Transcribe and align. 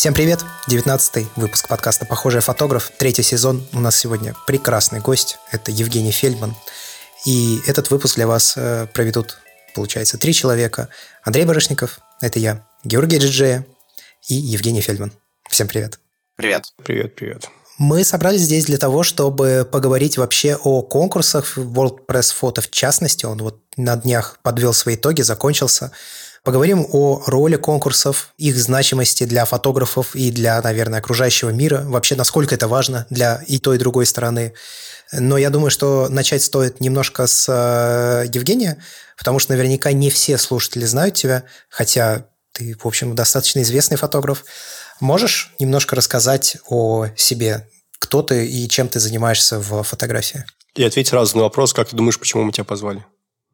Всем 0.00 0.14
привет! 0.14 0.42
19 0.66 1.26
выпуск 1.36 1.68
подкаста 1.68 2.06
«Похожий 2.06 2.40
фотограф», 2.40 2.90
третий 2.96 3.22
сезон. 3.22 3.62
У 3.74 3.80
нас 3.80 3.98
сегодня 3.98 4.34
прекрасный 4.46 4.98
гость. 4.98 5.36
Это 5.52 5.70
Евгений 5.70 6.10
Фельдман. 6.10 6.56
И 7.26 7.60
этот 7.66 7.90
выпуск 7.90 8.14
для 8.14 8.26
вас 8.26 8.54
э, 8.56 8.86
проведут, 8.94 9.36
получается, 9.74 10.16
три 10.16 10.32
человека. 10.32 10.88
Андрей 11.22 11.44
Барышников, 11.44 12.00
это 12.22 12.38
я, 12.38 12.66
Георгий 12.82 13.18
Джиджея 13.18 13.66
и 14.26 14.34
Евгений 14.36 14.80
Фельдман. 14.80 15.12
Всем 15.50 15.68
привет! 15.68 16.00
Привет! 16.36 16.72
Привет, 16.82 17.14
привет! 17.14 17.50
Мы 17.76 18.02
собрались 18.02 18.40
здесь 18.40 18.64
для 18.64 18.78
того, 18.78 19.02
чтобы 19.02 19.68
поговорить 19.70 20.16
вообще 20.16 20.56
о 20.56 20.80
конкурсах 20.80 21.58
World 21.58 22.06
Press 22.06 22.32
Photo 22.40 22.62
в 22.62 22.70
частности. 22.70 23.26
Он 23.26 23.36
вот 23.36 23.60
на 23.76 23.96
днях 23.96 24.38
подвел 24.42 24.72
свои 24.72 24.94
итоги, 24.94 25.20
закончился. 25.20 25.92
Поговорим 26.42 26.86
о 26.90 27.22
роли 27.26 27.56
конкурсов, 27.56 28.32
их 28.38 28.56
значимости 28.56 29.24
для 29.24 29.44
фотографов 29.44 30.16
и 30.16 30.30
для, 30.30 30.60
наверное, 30.62 31.00
окружающего 31.00 31.50
мира. 31.50 31.82
Вообще, 31.86 32.14
насколько 32.14 32.54
это 32.54 32.66
важно 32.66 33.06
для 33.10 33.42
и 33.46 33.58
той, 33.58 33.76
и 33.76 33.78
другой 33.78 34.06
стороны. 34.06 34.54
Но 35.12 35.36
я 35.36 35.50
думаю, 35.50 35.70
что 35.70 36.08
начать 36.08 36.42
стоит 36.42 36.80
немножко 36.80 37.26
с 37.26 37.46
э, 37.48 38.26
Евгения, 38.32 38.78
потому 39.18 39.38
что 39.38 39.52
наверняка 39.52 39.92
не 39.92 40.08
все 40.08 40.38
слушатели 40.38 40.86
знают 40.86 41.14
тебя, 41.14 41.44
хотя 41.68 42.26
ты, 42.52 42.74
в 42.78 42.86
общем, 42.86 43.14
достаточно 43.14 43.60
известный 43.60 43.98
фотограф. 43.98 44.44
Можешь 45.00 45.52
немножко 45.58 45.94
рассказать 45.94 46.56
о 46.68 47.08
себе? 47.16 47.68
Кто 47.98 48.22
ты 48.22 48.46
и 48.46 48.66
чем 48.68 48.88
ты 48.88 48.98
занимаешься 48.98 49.58
в 49.58 49.82
фотографии? 49.82 50.44
И 50.74 50.84
ответь 50.84 51.08
сразу 51.08 51.36
на 51.36 51.42
вопрос, 51.42 51.74
как 51.74 51.88
ты 51.88 51.96
думаешь, 51.96 52.18
почему 52.18 52.44
мы 52.44 52.52
тебя 52.52 52.64
позвали? 52.64 53.04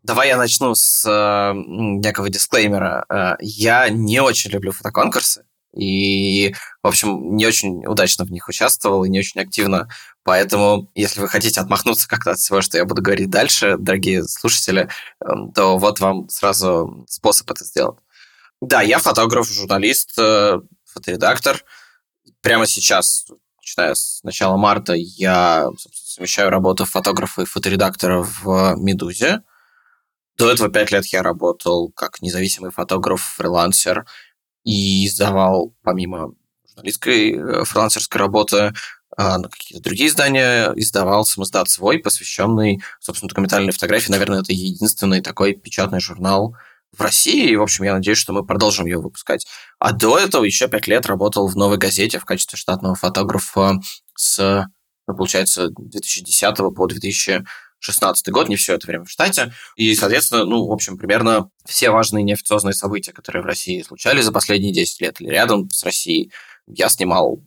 Давай 0.06 0.28
я 0.28 0.36
начну 0.36 0.76
с 0.76 1.04
э, 1.04 1.52
некого 1.56 2.28
дисклеймера. 2.28 3.04
Э, 3.08 3.34
я 3.40 3.88
не 3.88 4.20
очень 4.20 4.52
люблю 4.52 4.70
фотоконкурсы. 4.70 5.44
И, 5.76 6.54
в 6.80 6.86
общем, 6.86 7.36
не 7.36 7.44
очень 7.44 7.84
удачно 7.84 8.24
в 8.24 8.30
них 8.30 8.48
участвовал 8.48 9.02
и 9.02 9.08
не 9.08 9.18
очень 9.18 9.40
активно. 9.40 9.88
Поэтому, 10.22 10.88
если 10.94 11.20
вы 11.20 11.26
хотите 11.26 11.60
отмахнуться 11.60 12.08
как-то 12.08 12.30
от 12.30 12.38
всего, 12.38 12.62
что 12.62 12.78
я 12.78 12.84
буду 12.84 13.02
говорить 13.02 13.30
дальше, 13.30 13.78
дорогие 13.78 14.22
слушатели, 14.22 14.88
э, 15.20 15.26
то 15.56 15.76
вот 15.76 15.98
вам 15.98 16.28
сразу 16.28 17.04
способ 17.08 17.50
это 17.50 17.64
сделать. 17.64 17.98
Да, 18.60 18.82
я 18.82 19.00
фотограф, 19.00 19.50
журналист, 19.50 20.16
э, 20.20 20.60
фоторедактор. 20.84 21.64
Прямо 22.42 22.68
сейчас, 22.68 23.26
начиная 23.56 23.96
с 23.96 24.22
начала 24.22 24.56
марта, 24.56 24.92
я 24.94 25.68
совмещаю 25.92 26.50
работу 26.50 26.84
фотографа 26.84 27.42
и 27.42 27.44
фоторедактора 27.44 28.22
в 28.22 28.76
«Медузе». 28.76 29.42
До 30.36 30.50
этого 30.50 30.68
пять 30.68 30.90
лет 30.90 31.06
я 31.06 31.22
работал 31.22 31.90
как 31.92 32.20
независимый 32.20 32.70
фотограф, 32.70 33.22
фрилансер 33.36 34.06
и 34.64 35.06
издавал, 35.06 35.74
помимо 35.82 36.34
журналистской 36.68 37.32
э, 37.32 37.64
фрилансерской 37.64 38.20
работы, 38.20 38.74
а, 39.16 39.38
на 39.38 39.48
какие-то 39.48 39.82
другие 39.82 40.08
издания 40.08 40.72
издавал 40.76 41.24
самоздат 41.24 41.70
свой, 41.70 41.98
посвященный, 41.98 42.82
собственно, 43.00 43.30
документальной 43.30 43.72
фотографии. 43.72 44.10
Наверное, 44.10 44.40
это 44.40 44.52
единственный 44.52 45.22
такой 45.22 45.54
печатный 45.54 46.00
журнал 46.00 46.54
в 46.92 47.00
России, 47.00 47.50
и, 47.50 47.56
в 47.56 47.62
общем, 47.62 47.84
я 47.84 47.94
надеюсь, 47.94 48.18
что 48.18 48.34
мы 48.34 48.44
продолжим 48.44 48.86
ее 48.86 48.98
выпускать. 48.98 49.46
А 49.78 49.92
до 49.92 50.18
этого 50.18 50.44
еще 50.44 50.68
пять 50.68 50.86
лет 50.86 51.06
работал 51.06 51.46
в 51.48 51.56
«Новой 51.56 51.78
газете» 51.78 52.18
в 52.18 52.26
качестве 52.26 52.58
штатного 52.58 52.94
фотографа 52.94 53.80
с, 54.14 54.66
ну, 55.06 55.16
получается, 55.16 55.70
2010 55.70 56.56
по 56.56 56.86
2016 57.81 58.28
год, 58.31 58.48
не 58.48 58.56
все 58.56 58.75
это 58.75 58.87
время 58.87 59.04
в 59.04 59.10
штате. 59.10 59.53
И, 59.76 59.94
соответственно, 59.94 60.44
ну, 60.44 60.66
в 60.66 60.72
общем, 60.72 60.98
примерно 60.98 61.50
все 61.64 61.91
важные 61.91 62.25
неофициозные 62.25 62.75
события, 62.75 63.12
которые 63.12 63.42
в 63.42 63.47
России 63.47 63.82
случались 63.82 64.25
за 64.25 64.32
последние 64.32 64.72
10 64.72 65.00
лет 65.00 65.20
или 65.20 65.28
рядом 65.28 65.70
с 65.70 65.84
Россией, 65.84 66.32
я 66.66 66.88
снимал 66.88 67.41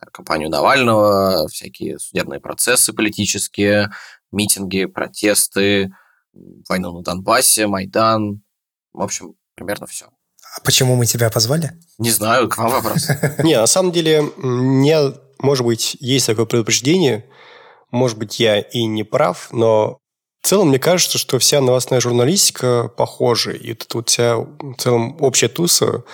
знаю, 0.00 0.10
кампанию 0.12 0.48
Навального, 0.48 1.48
всякие 1.48 1.98
судебные 1.98 2.40
процессы 2.40 2.92
политические, 2.92 3.90
митинги, 4.32 4.86
протесты, 4.86 5.92
войну 6.68 6.92
на 6.92 7.02
Донбассе, 7.02 7.66
Майдан, 7.66 8.42
в 8.92 9.02
общем, 9.02 9.34
примерно 9.54 9.86
все. 9.86 10.06
А 10.56 10.60
почему 10.62 10.96
мы 10.96 11.06
тебя 11.06 11.30
позвали? 11.30 11.72
Не 11.98 12.10
знаю, 12.10 12.48
к 12.48 12.56
вам 12.58 12.70
вопрос. 12.70 13.08
Не, 13.44 13.56
на 13.56 13.66
самом 13.66 13.92
деле, 13.92 14.22
мне, 14.36 15.12
может 15.38 15.64
быть, 15.64 15.96
есть 16.00 16.26
такое 16.26 16.46
предупреждение. 16.46 17.24
Может 17.90 18.18
быть, 18.18 18.40
я 18.40 18.60
и 18.60 18.84
не 18.84 19.04
прав, 19.04 19.48
но 19.52 19.98
в 20.42 20.46
целом 20.46 20.68
мне 20.68 20.78
кажется, 20.78 21.18
что 21.18 21.38
вся 21.38 21.60
новостная 21.60 22.00
журналистика 22.00 22.90
похожа. 22.96 23.50
И 23.50 23.74
тут 23.74 23.94
вот 23.94 24.08
вся 24.08 24.36
в 24.36 24.74
целом 24.78 25.16
общая 25.20 25.48
туса 25.48 26.04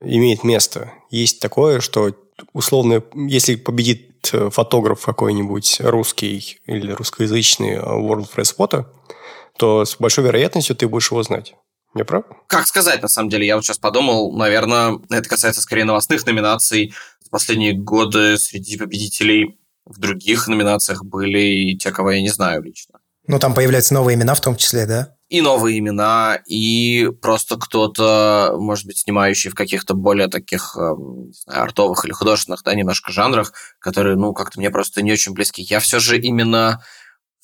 имеет 0.00 0.44
место. 0.44 0.92
Есть 1.10 1.40
такое, 1.40 1.80
что 1.80 2.14
условно, 2.52 3.02
если 3.14 3.54
победит 3.56 4.32
фотограф 4.50 5.04
какой-нибудь 5.04 5.80
русский 5.80 6.60
или 6.66 6.92
русскоязычный 6.92 7.76
World 7.76 8.28
Press 8.34 8.54
Photo, 8.56 8.86
то 9.56 9.84
с 9.84 9.96
большой 9.96 10.24
вероятностью 10.24 10.76
ты 10.76 10.88
будешь 10.88 11.10
его 11.10 11.22
знать. 11.22 11.54
Я 11.94 12.04
прав? 12.04 12.24
Как 12.46 12.66
сказать, 12.66 13.02
на 13.02 13.08
самом 13.08 13.30
деле? 13.30 13.46
Я 13.46 13.56
вот 13.56 13.64
сейчас 13.64 13.78
подумал, 13.78 14.32
наверное, 14.36 14.98
это 15.10 15.28
касается 15.28 15.60
скорее 15.60 15.84
новостных 15.84 16.24
номинаций. 16.26 16.94
В 17.26 17.30
последние 17.30 17.72
годы 17.72 18.38
среди 18.38 18.76
победителей 18.76 19.59
в 19.90 19.98
других 19.98 20.48
номинациях 20.48 21.04
были 21.04 21.40
и 21.40 21.76
те, 21.76 21.90
кого 21.90 22.12
я 22.12 22.22
не 22.22 22.30
знаю 22.30 22.62
лично. 22.62 23.00
Ну, 23.26 23.38
там 23.38 23.54
появляются 23.54 23.94
новые 23.94 24.16
имена 24.16 24.34
в 24.34 24.40
том 24.40 24.56
числе, 24.56 24.86
да? 24.86 25.14
И 25.28 25.40
новые 25.40 25.78
имена, 25.78 26.40
и 26.46 27.08
просто 27.22 27.56
кто-то, 27.56 28.56
может 28.58 28.86
быть, 28.86 28.98
снимающий 28.98 29.50
в 29.50 29.54
каких-то 29.54 29.94
более 29.94 30.26
таких, 30.26 30.76
эм, 30.76 31.28
не 31.28 31.32
знаю, 31.32 31.62
артовых 31.62 32.04
или 32.04 32.12
художественных, 32.12 32.64
да, 32.64 32.74
немножко 32.74 33.12
жанрах, 33.12 33.52
которые, 33.78 34.16
ну, 34.16 34.32
как-то 34.32 34.58
мне 34.58 34.70
просто 34.70 35.02
не 35.02 35.12
очень 35.12 35.32
близки. 35.32 35.62
Я 35.62 35.78
все 35.78 36.00
же 36.00 36.18
именно 36.18 36.82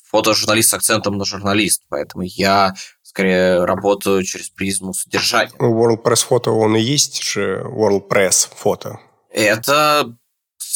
фотожурналист 0.02 0.70
с 0.70 0.74
акцентом 0.74 1.16
на 1.18 1.24
журналист, 1.24 1.82
поэтому 1.88 2.24
я 2.24 2.74
скорее 3.02 3.64
работаю 3.64 4.24
через 4.24 4.50
призму 4.50 4.92
содержания. 4.92 5.52
World 5.60 6.02
Press 6.02 6.26
Photo, 6.28 6.50
он 6.50 6.74
и 6.76 6.80
есть 6.80 7.22
же 7.22 7.62
World 7.64 8.08
Press 8.08 8.48
Photo. 8.62 8.96
Это 9.30 10.16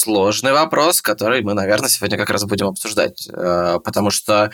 сложный 0.00 0.53
вопрос, 0.53 1.03
который 1.03 1.43
мы, 1.43 1.55
наверное, 1.55 1.88
сегодня 1.88 2.19
как 2.19 2.31
раз 2.31 2.44
будем 2.44 2.66
обсуждать. 2.66 3.28
Э, 3.33 3.78
потому 3.84 4.11
что, 4.11 4.50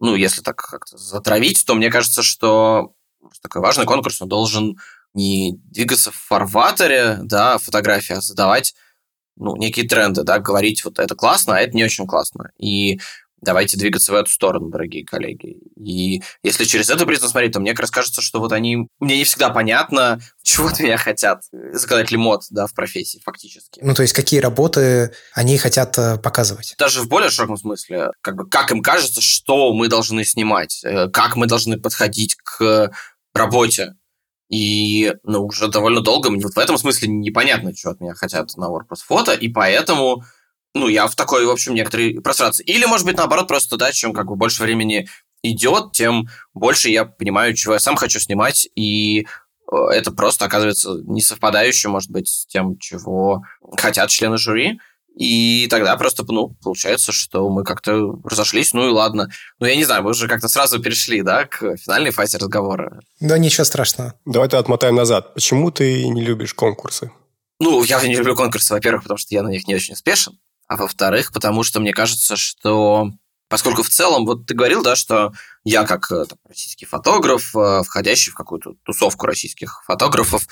ну, 0.00 0.14
если 0.14 0.42
так 0.42 0.56
как-то 0.56 0.98
затравить, 0.98 1.64
то 1.64 1.74
мне 1.74 1.90
кажется, 1.90 2.22
что 2.22 2.92
такой 3.42 3.62
важный 3.62 3.86
конкурс, 3.86 4.20
он 4.20 4.28
должен 4.28 4.76
не 5.14 5.54
двигаться 5.64 6.10
в 6.10 6.16
фарватере, 6.16 7.18
да, 7.22 7.58
фотографии, 7.58 8.14
а 8.14 8.20
задавать 8.20 8.74
ну, 9.36 9.56
некие 9.56 9.88
тренды, 9.88 10.22
да, 10.24 10.38
говорить 10.38 10.84
вот 10.84 10.98
это 10.98 11.14
классно, 11.14 11.56
а 11.56 11.60
это 11.60 11.76
не 11.76 11.84
очень 11.84 12.06
классно. 12.06 12.50
И 12.58 13.00
Давайте 13.40 13.76
двигаться 13.76 14.12
в 14.12 14.14
эту 14.14 14.30
сторону, 14.30 14.68
дорогие 14.68 15.04
коллеги. 15.04 15.58
И 15.76 16.22
если 16.42 16.64
через 16.64 16.90
эту 16.90 17.06
призму 17.06 17.28
смотреть, 17.28 17.52
то 17.52 17.60
мне 17.60 17.70
как 17.70 17.80
раз 17.80 17.90
кажется, 17.90 18.20
что 18.20 18.40
вот 18.40 18.52
они... 18.52 18.88
Мне 18.98 19.18
не 19.18 19.24
всегда 19.24 19.50
понятно, 19.50 20.20
чего 20.42 20.68
от 20.68 20.80
меня 20.80 20.96
хотят. 20.96 21.42
Заказать 21.72 22.10
лимот, 22.10 22.42
да, 22.50 22.66
в 22.66 22.74
профессии, 22.74 23.20
фактически. 23.24 23.80
Ну, 23.82 23.94
то 23.94 24.02
есть, 24.02 24.12
какие 24.12 24.40
работы 24.40 25.12
они 25.34 25.56
хотят 25.58 25.96
э, 25.98 26.18
показывать? 26.18 26.74
Даже 26.78 27.02
в 27.02 27.08
более 27.08 27.30
широком 27.30 27.56
смысле. 27.56 28.10
Как 28.22 28.36
бы, 28.36 28.48
как 28.48 28.72
им 28.72 28.82
кажется, 28.82 29.20
что 29.20 29.72
мы 29.72 29.88
должны 29.88 30.24
снимать, 30.24 30.80
э, 30.84 31.08
как 31.08 31.36
мы 31.36 31.46
должны 31.46 31.78
подходить 31.78 32.36
к 32.36 32.92
работе. 33.34 33.94
И 34.48 35.14
ну, 35.24 35.44
уже 35.44 35.68
довольно 35.68 36.00
долго 36.00 36.30
мне 36.30 36.42
вот 36.42 36.54
в 36.54 36.58
этом 36.58 36.78
смысле 36.78 37.08
непонятно, 37.08 37.74
что 37.76 37.90
от 37.90 38.00
меня 38.00 38.14
хотят 38.14 38.56
на 38.56 38.64
WordPress 38.64 39.02
фото, 39.06 39.32
и 39.32 39.48
поэтому 39.48 40.24
ну, 40.74 40.88
я 40.88 41.06
в 41.06 41.14
такой, 41.14 41.46
в 41.46 41.50
общем, 41.50 41.74
некоторой 41.74 42.20
прострации. 42.20 42.64
Или, 42.64 42.84
может 42.84 43.06
быть, 43.06 43.16
наоборот, 43.16 43.48
просто, 43.48 43.76
да, 43.76 43.92
чем 43.92 44.12
как 44.12 44.26
бы 44.26 44.36
больше 44.36 44.62
времени 44.62 45.08
идет, 45.42 45.92
тем 45.92 46.28
больше 46.54 46.90
я 46.90 47.04
понимаю, 47.04 47.54
чего 47.54 47.74
я 47.74 47.80
сам 47.80 47.96
хочу 47.96 48.18
снимать, 48.20 48.68
и 48.74 49.26
э, 49.70 49.76
это 49.92 50.10
просто 50.10 50.44
оказывается 50.44 51.00
не 51.04 51.20
совпадающим, 51.20 51.90
может 51.90 52.10
быть, 52.10 52.28
с 52.28 52.46
тем, 52.46 52.78
чего 52.78 53.42
хотят 53.76 54.10
члены 54.10 54.36
жюри. 54.38 54.80
И 55.16 55.66
тогда 55.68 55.96
просто, 55.96 56.24
ну, 56.28 56.50
получается, 56.62 57.10
что 57.10 57.48
мы 57.50 57.64
как-то 57.64 58.20
разошлись, 58.22 58.72
ну 58.72 58.86
и 58.88 58.92
ладно. 58.92 59.28
Ну, 59.58 59.66
я 59.66 59.74
не 59.74 59.84
знаю, 59.84 60.04
мы 60.04 60.10
уже 60.10 60.28
как-то 60.28 60.46
сразу 60.46 60.80
перешли, 60.80 61.22
да, 61.22 61.44
к 61.44 61.76
финальной 61.76 62.12
фазе 62.12 62.38
разговора. 62.38 63.00
Да, 63.18 63.36
ничего 63.36 63.64
страшного. 63.64 64.14
Давай-то 64.24 64.60
отмотаем 64.60 64.94
назад. 64.94 65.34
Почему 65.34 65.72
ты 65.72 66.06
не 66.06 66.22
любишь 66.22 66.54
конкурсы? 66.54 67.10
Ну, 67.58 67.82
я 67.82 68.00
не 68.02 68.14
люблю 68.14 68.36
конкурсы, 68.36 68.72
во-первых, 68.72 69.02
потому 69.02 69.18
что 69.18 69.34
я 69.34 69.42
на 69.42 69.48
них 69.48 69.66
не 69.66 69.74
очень 69.74 69.94
успешен 69.94 70.38
а 70.68 70.76
во-вторых, 70.76 71.32
потому 71.32 71.64
что 71.64 71.80
мне 71.80 71.92
кажется, 71.92 72.36
что 72.36 73.10
Поскольку 73.48 73.82
в 73.82 73.88
целом, 73.88 74.26
вот 74.26 74.44
ты 74.44 74.52
говорил, 74.52 74.82
да, 74.82 74.94
что 74.94 75.32
я 75.64 75.84
как 75.84 76.12
э, 76.12 76.26
там, 76.26 76.38
российский 76.46 76.84
фотограф, 76.84 77.56
э, 77.56 77.82
входящий 77.82 78.30
в 78.30 78.34
какую-то 78.34 78.74
тусовку 78.84 79.24
российских 79.24 79.82
фотографов, 79.86 80.46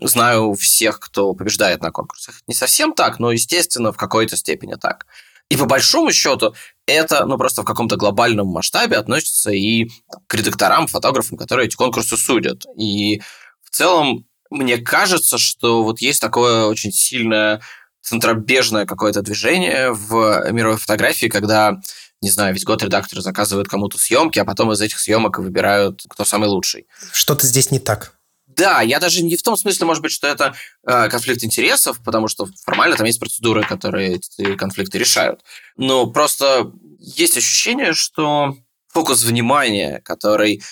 знаю 0.00 0.54
всех, 0.54 1.00
кто 1.00 1.34
побеждает 1.34 1.82
на 1.82 1.90
конкурсах. 1.90 2.36
Не 2.46 2.54
совсем 2.54 2.92
так, 2.92 3.18
но, 3.18 3.32
естественно, 3.32 3.92
в 3.92 3.96
какой-то 3.96 4.36
степени 4.36 4.74
так. 4.74 5.06
И 5.48 5.56
по 5.56 5.64
большому 5.64 6.12
счету 6.12 6.54
это, 6.86 7.26
ну, 7.26 7.36
просто 7.36 7.62
в 7.62 7.64
каком-то 7.64 7.96
глобальном 7.96 8.46
масштабе 8.46 8.96
относится 8.96 9.50
и 9.50 9.88
к 10.28 10.34
редакторам, 10.34 10.86
фотографам, 10.86 11.36
которые 11.36 11.66
эти 11.66 11.74
конкурсы 11.74 12.16
судят. 12.16 12.64
И 12.76 13.20
в 13.64 13.70
целом 13.70 14.24
мне 14.50 14.78
кажется, 14.78 15.38
что 15.38 15.82
вот 15.82 16.00
есть 16.00 16.20
такое 16.20 16.66
очень 16.66 16.92
сильное 16.92 17.60
центробежное 18.06 18.86
какое-то 18.86 19.20
движение 19.20 19.92
в 19.92 20.50
мировой 20.52 20.78
фотографии, 20.78 21.26
когда, 21.26 21.80
не 22.22 22.30
знаю, 22.30 22.54
весь 22.54 22.64
год 22.64 22.82
редакторы 22.82 23.20
заказывают 23.20 23.68
кому-то 23.68 23.98
съемки, 23.98 24.38
а 24.38 24.44
потом 24.44 24.70
из 24.72 24.80
этих 24.80 25.00
съемок 25.00 25.38
выбирают, 25.38 26.02
кто 26.08 26.24
самый 26.24 26.48
лучший. 26.48 26.86
Что-то 27.12 27.46
здесь 27.46 27.72
не 27.72 27.80
так. 27.80 28.14
Да, 28.46 28.80
я 28.80 29.00
даже 29.00 29.22
не 29.22 29.36
в 29.36 29.42
том 29.42 29.56
смысле, 29.56 29.86
может 29.86 30.02
быть, 30.02 30.12
что 30.12 30.28
это 30.28 30.54
э, 30.86 31.08
конфликт 31.08 31.42
интересов, 31.42 32.00
потому 32.02 32.28
что 32.28 32.46
формально 32.64 32.96
там 32.96 33.06
есть 33.06 33.18
процедуры, 33.18 33.64
которые 33.64 34.14
эти 34.14 34.54
конфликты 34.54 34.98
решают. 34.98 35.40
Но 35.76 36.06
просто 36.06 36.72
есть 36.98 37.36
ощущение, 37.36 37.92
что 37.92 38.56
фокус 38.88 39.24
внимания, 39.24 40.00
который 40.04 40.62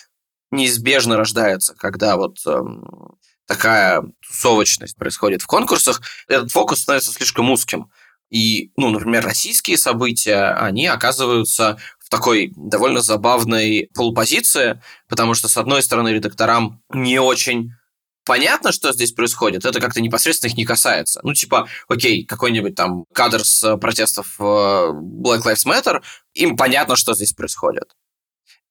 неизбежно 0.53 1.17
рождается, 1.17 1.75
когда 1.75 2.17
вот 2.17 2.39
эм, 2.47 3.19
такая 3.47 4.03
тусовочность 4.27 4.97
происходит 4.97 5.43
в 5.43 5.47
конкурсах, 5.47 6.03
этот 6.29 6.51
фокус 6.51 6.81
становится 6.81 7.13
слишком 7.13 7.51
узким. 7.51 7.91
И, 8.31 8.73
ну, 8.77 8.91
например, 8.91 9.25
российские 9.25 9.79
события, 9.79 10.55
они 10.55 10.87
оказываются 10.87 11.79
в 12.01 12.09
такой 12.09 12.53
довольно 12.57 13.01
забавной 13.01 13.91
полупозиции, 13.95 14.83
потому 15.09 15.35
что, 15.35 15.49
с 15.49 15.57
одной 15.57 15.83
стороны, 15.83 16.09
редакторам 16.09 16.83
не 16.93 17.19
очень 17.19 17.71
понятно, 18.25 18.73
что 18.73 18.93
здесь 18.93 19.13
происходит, 19.13 19.65
это 19.65 19.81
как-то 19.81 20.01
непосредственно 20.01 20.51
их 20.51 20.57
не 20.57 20.65
касается. 20.65 21.21
Ну, 21.23 21.35
типа, 21.35 21.69
окей, 21.89 22.25
какой-нибудь 22.25 22.75
там 22.75 23.05
кадр 23.13 23.45
с 23.45 23.77
протестов 23.77 24.41
Black 24.41 25.43
Lives 25.45 25.67
Matter, 25.67 26.03
им 26.33 26.57
понятно, 26.57 26.97
что 26.97 27.15
здесь 27.15 27.35
происходит. 27.35 27.95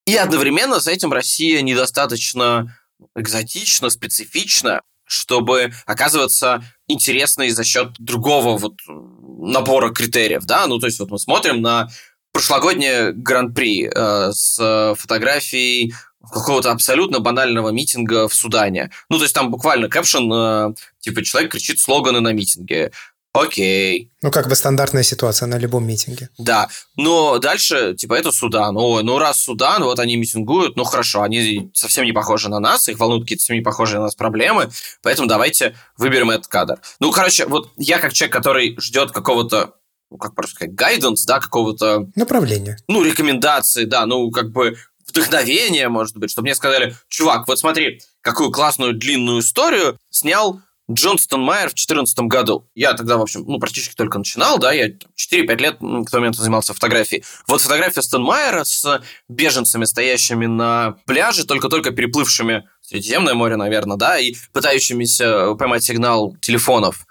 И 0.06 0.16
одновременно 0.18 0.80
с 0.80 0.88
этим 0.88 1.14
Россия 1.14 1.62
недостаточно 1.62 2.78
экзотично, 3.16 3.90
специфично, 3.90 4.82
чтобы 5.06 5.72
оказываться 5.86 6.64
интересной 6.88 7.50
за 7.50 7.64
счет 7.64 7.94
другого 8.00 8.58
вот 8.58 8.76
набора 8.88 9.92
критериев, 9.92 10.46
да, 10.46 10.68
ну, 10.68 10.80
то 10.80 10.88
есть 10.88 11.00
вот 11.00 11.12
мы 11.12 11.20
смотрим 11.20 11.62
на 11.62 11.90
прошлогоднее 12.32 13.12
гран-при 13.14 13.90
э, 13.94 14.32
с 14.32 14.96
фотографией 14.98 15.94
какого-то 16.32 16.72
абсолютно 16.72 17.20
банального 17.20 17.70
митинга 17.70 18.28
в 18.28 18.34
Судане. 18.34 18.92
Ну, 19.10 19.18
то 19.18 19.24
есть 19.24 19.36
там 19.36 19.52
буквально 19.52 19.90
кэпшн, 19.90 20.34
э, 20.34 20.74
типа 21.00 21.24
человек 21.24 21.52
кричит 21.52 21.80
слоганы 21.80 22.22
на 22.22 22.32
митинге. 22.34 22.92
Окей. 23.34 24.12
Ну, 24.22 24.30
как 24.30 24.48
бы 24.48 24.56
стандартная 24.56 25.02
ситуация 25.02 25.48
на 25.48 25.58
любом 25.58 25.88
митинге. 25.88 26.30
Да. 26.38 26.70
Но 26.96 27.40
дальше, 27.40 27.96
типа, 27.96 28.14
это 28.14 28.32
Судан. 28.32 28.78
Ой, 28.78 29.04
ну 29.04 29.18
раз 29.18 29.42
Судан, 29.42 29.84
вот 29.84 30.00
они 30.00 30.18
митингуют, 30.18 30.76
ну 30.76 30.84
хорошо, 30.84 31.24
они 31.24 31.72
совсем 31.74 32.06
не 32.06 32.12
похожи 32.12 32.48
на 32.48 32.60
нас, 32.60 32.88
их 32.88 33.00
волнуют 33.00 33.24
какие-то 33.24 33.42
совсем 33.42 33.56
не 33.56 33.64
похожие 33.64 33.98
на 33.98 34.06
нас 34.06 34.16
проблемы, 34.16 34.70
поэтому 35.02 35.28
давайте 35.28 35.76
выберем 35.98 36.30
этот 36.30 36.46
кадр. 36.46 36.80
Ну, 37.00 37.12
короче, 37.12 37.48
вот 37.48 37.72
я 37.78 37.98
как 37.98 38.14
человек, 38.14 38.34
который 38.34 38.76
ждет 38.80 39.12
какого-то 39.12 39.74
ну, 40.12 40.18
как 40.20 40.36
просто 40.36 40.54
сказать, 40.54 40.76
гайденс, 40.76 41.26
да, 41.26 41.40
какого-то... 41.40 42.08
Направления. 42.16 42.78
Ну, 42.88 43.04
рекомендации, 43.04 43.86
да, 43.86 44.06
ну, 44.06 44.30
как 44.30 44.52
бы 44.52 44.78
вдохновение, 45.08 45.90
может 45.90 46.18
быть, 46.18 46.30
чтобы 46.30 46.46
мне 46.46 46.56
сказали, 46.56 46.96
чувак, 47.08 47.48
вот 47.48 47.58
смотри, 47.58 48.00
какую 48.22 48.52
классную 48.52 48.94
длинную 48.94 49.42
историю 49.42 49.98
снял 50.12 50.62
Джон 50.92 51.18
Стонмайер 51.18 51.70
в 51.70 51.74
2014 51.74 52.20
году. 52.20 52.70
Я 52.76 52.94
тогда, 52.94 53.18
в 53.18 53.22
общем, 53.22 53.46
ну, 53.48 53.60
практически 53.60 53.96
только 53.96 54.18
начинал, 54.18 54.60
да, 54.60 54.74
я 54.74 54.90
4-5 54.90 55.58
лет 55.58 55.76
к 55.78 55.80
тому 55.80 56.06
моменту 56.12 56.42
занимался 56.42 56.74
фотографией. 56.74 57.24
Вот 57.48 57.62
фотография 57.62 58.02
Стонмайера 58.02 58.64
с 58.64 59.02
беженцами, 59.30 59.86
стоящими 59.86 60.46
на 60.46 60.98
пляже, 61.06 61.46
только-только 61.46 61.92
переплывшими 61.92 62.68
Средиземное 62.82 63.34
море, 63.34 63.56
наверное, 63.56 63.96
да, 63.96 64.20
и 64.20 64.36
пытающимися 64.52 65.56
поймать 65.56 65.84
сигнал 65.84 66.36
телефонов 66.42 67.06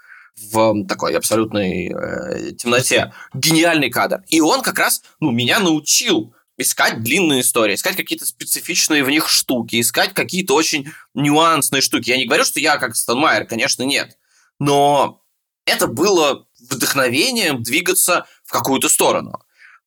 в 0.51 0.85
такой 0.85 1.15
абсолютной 1.15 1.87
э, 1.87 2.51
темноте. 2.51 3.11
Гениальный 3.33 3.89
кадр. 3.89 4.23
И 4.27 4.39
он 4.39 4.61
как 4.61 4.77
раз, 4.77 5.01
ну, 5.19 5.31
меня 5.31 5.59
научил 5.59 6.33
искать 6.57 7.01
длинные 7.01 7.41
истории, 7.41 7.75
искать 7.75 7.95
какие-то 7.95 8.25
специфичные 8.25 9.03
в 9.03 9.09
них 9.09 9.27
штуки, 9.27 9.79
искать 9.79 10.13
какие-то 10.13 10.53
очень 10.55 10.91
нюансные 11.13 11.81
штуки. 11.81 12.09
Я 12.09 12.17
не 12.17 12.25
говорю, 12.25 12.45
что 12.45 12.59
я 12.59 12.77
как 12.77 12.95
Станмайер, 12.95 13.45
конечно, 13.45 13.83
нет. 13.83 14.17
Но 14.59 15.23
это 15.65 15.87
было 15.87 16.47
вдохновением 16.59 17.63
двигаться 17.63 18.25
в 18.43 18.51
какую-то 18.51 18.89
сторону. 18.89 19.41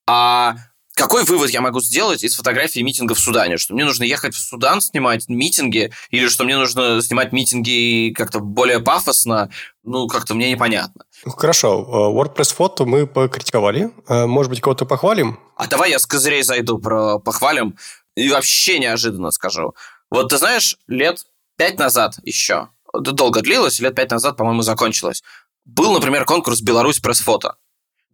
А 0.07 0.57
какой 0.97 1.25
вывод 1.25 1.51
я 1.51 1.61
могу 1.61 1.81
сделать 1.81 2.25
из 2.25 2.35
фотографии 2.35 2.81
митинга 2.81 3.15
в 3.15 3.19
Судане? 3.21 3.59
Что 3.59 3.75
мне 3.75 3.85
нужно 3.85 4.05
ехать 4.05 4.35
в 4.35 4.39
Судан 4.39 4.81
снимать 4.81 5.29
митинги, 5.29 5.93
или 6.09 6.27
что 6.27 6.45
мне 6.45 6.57
нужно 6.57 7.03
снимать 7.03 7.33
митинги 7.33 8.15
как-то 8.17 8.41
более 8.41 8.81
пафосно? 8.81 9.51
Ну, 9.85 10.09
как-то 10.09 10.35
мне 10.35 10.51
непонятно. 10.51 11.05
Хорошо. 11.37 11.85
Э, 11.87 12.17
WordPress 12.17 12.55
фото 12.55 12.87
мы 12.87 13.07
покритиковали. 13.07 13.91
Э, 14.09 14.25
может 14.25 14.49
быть, 14.49 14.63
кого-то 14.63 14.87
похвалим? 14.87 15.39
А 15.55 15.67
давай 15.67 15.91
я 15.91 15.99
с 15.99 16.07
козырей 16.07 16.43
зайду, 16.43 16.79
про 16.79 17.19
похвалим. 17.19 17.77
И 18.17 18.31
вообще 18.31 18.79
неожиданно 18.79 19.31
скажу. 19.33 19.75
Вот 20.11 20.31
ты 20.31 20.39
знаешь, 20.39 20.79
лет 20.87 21.27
пять 21.59 21.79
назад 21.79 22.15
еще, 22.23 22.71
это 22.95 23.13
долго 23.13 23.43
длилось, 23.43 23.81
лет 23.81 23.95
пять 23.95 24.11
назад, 24.11 24.39
по-моему, 24.39 24.63
закончилось, 24.63 25.23
был, 25.67 25.93
например, 25.93 26.25
конкурс 26.25 26.63
«Беларусь 26.63 27.01
пресс-фото» 27.01 27.57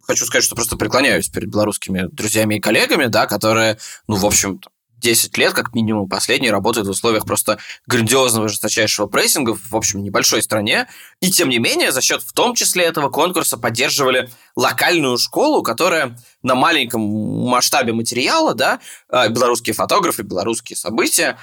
хочу 0.05 0.25
сказать, 0.25 0.43
что 0.43 0.55
просто 0.55 0.77
преклоняюсь 0.77 1.29
перед 1.29 1.49
белорусскими 1.49 2.07
друзьями 2.11 2.55
и 2.55 2.59
коллегами, 2.59 3.05
да, 3.05 3.25
которые, 3.25 3.77
ну, 4.07 4.15
в 4.15 4.25
общем, 4.25 4.59
10 5.03 5.37
лет, 5.37 5.53
как 5.53 5.75
минимум, 5.75 6.07
последние 6.07 6.51
работают 6.51 6.87
в 6.87 6.91
условиях 6.91 7.25
просто 7.25 7.59
грандиозного 7.87 8.47
жесточайшего 8.47 9.05
прессинга 9.05 9.53
в, 9.53 9.75
общем, 9.75 10.01
небольшой 10.01 10.41
стране. 10.41 10.87
И, 11.19 11.29
тем 11.29 11.49
не 11.49 11.59
менее, 11.59 11.91
за 11.91 12.01
счет 12.01 12.23
в 12.23 12.31
том 12.31 12.55
числе 12.55 12.85
этого 12.85 13.09
конкурса 13.09 13.57
поддерживали 13.57 14.29
локальную 14.55 15.17
школу, 15.17 15.61
которая 15.61 16.17
на 16.41 16.55
маленьком 16.55 17.01
масштабе 17.01 17.91
материала, 17.91 18.53
да, 18.53 18.79
а, 19.09 19.27
белорусские 19.27 19.73
фотографы, 19.73 20.23
белорусские 20.23 20.77
события, 20.77 21.37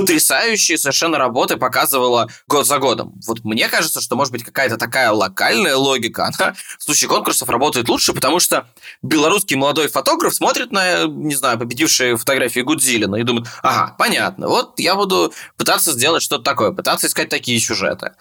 потрясающие 0.00 0.76
совершенно 0.76 1.18
работы 1.18 1.56
показывала 1.56 2.28
год 2.48 2.66
за 2.66 2.78
годом. 2.78 3.14
Вот 3.26 3.44
мне 3.44 3.68
кажется, 3.68 4.00
что, 4.00 4.16
может 4.16 4.32
быть, 4.32 4.42
какая-то 4.42 4.76
такая 4.76 5.12
локальная 5.12 5.76
логика, 5.76 6.26
она 6.26 6.54
в 6.78 6.82
случае 6.82 7.08
конкурсов 7.08 7.48
работает 7.48 7.88
лучше, 7.88 8.12
потому 8.12 8.40
что 8.40 8.68
белорусский 9.02 9.56
молодой 9.56 9.88
фотограф 9.88 10.34
смотрит 10.34 10.72
на, 10.72 11.04
не 11.04 11.36
знаю, 11.36 11.58
победившие 11.58 12.16
фотографии 12.16 12.60
Гудзилина 12.60 13.16
и 13.16 13.22
думает, 13.22 13.46
ага, 13.62 13.94
понятно, 13.96 14.48
вот 14.48 14.80
я 14.80 14.96
буду 14.96 15.32
пытаться 15.56 15.92
сделать 15.92 16.22
что-то 16.22 16.42
такое, 16.42 16.72
пытаться 16.72 17.06
искать 17.06 17.28
такие 17.28 17.60
сюжеты. 17.60 18.12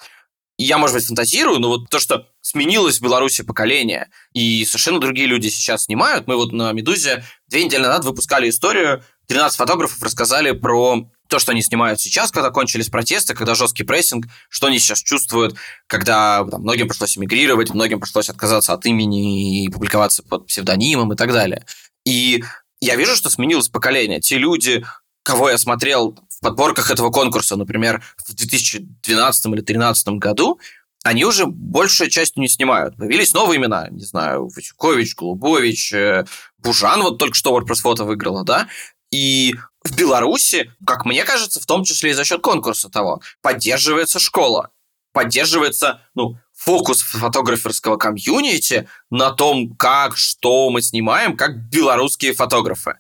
Я, 0.60 0.78
может 0.78 0.96
быть, 0.96 1.08
фантазирую, 1.08 1.60
но 1.60 1.70
вот 1.70 1.90
то, 1.90 2.00
что 2.00 2.28
сменилось 2.42 3.00
в 3.00 3.02
Беларуси 3.02 3.42
поколение, 3.42 4.12
и 4.34 4.64
совершенно 4.66 5.00
другие 5.00 5.26
люди 5.26 5.48
сейчас 5.48 5.86
снимают. 5.86 6.28
Мы 6.28 6.36
вот 6.36 6.52
на 6.52 6.72
«Медузе» 6.74 7.26
две 7.48 7.66
недели 7.66 7.82
назад 7.82 8.06
выпускали 8.06 8.50
историю, 8.50 9.04
13 9.28 9.58
фотографов 9.58 10.02
рассказали 10.04 10.52
про 10.52 11.10
то, 11.34 11.40
что 11.40 11.52
они 11.52 11.64
снимают 11.64 12.00
сейчас, 12.00 12.30
когда 12.30 12.52
кончились 12.52 12.90
протесты, 12.90 13.34
когда 13.34 13.56
жесткий 13.56 13.84
прессинг, 13.84 14.28
что 14.50 14.68
они 14.68 14.78
сейчас 14.78 15.02
чувствуют, 15.02 15.56
когда 15.88 16.46
там, 16.46 16.62
многим 16.62 16.88
пришлось 16.88 17.18
эмигрировать, 17.18 17.74
многим 17.74 18.00
пришлось 18.00 18.30
отказаться 18.30 18.72
от 18.72 18.86
имени 18.86 19.64
и 19.66 19.70
публиковаться 19.70 20.22
под 20.22 20.46
псевдонимом 20.46 21.12
и 21.12 21.16
так 21.16 21.34
далее. 21.34 21.66
И 22.06 22.44
я 22.82 22.96
вижу, 22.98 23.16
что 23.16 23.32
сменилось 23.32 23.68
поколение. 23.68 24.22
Те 24.22 24.38
люди, 24.38 24.86
кого 25.24 25.50
я 25.50 25.58
смотрел 25.58 26.20
в 26.30 26.40
подборках 26.40 26.92
этого 26.92 27.10
конкурса, 27.10 27.56
например, 27.56 28.04
в 28.18 28.32
2012 28.36 29.46
или 29.48 29.54
2013 29.54 30.08
году, 30.20 30.60
они 31.04 31.26
уже 31.26 31.48
большей 31.48 32.12
частью 32.12 32.42
не 32.42 32.48
снимают. 32.48 32.96
Появились 32.96 33.34
новые 33.34 33.60
имена, 33.60 33.88
не 33.90 34.06
знаю, 34.06 34.50
Васюкович, 34.56 35.16
Голубович, 35.16 35.94
э, 35.94 36.26
Бужан 36.60 37.02
вот 37.02 37.18
только 37.18 37.34
что 37.34 37.58
WordPress 37.58 37.82
фото 37.82 38.04
выиграла, 38.04 38.44
да, 38.44 38.68
и 39.14 39.56
в 39.84 39.96
Беларуси, 39.96 40.72
как 40.86 41.06
мне 41.06 41.24
кажется, 41.24 41.60
в 41.60 41.66
том 41.66 41.84
числе 41.84 42.12
и 42.12 42.14
за 42.14 42.24
счет 42.24 42.42
конкурса 42.42 42.90
того, 42.90 43.22
поддерживается 43.42 44.20
школа, 44.20 44.72
поддерживается, 45.12 46.02
ну, 46.16 46.38
фокус 46.56 47.02
фотограферского 47.02 47.98
комьюнити 47.98 48.88
на 49.10 49.32
том, 49.32 49.76
как, 49.76 50.18
что 50.18 50.70
мы 50.70 50.82
снимаем, 50.82 51.36
как 51.36 51.58
белорусские 51.70 52.34
фотографы. 52.34 52.98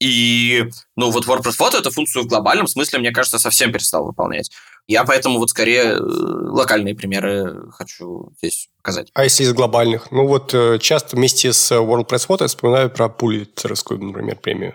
И, 0.00 0.64
ну, 0.96 1.10
вот 1.10 1.26
WordPress 1.26 1.52
фото 1.52 1.78
эту 1.78 1.90
функцию 1.90 2.24
в 2.24 2.26
глобальном 2.26 2.66
смысле, 2.66 2.98
мне 2.98 3.10
кажется, 3.10 3.38
совсем 3.38 3.72
перестал 3.72 4.04
выполнять. 4.04 4.50
Я 4.86 5.04
поэтому 5.04 5.38
вот 5.38 5.50
скорее 5.50 5.92
э, 5.92 5.98
локальные 6.00 6.94
примеры 6.94 7.70
хочу 7.70 8.32
здесь 8.38 8.70
показать. 8.78 9.08
А 9.14 9.24
если 9.24 9.44
из 9.44 9.52
глобальных? 9.52 10.10
Ну 10.10 10.26
вот 10.26 10.52
э, 10.54 10.78
часто 10.80 11.16
вместе 11.16 11.52
с 11.52 11.70
WordPress 11.70 12.26
фото 12.26 12.44
я 12.44 12.48
вспоминаю 12.48 12.90
про 12.90 13.08
Пулитцеровскую, 13.08 14.02
например, 14.02 14.36
премию. 14.36 14.74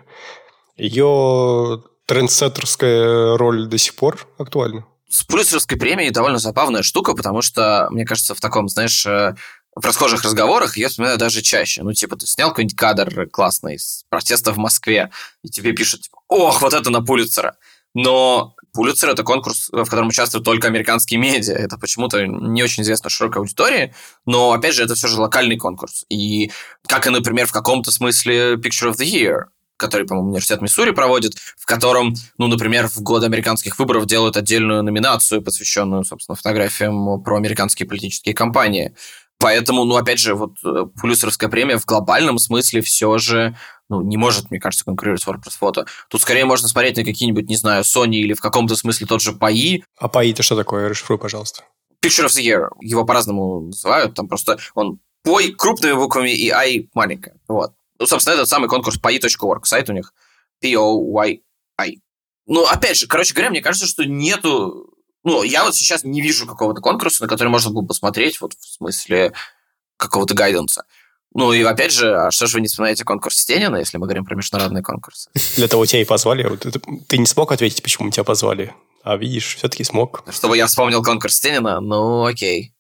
Ее 0.78 1.84
трендсеттерская 2.06 3.38
роль 3.38 3.68
до 3.68 3.78
сих 3.78 3.96
пор 3.96 4.28
актуальна? 4.38 4.86
С 5.10 5.24
Пулитцеровской 5.24 5.78
премией 5.78 6.12
довольно 6.12 6.40
забавная 6.40 6.84
штука, 6.84 7.14
потому 7.14 7.42
что, 7.42 7.88
мне 7.92 8.06
кажется, 8.06 8.36
в 8.36 8.42
таком, 8.42 8.68
знаешь, 8.68 9.06
э, 9.06 9.36
в 9.76 9.86
расхожих 9.86 10.24
разговорах 10.24 10.78
я 10.78 10.90
вспоминаю 10.90 11.18
даже 11.18 11.42
чаще. 11.42 11.84
Ну, 11.84 11.94
типа, 11.94 12.16
ты 12.16 12.26
снял 12.26 12.50
какой-нибудь 12.50 12.78
кадр 12.78 13.28
классный 13.30 13.80
с 13.80 14.04
протеста 14.10 14.52
в 14.52 14.58
Москве, 14.58 15.12
и 15.44 15.50
тебе 15.50 15.74
пишут, 15.74 16.02
типа, 16.02 16.18
ох, 16.28 16.62
вот 16.62 16.74
это 16.74 16.90
на 16.90 17.02
Пулитцера. 17.02 17.58
Но 17.94 18.56
Пулицер— 18.74 19.10
это 19.12 19.24
конкурс, 19.24 19.70
в 19.72 19.86
котором 19.86 20.10
участвуют 20.10 20.44
только 20.44 20.68
американские 20.68 21.18
медиа. 21.18 21.54
Это 21.54 21.78
почему-то 21.78 22.26
не 22.26 22.62
очень 22.62 22.84
известно 22.84 23.10
широкой 23.10 23.38
аудитории, 23.38 23.94
но, 24.26 24.52
опять 24.52 24.76
же, 24.76 24.84
это 24.84 24.96
все 24.96 25.08
же 25.08 25.20
локальный 25.20 25.56
конкурс. 25.56 26.04
И 26.10 26.52
как 26.86 27.08
и, 27.08 27.10
например, 27.10 27.48
в 27.48 27.54
каком-то 27.54 27.92
смысле 27.92 28.56
Picture 28.56 28.92
of 28.92 28.98
the 28.98 29.06
Year, 29.06 29.46
который, 29.78 30.08
по-моему, 30.08 30.30
университет 30.30 30.62
Миссури 30.62 30.92
проводит, 30.92 31.36
в 31.58 31.66
котором, 31.66 32.16
ну, 32.38 32.48
например, 32.48 32.88
в 32.88 33.02
год 33.02 33.24
американских 33.24 33.78
выборов 33.80 34.06
делают 34.06 34.38
отдельную 34.38 34.84
номинацию, 34.84 35.42
посвященную, 35.42 36.04
собственно, 36.04 36.36
фотографиям 36.36 37.22
про 37.24 37.38
американские 37.38 37.88
политические 37.88 38.36
кампании. 38.36 38.96
Поэтому, 39.38 39.84
ну, 39.84 39.98
опять 39.98 40.20
же, 40.20 40.34
вот 40.34 40.54
э, 40.64 40.86
Пулюсеровская 41.00 41.50
премия 41.50 41.78
в 41.78 41.86
глобальном 41.86 42.40
смысле 42.40 42.82
все 42.82 43.18
же 43.18 43.56
ну, 43.90 44.02
не 44.02 44.18
может, 44.18 44.50
мне 44.50 44.60
кажется, 44.60 44.86
конкурировать 44.86 45.22
с 45.22 45.28
WordPress 45.28 45.58
фото. 45.60 45.86
Тут 46.10 46.22
скорее 46.22 46.46
можно 46.46 46.68
смотреть 46.68 46.98
на 46.98 47.04
какие-нибудь, 47.04 47.48
не 47.48 47.56
знаю, 47.56 47.84
Sony 47.84 48.16
или 48.16 48.34
в 48.34 48.42
каком-то 48.42 48.76
смысле 48.76 49.06
тот 49.08 49.22
же 49.22 49.34
ПАИ. 49.34 49.84
А 50.00 50.08
ПАИ 50.08 50.32
это 50.32 50.42
что 50.42 50.56
такое? 50.56 50.90
Расшифруй, 50.90 51.20
пожалуйста. 51.20 51.64
Picture 52.04 52.26
of 52.26 52.30
the 52.30 52.44
Year. 52.44 52.70
Его 52.82 53.06
по-разному 53.06 53.68
называют. 53.68 54.16
Там 54.16 54.28
просто 54.28 54.58
он 54.74 55.00
POI 55.26 55.52
крупными 55.52 55.94
буквами 55.94 56.32
и 56.32 56.50
I 56.50 56.90
маленькая. 56.94 57.36
Вот. 57.48 57.74
Ну, 58.00 58.08
собственно, 58.08 58.36
этот 58.36 58.50
самый 58.50 58.70
конкурс 58.70 59.00
PAI.org. 59.00 59.66
Сайт 59.66 59.90
у 59.90 59.94
них 59.94 60.14
P-O-Y-I. 60.62 62.00
Ну, 62.48 62.64
опять 62.66 62.98
же, 62.98 63.08
короче 63.08 63.34
говоря, 63.34 63.50
мне 63.50 63.62
кажется, 63.62 63.88
что 63.88 64.06
нету... 64.06 64.92
Ну, 65.24 65.44
я 65.44 65.64
вот 65.64 65.76
сейчас 65.76 66.04
не 66.04 66.22
вижу 66.22 66.46
какого-то 66.46 66.82
конкурса, 66.82 67.24
на 67.24 67.28
который 67.28 67.48
можно 67.48 67.72
было 67.72 67.84
посмотреть, 67.84 68.40
вот 68.42 68.54
в 68.54 68.74
смысле 68.74 69.34
какого-то 69.98 70.36
гайденса. 70.36 70.84
Ну 71.34 71.52
и 71.52 71.64
опять 71.64 71.92
же, 71.92 72.16
а 72.16 72.32
что 72.32 72.48
же 72.48 72.56
вы 72.56 72.62
не 72.62 72.68
вспоминаете 72.68 73.04
конкурс 73.04 73.38
Стенина, 73.40 73.76
если 73.76 73.98
мы 73.98 74.06
говорим 74.06 74.24
про 74.24 74.36
международные 74.36 74.84
конкурсы? 74.84 75.30
Для 75.56 75.68
того 75.68 75.86
тебя 75.86 76.02
и 76.02 76.06
позвали. 76.06 76.48
Ты 77.08 77.18
не 77.18 77.26
смог 77.26 77.52
ответить, 77.52 77.82
почему 77.84 78.10
тебя 78.12 78.24
позвали. 78.24 78.74
А 79.04 79.18
видишь, 79.18 79.56
все-таки 79.58 79.84
смог. 79.84 80.24
Чтобы 80.32 80.58
я 80.58 80.68
вспомнил 80.68 81.04
конкурс 81.04 81.36
Стенина? 81.36 81.82
Ну, 81.82 82.26
окей. 82.26 82.75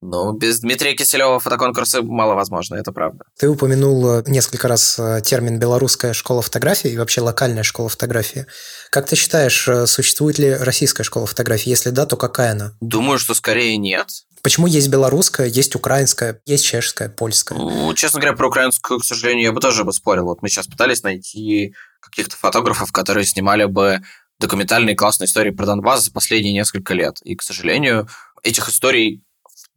Ну, 0.00 0.32
без 0.32 0.60
Дмитрия 0.60 0.94
Киселева 0.94 1.40
фотоконкурсы 1.40 2.02
маловозможно, 2.02 2.76
это 2.76 2.92
правда. 2.92 3.24
Ты 3.36 3.48
упомянул 3.48 4.18
э, 4.18 4.24
несколько 4.28 4.68
раз 4.68 4.96
э, 4.98 5.20
термин 5.24 5.58
«белорусская 5.58 6.12
школа 6.12 6.40
фотографии» 6.40 6.90
и 6.90 6.96
вообще 6.96 7.20
локальная 7.20 7.64
школа 7.64 7.88
фотографии. 7.88 8.46
Как 8.90 9.06
ты 9.06 9.16
считаешь, 9.16 9.66
э, 9.66 9.86
существует 9.86 10.38
ли 10.38 10.54
российская 10.54 11.02
школа 11.02 11.26
фотографии? 11.26 11.70
Если 11.70 11.90
да, 11.90 12.06
то 12.06 12.16
какая 12.16 12.52
она? 12.52 12.72
Думаю, 12.80 13.18
что 13.18 13.34
скорее 13.34 13.76
нет. 13.76 14.08
Почему 14.42 14.68
есть 14.68 14.88
белорусская, 14.88 15.48
есть 15.48 15.74
украинская, 15.74 16.40
есть 16.46 16.64
чешская, 16.64 17.08
польская? 17.08 17.58
Ну, 17.58 17.92
честно 17.94 18.20
говоря, 18.20 18.36
про 18.36 18.48
украинскую, 18.48 19.00
к 19.00 19.04
сожалению, 19.04 19.46
я 19.46 19.52
бы 19.52 19.60
тоже 19.60 19.82
бы 19.82 19.92
спорил. 19.92 20.26
Вот 20.26 20.42
мы 20.42 20.48
сейчас 20.48 20.68
пытались 20.68 21.02
найти 21.02 21.74
каких-то 22.00 22.36
фотографов, 22.36 22.92
которые 22.92 23.26
снимали 23.26 23.64
бы 23.64 24.00
документальные 24.38 24.94
классные 24.94 25.26
истории 25.26 25.50
про 25.50 25.66
Донбасс 25.66 26.04
за 26.04 26.12
последние 26.12 26.54
несколько 26.54 26.94
лет. 26.94 27.16
И, 27.24 27.34
к 27.34 27.42
сожалению, 27.42 28.08
этих 28.44 28.68
историй 28.68 29.24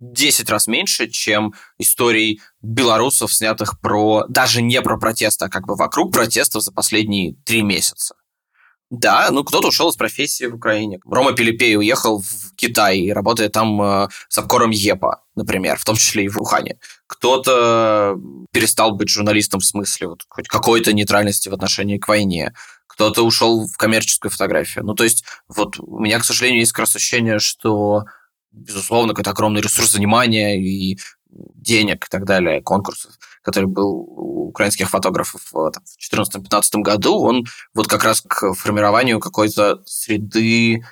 10 0.02 0.50
раз 0.50 0.68
меньше, 0.68 1.08
чем 1.08 1.54
историй 1.78 2.42
белорусов, 2.62 3.32
снятых 3.32 3.80
про 3.80 4.26
даже 4.28 4.62
не 4.62 4.82
про 4.82 4.98
протесты, 4.98 5.46
а 5.46 5.50
как 5.50 5.68
бы 5.68 5.76
вокруг 5.76 6.12
протестов 6.12 6.64
за 6.64 6.72
последние 6.72 7.36
три 7.46 7.62
месяца. 7.62 8.16
Да, 8.90 9.30
ну 9.32 9.46
кто-то 9.46 9.70
ушел 9.70 9.90
из 9.90 9.96
профессии 9.96 10.46
в 10.46 10.56
Украине. 10.56 11.00
Рома 11.06 11.32
Пилипей 11.32 11.78
уехал 11.78 12.20
в 12.20 12.56
Китай 12.58 13.00
и 13.00 13.12
работает 13.14 13.54
там 13.54 13.82
э, 13.82 14.10
с 14.28 14.38
обкором 14.38 14.72
ЕПА, 14.72 15.24
например, 15.36 15.78
в 15.78 15.86
том 15.86 15.96
числе 15.96 16.26
и 16.26 16.28
в 16.28 16.38
Ухане. 16.38 16.78
Кто-то 17.08 18.18
перестал 18.52 18.92
быть 18.92 19.08
журналистом 19.08 19.62
в 19.62 19.66
смысле 19.66 20.10
вот, 20.10 20.26
хоть 20.28 20.50
какой-то 20.50 20.92
нейтральности 20.92 21.48
в 21.48 21.54
отношении 21.54 22.00
к 22.00 22.08
войне. 22.10 22.54
Кто-то 22.86 23.24
ушел 23.24 23.66
в 23.66 23.78
коммерческую 23.78 24.30
фотографию. 24.30 24.84
Ну, 24.84 24.94
то 24.94 25.06
есть, 25.06 25.24
вот 25.48 25.80
у 25.80 26.00
меня, 26.00 26.20
к 26.20 26.26
сожалению, 26.26 26.60
есть 26.60 26.74
как 26.74 26.80
раз 26.80 26.96
ощущение, 26.96 27.40
что 27.40 28.04
безусловно, 28.52 29.14
какой-то 29.14 29.32
огромный 29.32 29.62
ресурс 29.62 29.94
внимания 29.94 30.62
и 30.62 31.00
денег 31.30 32.06
и 32.06 32.10
так 32.10 32.26
далее, 32.26 32.62
конкурсов, 32.62 33.14
который 33.42 33.66
был 33.66 33.90
у 33.90 34.32
украинских 34.50 34.90
фотографов 34.90 35.42
в 35.52 35.72
2014-2015 36.14 36.82
году, 36.82 37.20
он 37.22 37.46
вот 37.74 37.88
как 37.88 38.04
раз 38.04 38.22
к 38.22 38.54
формированию 38.54 39.20
какой-то 39.20 39.82
среды 39.86 40.86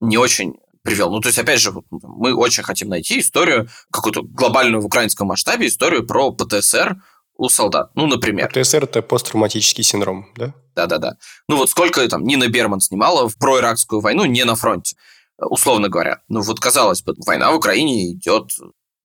не 0.00 0.16
очень 0.16 0.54
привел. 0.82 1.10
Ну, 1.10 1.20
то 1.20 1.28
есть, 1.28 1.38
опять 1.38 1.60
же, 1.60 1.72
мы 1.90 2.34
очень 2.34 2.62
хотим 2.62 2.88
найти 2.88 3.20
историю, 3.20 3.68
какую-то 3.90 4.22
глобальную 4.22 4.80
в 4.80 4.86
украинском 4.86 5.26
масштабе 5.28 5.66
историю 5.66 6.06
про 6.06 6.32
ПТСР 6.32 7.02
у 7.36 7.48
солдат. 7.48 7.90
Ну, 7.94 8.06
например. 8.06 8.48
ПТСР– 8.48 8.84
это 8.84 9.02
посттравматический 9.02 9.84
синдром, 9.84 10.26
да? 10.36 10.54
Да-да-да. 10.76 11.16
Ну, 11.48 11.56
вот 11.56 11.68
сколько 11.70 12.06
там 12.08 12.24
Нина 12.24 12.48
Берман 12.48 12.80
снимала 12.80 13.28
в 13.28 13.36
проиракскую 13.36 14.00
войну 14.00 14.24
не 14.24 14.44
на 14.44 14.54
фронте 14.54 14.96
условно 15.40 15.88
говоря. 15.88 16.22
Ну 16.28 16.40
вот, 16.40 16.60
казалось 16.60 17.02
бы, 17.02 17.14
война 17.26 17.50
в 17.52 17.56
Украине 17.56 18.12
идет 18.12 18.50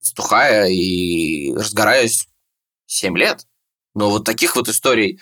стухая 0.00 0.68
и 0.68 1.52
разгораясь 1.54 2.28
7 2.86 3.16
лет. 3.16 3.46
Но 3.94 4.10
вот 4.10 4.24
таких 4.24 4.56
вот 4.56 4.68
историй 4.68 5.20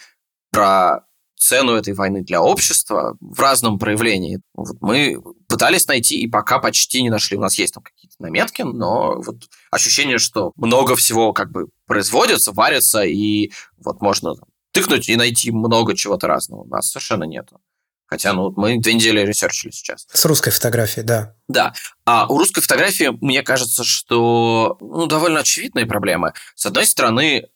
про 0.51 1.05
цену 1.37 1.73
этой 1.73 1.95
войны 1.95 2.23
для 2.23 2.41
общества 2.43 3.17
в 3.21 3.39
разном 3.39 3.79
проявлении. 3.79 4.41
Вот 4.55 4.77
мы 4.81 5.21
пытались 5.47 5.87
найти 5.87 6.21
и 6.21 6.29
пока 6.29 6.59
почти 6.59 7.03
не 7.03 7.11
нашли. 7.11 7.37
У 7.37 7.41
нас 7.41 7.59
есть 7.59 7.75
там 7.75 7.83
какие-то 7.83 8.17
наметки, 8.19 8.63
но 8.63 9.21
вот 9.21 9.37
ощущение, 9.71 10.19
что 10.19 10.53
много 10.57 10.97
всего 10.97 11.33
как 11.33 11.51
бы 11.51 11.69
производится, 11.87 12.53
варится, 12.53 13.03
и 13.03 13.53
вот 13.77 14.01
можно 14.01 14.35
тыкнуть 14.73 15.09
и 15.09 15.17
найти 15.17 15.51
много 15.51 15.95
чего-то 15.95 16.27
разного. 16.27 16.63
У 16.63 16.69
нас 16.69 16.91
совершенно 16.91 17.25
нету. 17.25 17.61
Хотя, 18.07 18.33
ну, 18.33 18.53
мы 18.57 18.79
две 18.79 18.95
недели 18.95 19.21
ресерчили 19.21 19.71
сейчас. 19.71 20.07
С 20.13 20.25
русской 20.25 20.51
фотографией, 20.51 21.05
да. 21.05 21.35
Да. 21.49 21.75
А 22.05 22.27
у 22.27 22.39
русской 22.39 22.61
фотографии, 22.61 23.11
мне 23.21 23.43
кажется, 23.43 23.83
что 23.83 24.77
ну, 24.81 25.07
довольно 25.07 25.41
очевидные 25.41 25.87
проблемы. 25.87 26.33
С 26.55 26.67
одной 26.67 26.87
стороны, 26.87 27.49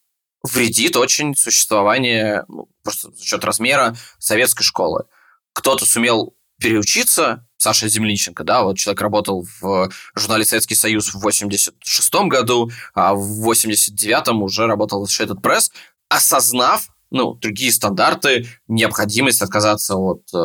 вредит 0.43 0.97
очень 0.97 1.35
существование, 1.35 2.45
ну, 2.49 2.69
просто 2.83 3.11
за 3.11 3.23
счет 3.23 3.45
размера 3.45 3.97
советской 4.19 4.65
школы. 4.65 5.05
Кто-то 5.53 5.85
сумел 5.85 6.35
переучиться, 6.61 7.47
Саша 7.57 7.89
Земличенко, 7.89 8.45
да, 8.45 8.63
вот 8.63 8.79
человек 8.79 9.01
работал 9.01 9.47
в 9.61 9.91
журнале 10.15 10.45
«Советский 10.45 10.77
Союз» 10.77 11.13
в 11.13 11.21
86 11.21 12.15
году, 12.27 12.71
а 12.95 13.15
в 13.15 13.51
89-м 13.51 14.43
уже 14.43 14.67
работал 14.67 15.05
в 15.05 15.11
Shaded 15.11 15.41
Press, 15.41 15.71
осознав, 16.09 16.89
ну, 17.11 17.35
другие 17.35 17.73
стандарты, 17.73 18.47
необходимость 18.67 19.43
отказаться 19.43 19.97
от 19.97 20.23
э, 20.35 20.37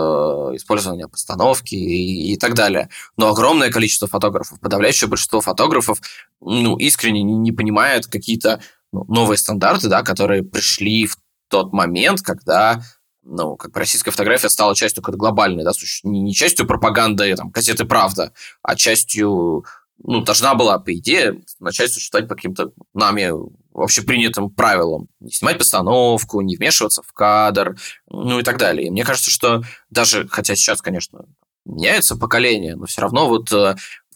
использования 0.56 1.08
постановки 1.08 1.76
и, 1.76 2.34
и 2.34 2.38
так 2.38 2.54
далее. 2.54 2.90
Но 3.18 3.30
огромное 3.30 3.70
количество 3.70 4.08
фотографов, 4.08 4.60
подавляющее 4.60 5.10
большинство 5.10 5.42
фотографов, 5.42 6.00
ну, 6.40 6.78
искренне 6.78 7.24
не, 7.24 7.34
не 7.34 7.52
понимает 7.52 8.08
какие-то 8.08 8.62
ну, 8.92 9.04
новые 9.08 9.38
стандарты, 9.38 9.90
да, 9.90 10.04
которые 10.04 10.44
пришли 10.44 11.08
в 11.08 11.18
тот 11.50 11.74
момент, 11.74 12.22
когда 12.22 12.82
ну, 13.26 13.56
как 13.56 13.72
бы 13.72 13.80
российская 13.80 14.12
фотография 14.12 14.50
стала 14.50 14.76
частью 14.76 15.02
какой-то 15.02 15.18
глобальной, 15.18 15.64
да, 15.64 15.72
не, 16.04 16.34
частью 16.34 16.68
пропаганды 16.68 17.36
там, 17.36 17.50
газеты 17.50 17.86
«Правда», 17.86 18.34
а 18.62 18.76
частью 18.76 19.66
ну, 20.04 20.22
должна 20.22 20.56
была, 20.56 20.80
по 20.80 20.94
идее, 20.94 21.42
начать 21.60 21.92
существовать 21.92 22.28
по 22.28 22.36
каким-то 22.36 22.74
нами 22.94 23.32
общепринятым 23.74 24.50
правилам. 24.50 25.08
Не 25.20 25.32
снимать 25.32 25.58
постановку, 25.58 26.42
не 26.42 26.56
вмешиваться 26.56 27.02
в 27.02 27.12
кадр, 27.14 27.78
ну 28.08 28.40
и 28.40 28.44
так 28.44 28.58
далее. 28.58 28.88
И 28.88 28.92
мне 28.92 29.04
кажется, 29.04 29.32
что 29.32 29.64
даже, 29.90 30.28
хотя 30.28 30.56
сейчас, 30.56 30.82
конечно, 30.82 31.26
меняется 31.66 32.16
поколение, 32.16 32.76
но 32.76 32.86
все 32.86 33.02
равно 33.02 33.28
вот 33.28 33.52
э, 33.52 33.76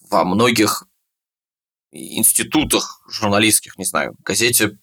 во 0.10 0.24
многих 0.24 0.86
институтах 1.92 3.02
журналистских, 3.10 3.78
не 3.78 3.86
знаю, 3.86 4.16
газете 4.24 4.78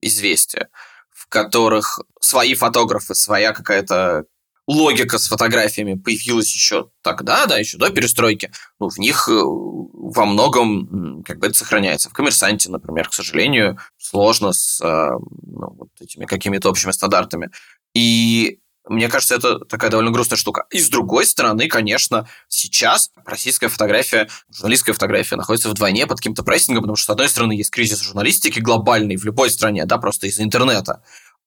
«Известия», 0.00 0.68
в 1.10 1.28
которых 1.28 2.00
свои 2.20 2.54
фотографы, 2.54 3.14
своя 3.14 3.52
какая-то 3.52 4.24
логика 4.66 5.18
с 5.18 5.28
фотографиями 5.28 5.94
появилась 5.94 6.52
еще 6.54 6.90
тогда, 7.02 7.46
да, 7.46 7.58
еще 7.58 7.78
до 7.78 7.90
перестройки, 7.90 8.50
ну, 8.80 8.88
в 8.88 8.98
них 8.98 9.28
э, 9.28 9.32
во 9.34 10.24
многом 10.26 11.22
как 11.24 11.38
бы 11.38 11.46
это 11.46 11.56
сохраняется. 11.56 12.10
В 12.10 12.12
«Коммерсанте», 12.12 12.70
например, 12.70 13.08
к 13.08 13.14
сожалению, 13.14 13.78
сложно 13.98 14.52
с 14.52 14.80
э, 14.80 15.10
ну, 15.46 15.74
вот 15.78 15.88
этими 16.00 16.24
какими-то 16.24 16.70
общими 16.70 16.92
стандартами. 16.92 17.50
И 17.94 18.60
мне 18.86 19.08
кажется, 19.08 19.36
это 19.36 19.60
такая 19.60 19.90
довольно 19.90 20.10
грустная 20.10 20.36
штука. 20.36 20.66
И 20.70 20.78
с 20.78 20.90
другой 20.90 21.24
стороны, 21.24 21.68
конечно, 21.68 22.28
сейчас 22.48 23.10
российская 23.24 23.68
фотография, 23.68 24.28
журналистская 24.52 24.92
фотография 24.92 25.36
находится 25.36 25.70
вдвойне 25.70 26.06
под 26.06 26.18
каким-то 26.18 26.42
прессингом, 26.42 26.82
потому 26.82 26.96
что, 26.96 27.06
с 27.06 27.10
одной 27.10 27.28
стороны, 27.28 27.52
есть 27.52 27.70
кризис 27.70 28.00
журналистики 28.00 28.60
глобальный 28.60 29.16
в 29.16 29.24
любой 29.24 29.48
стране, 29.50 29.86
да, 29.86 29.96
просто 29.96 30.26
из-за 30.26 30.42
интернета. 30.42 31.02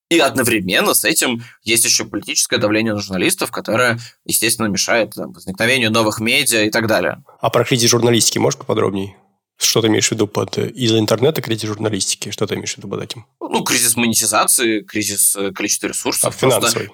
И 0.09 0.19
одновременно 0.19 0.93
с 0.93 1.03
этим 1.03 1.43
есть 1.63 1.83
еще 1.83 2.05
политическое 2.05 2.57
давление 2.57 2.93
на 2.93 3.01
журналистов, 3.01 3.51
которое, 3.51 3.99
естественно, 4.23 4.67
мешает 4.67 5.15
там, 5.15 5.33
возникновению 5.33 5.91
новых 5.91 6.19
медиа 6.19 6.63
и 6.63 6.69
так 6.69 6.87
далее. 6.87 7.23
А 7.41 7.49
про 7.49 7.65
кризис 7.65 7.89
журналистики 7.89 8.37
можешь 8.37 8.57
поподробнее? 8.57 9.17
Что 9.57 9.81
ты 9.81 9.87
имеешь 9.87 10.07
в 10.07 10.11
виду 10.11 10.27
под 10.27 10.57
из-за 10.57 10.99
интернета 10.99 11.41
кризис 11.41 11.67
журналистики? 11.67 12.31
Что 12.31 12.45
ты 12.45 12.55
имеешь 12.55 12.75
в 12.75 12.77
виду 12.77 12.87
под 12.87 13.01
этим? 13.03 13.25
Ну, 13.41 13.63
кризис 13.63 13.97
монетизации, 13.97 14.81
кризис 14.81 15.35
э, 15.35 15.51
количества 15.51 15.87
ресурсов. 15.87 16.33
А 16.33 16.37
финансовый? 16.37 16.91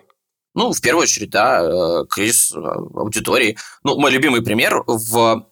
Ну, 0.56 0.72
в 0.72 0.82
первую 0.82 1.04
очередь, 1.04 1.30
да, 1.30 1.62
э, 1.62 2.06
кризис 2.10 2.54
аудитории. 2.54 3.58
Ну, 3.84 4.00
мой 4.00 4.12
любимый 4.12 4.42
пример 4.42 4.82
в 4.88 5.46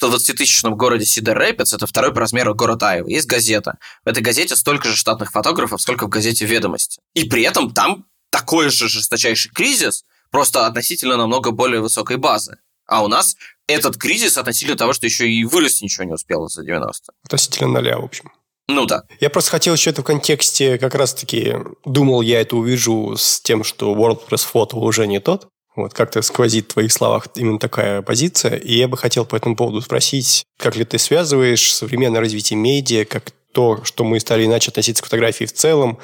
120-тысячном 0.00 0.76
городе 0.76 1.04
Сидер 1.04 1.36
Рэпидс, 1.36 1.74
это 1.74 1.86
второй 1.86 2.12
по 2.12 2.20
размеру 2.20 2.54
город 2.54 2.82
Айва, 2.82 3.08
есть 3.08 3.26
газета. 3.26 3.78
В 4.04 4.08
этой 4.08 4.22
газете 4.22 4.56
столько 4.56 4.88
же 4.88 4.96
штатных 4.96 5.32
фотографов, 5.32 5.82
сколько 5.82 6.06
в 6.06 6.08
газете 6.08 6.46
«Ведомости». 6.46 7.00
И 7.14 7.24
при 7.24 7.42
этом 7.42 7.72
там 7.72 8.06
такой 8.30 8.70
же 8.70 8.88
жесточайший 8.88 9.52
кризис, 9.52 10.04
просто 10.30 10.66
относительно 10.66 11.16
намного 11.16 11.50
более 11.50 11.80
высокой 11.80 12.16
базы. 12.16 12.58
А 12.86 13.04
у 13.04 13.08
нас 13.08 13.36
этот 13.66 13.96
кризис 13.96 14.36
относительно 14.36 14.76
того, 14.76 14.92
что 14.92 15.06
еще 15.06 15.28
и 15.28 15.44
вырасти 15.44 15.84
ничего 15.84 16.04
не 16.04 16.12
успело 16.12 16.48
за 16.48 16.64
90. 16.64 17.12
Относительно 17.24 17.68
ноля, 17.68 17.98
в 17.98 18.04
общем. 18.04 18.32
Ну 18.68 18.86
да. 18.86 19.04
Я 19.20 19.28
просто 19.30 19.50
хотел 19.50 19.74
еще 19.74 19.90
это 19.90 20.02
в 20.02 20.04
контексте, 20.04 20.78
как 20.78 20.94
раз-таки, 20.94 21.54
думал, 21.84 22.22
я 22.22 22.40
это 22.40 22.56
увижу 22.56 23.14
с 23.16 23.40
тем, 23.40 23.64
что 23.64 23.94
WordPress 23.94 24.46
фото 24.46 24.76
уже 24.76 25.06
не 25.06 25.20
тот. 25.20 25.48
Вот 25.74 25.94
как-то 25.94 26.20
сквозит 26.22 26.66
в 26.66 26.74
твоих 26.74 26.92
словах 26.92 27.28
именно 27.34 27.58
такая 27.58 28.02
позиция. 28.02 28.56
И 28.56 28.76
я 28.76 28.88
бы 28.88 28.96
хотел 28.96 29.24
по 29.24 29.36
этому 29.36 29.56
поводу 29.56 29.80
спросить, 29.80 30.44
как 30.58 30.76
ли 30.76 30.84
ты 30.84 30.98
связываешь 30.98 31.74
современное 31.74 32.20
развитие 32.20 32.58
медиа, 32.58 33.04
как 33.04 33.30
то, 33.52 33.82
что 33.84 34.04
мы 34.04 34.20
стали 34.20 34.44
иначе 34.44 34.70
относиться 34.70 35.02
к 35.02 35.06
фотографии 35.06 35.44
в 35.44 35.52
целом, 35.52 35.98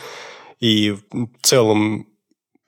и 0.60 0.90
в 0.90 1.28
целом 1.42 2.06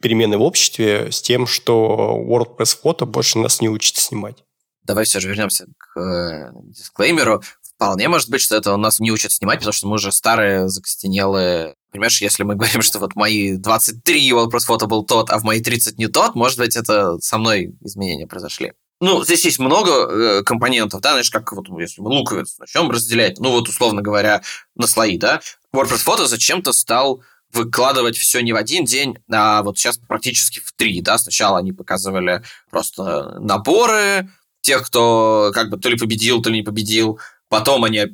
перемены 0.00 0.38
в 0.38 0.42
обществе 0.42 1.11
с 1.11 1.21
тем, 1.21 1.47
что 1.47 2.19
WordPress 2.26 2.78
фото 2.80 3.07
больше 3.07 3.38
нас 3.38 3.61
не 3.61 3.69
учит 3.69 3.97
снимать. 3.97 4.45
Давай 4.85 5.04
все 5.04 5.21
же 5.21 5.28
вернемся 5.28 5.66
к 5.78 6.00
э, 6.00 6.50
дисклеймеру. 6.64 7.42
Вполне 7.80 8.08
может 8.08 8.28
быть, 8.28 8.42
что 8.42 8.56
это 8.56 8.75
он 8.75 8.82
нас 8.82 9.00
не 9.00 9.10
учат 9.10 9.32
снимать, 9.32 9.60
потому 9.60 9.72
что 9.72 9.87
мы 9.87 9.94
уже 9.94 10.12
старые, 10.12 10.68
закостенелые. 10.68 11.76
Понимаешь, 11.90 12.20
если 12.20 12.42
мы 12.42 12.54
говорим, 12.54 12.82
что 12.82 12.99
вот 12.99 13.16
мои 13.16 13.56
23 13.56 14.32
WordPress 14.32 14.66
фото 14.66 14.87
был 14.87 15.02
тот, 15.02 15.30
а 15.30 15.38
в 15.38 15.44
мои 15.44 15.62
30 15.62 15.96
не 15.96 16.06
тот, 16.06 16.34
может 16.34 16.58
быть, 16.58 16.76
это 16.76 17.16
со 17.20 17.38
мной 17.38 17.72
изменения 17.80 18.26
произошли. 18.26 18.75
Ну, 19.00 19.25
здесь 19.25 19.46
есть 19.46 19.58
много 19.58 19.92
э, 19.92 20.42
компонентов, 20.42 21.00
да, 21.00 21.12
знаешь, 21.12 21.30
как 21.30 21.54
вот 21.54 21.68
если 21.80 22.02
мы 22.02 22.10
луковицу 22.10 22.56
начнем 22.58 22.90
разделять, 22.90 23.40
ну, 23.40 23.50
вот, 23.50 23.66
условно 23.66 24.02
говоря, 24.02 24.42
на 24.76 24.87
слои, 24.87 25.16
да, 25.16 25.40
WordPress 25.75 26.02
фото 26.02 26.26
зачем-то 26.26 26.75
стал 26.75 27.22
выкладывать 27.50 28.18
все 28.18 28.42
не 28.42 28.52
в 28.52 28.56
один 28.56 28.84
день, 28.84 29.16
а 29.32 29.62
вот 29.62 29.78
сейчас 29.78 29.96
практически 29.96 30.60
в 30.60 30.70
три, 30.72 31.00
да, 31.00 31.16
сначала 31.16 31.56
они 31.56 31.72
показывали 31.72 32.42
просто 32.70 33.38
наборы 33.40 34.28
тех, 34.60 34.87
кто 34.87 35.50
как 35.54 35.70
бы 35.70 35.78
то 35.78 35.88
ли 35.88 35.96
победил, 35.96 36.42
то 36.42 36.50
ли 36.50 36.58
не 36.58 36.62
победил, 36.62 37.18
потом 37.50 37.85
они 37.85 38.07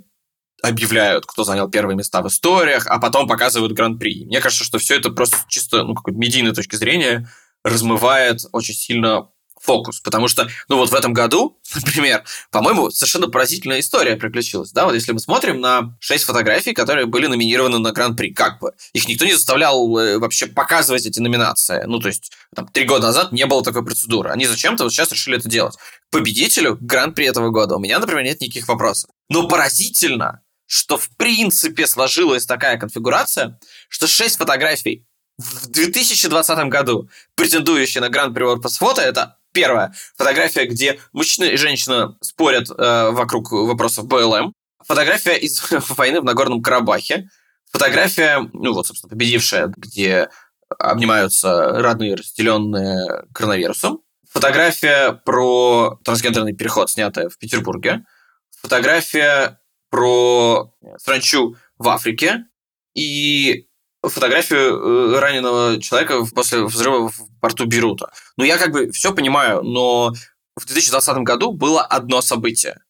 объявляют, 0.62 1.26
кто 1.26 1.44
занял 1.44 1.70
первые 1.70 1.96
места 1.96 2.22
в 2.22 2.28
историях, 2.28 2.86
а 2.88 2.98
потом 2.98 3.28
показывают 3.28 3.72
гран-при. 3.72 4.24
Мне 4.24 4.40
кажется, 4.40 4.64
что 4.64 4.78
все 4.78 4.96
это 4.96 5.10
просто 5.10 5.36
чисто, 5.48 5.84
ну, 5.84 5.94
какой-то 5.94 6.18
медийной 6.18 6.54
точки 6.54 6.76
зрения 6.76 7.30
размывает 7.62 8.40
очень 8.52 8.74
сильно 8.74 9.28
фокус, 9.60 10.00
потому 10.00 10.28
что, 10.28 10.48
ну 10.68 10.76
вот 10.76 10.90
в 10.90 10.94
этом 10.94 11.12
году, 11.12 11.58
например, 11.74 12.24
по-моему, 12.50 12.90
совершенно 12.90 13.28
поразительная 13.28 13.80
история 13.80 14.16
приключилась, 14.16 14.70
да, 14.70 14.84
вот 14.84 14.94
если 14.94 15.12
мы 15.12 15.18
смотрим 15.18 15.60
на 15.60 15.96
шесть 15.98 16.24
фотографий, 16.24 16.72
которые 16.72 17.06
были 17.06 17.26
номинированы 17.26 17.78
на 17.78 17.92
Гран-при, 17.92 18.32
как 18.32 18.60
бы, 18.60 18.72
их 18.92 19.08
никто 19.08 19.24
не 19.24 19.32
заставлял 19.32 19.98
э, 19.98 20.18
вообще 20.18 20.46
показывать 20.46 21.06
эти 21.06 21.18
номинации, 21.18 21.82
ну, 21.86 21.98
то 21.98 22.08
есть, 22.08 22.32
там, 22.54 22.68
три 22.68 22.84
года 22.84 23.08
назад 23.08 23.32
не 23.32 23.46
было 23.46 23.64
такой 23.64 23.84
процедуры, 23.84 24.30
они 24.30 24.46
зачем-то 24.46 24.84
вот 24.84 24.92
сейчас 24.92 25.10
решили 25.10 25.38
это 25.38 25.48
делать. 25.48 25.76
Победителю 26.10 26.78
Гран-при 26.80 27.26
этого 27.26 27.50
года 27.50 27.76
у 27.76 27.80
меня, 27.80 27.98
например, 27.98 28.24
нет 28.24 28.40
никаких 28.40 28.68
вопросов. 28.68 29.10
Но 29.28 29.48
поразительно, 29.48 30.42
что 30.66 30.98
в 30.98 31.08
принципе 31.16 31.86
сложилась 31.86 32.46
такая 32.46 32.78
конфигурация, 32.78 33.58
что 33.88 34.06
шесть 34.06 34.36
фотографий 34.36 35.06
в 35.38 35.68
2020 35.68 36.58
году, 36.68 37.08
претендующие 37.34 38.00
на 38.00 38.08
Гран-при 38.08 38.44
фото, 38.76 39.02
это 39.02 39.38
Первая 39.56 39.94
фотография, 40.18 40.66
где 40.66 41.00
мужчина 41.14 41.46
и 41.46 41.56
женщина 41.56 42.14
спорят 42.20 42.68
э, 42.68 43.10
вокруг 43.10 43.52
вопросов 43.52 44.06
БЛМ. 44.06 44.52
Фотография 44.84 45.38
из 45.38 45.62
войны 45.96 46.20
в 46.20 46.24
Нагорном 46.24 46.60
Карабахе. 46.60 47.30
Фотография, 47.72 48.46
ну 48.52 48.74
вот, 48.74 48.86
собственно, 48.86 49.08
победившая, 49.08 49.72
где 49.74 50.28
обнимаются 50.78 51.70
родные, 51.70 52.16
разделенные 52.16 53.24
коронавирусом. 53.32 54.00
Фотография 54.30 55.12
про 55.24 55.98
трансгендерный 56.04 56.52
переход, 56.52 56.90
снятая 56.90 57.30
в 57.30 57.38
Петербурге. 57.38 58.04
Фотография 58.66 59.60
про 59.90 60.74
сранчу 60.98 61.54
в 61.78 61.88
Африке. 61.88 62.46
И 62.96 63.68
фотографию 64.02 64.58
э, 64.58 65.20
раненого 65.20 65.80
человека 65.80 66.24
после 66.34 66.64
взрыва 66.64 67.08
в 67.08 67.14
порту 67.40 67.66
Берута. 67.66 68.10
Ну, 68.36 68.42
я 68.42 68.58
как 68.58 68.72
бы 68.72 68.90
все 68.90 69.14
понимаю, 69.14 69.62
но 69.62 70.12
в 70.56 70.66
2020 70.66 71.18
году 71.18 71.52
было 71.52 71.80
одно 71.80 72.20
событие. 72.22 72.80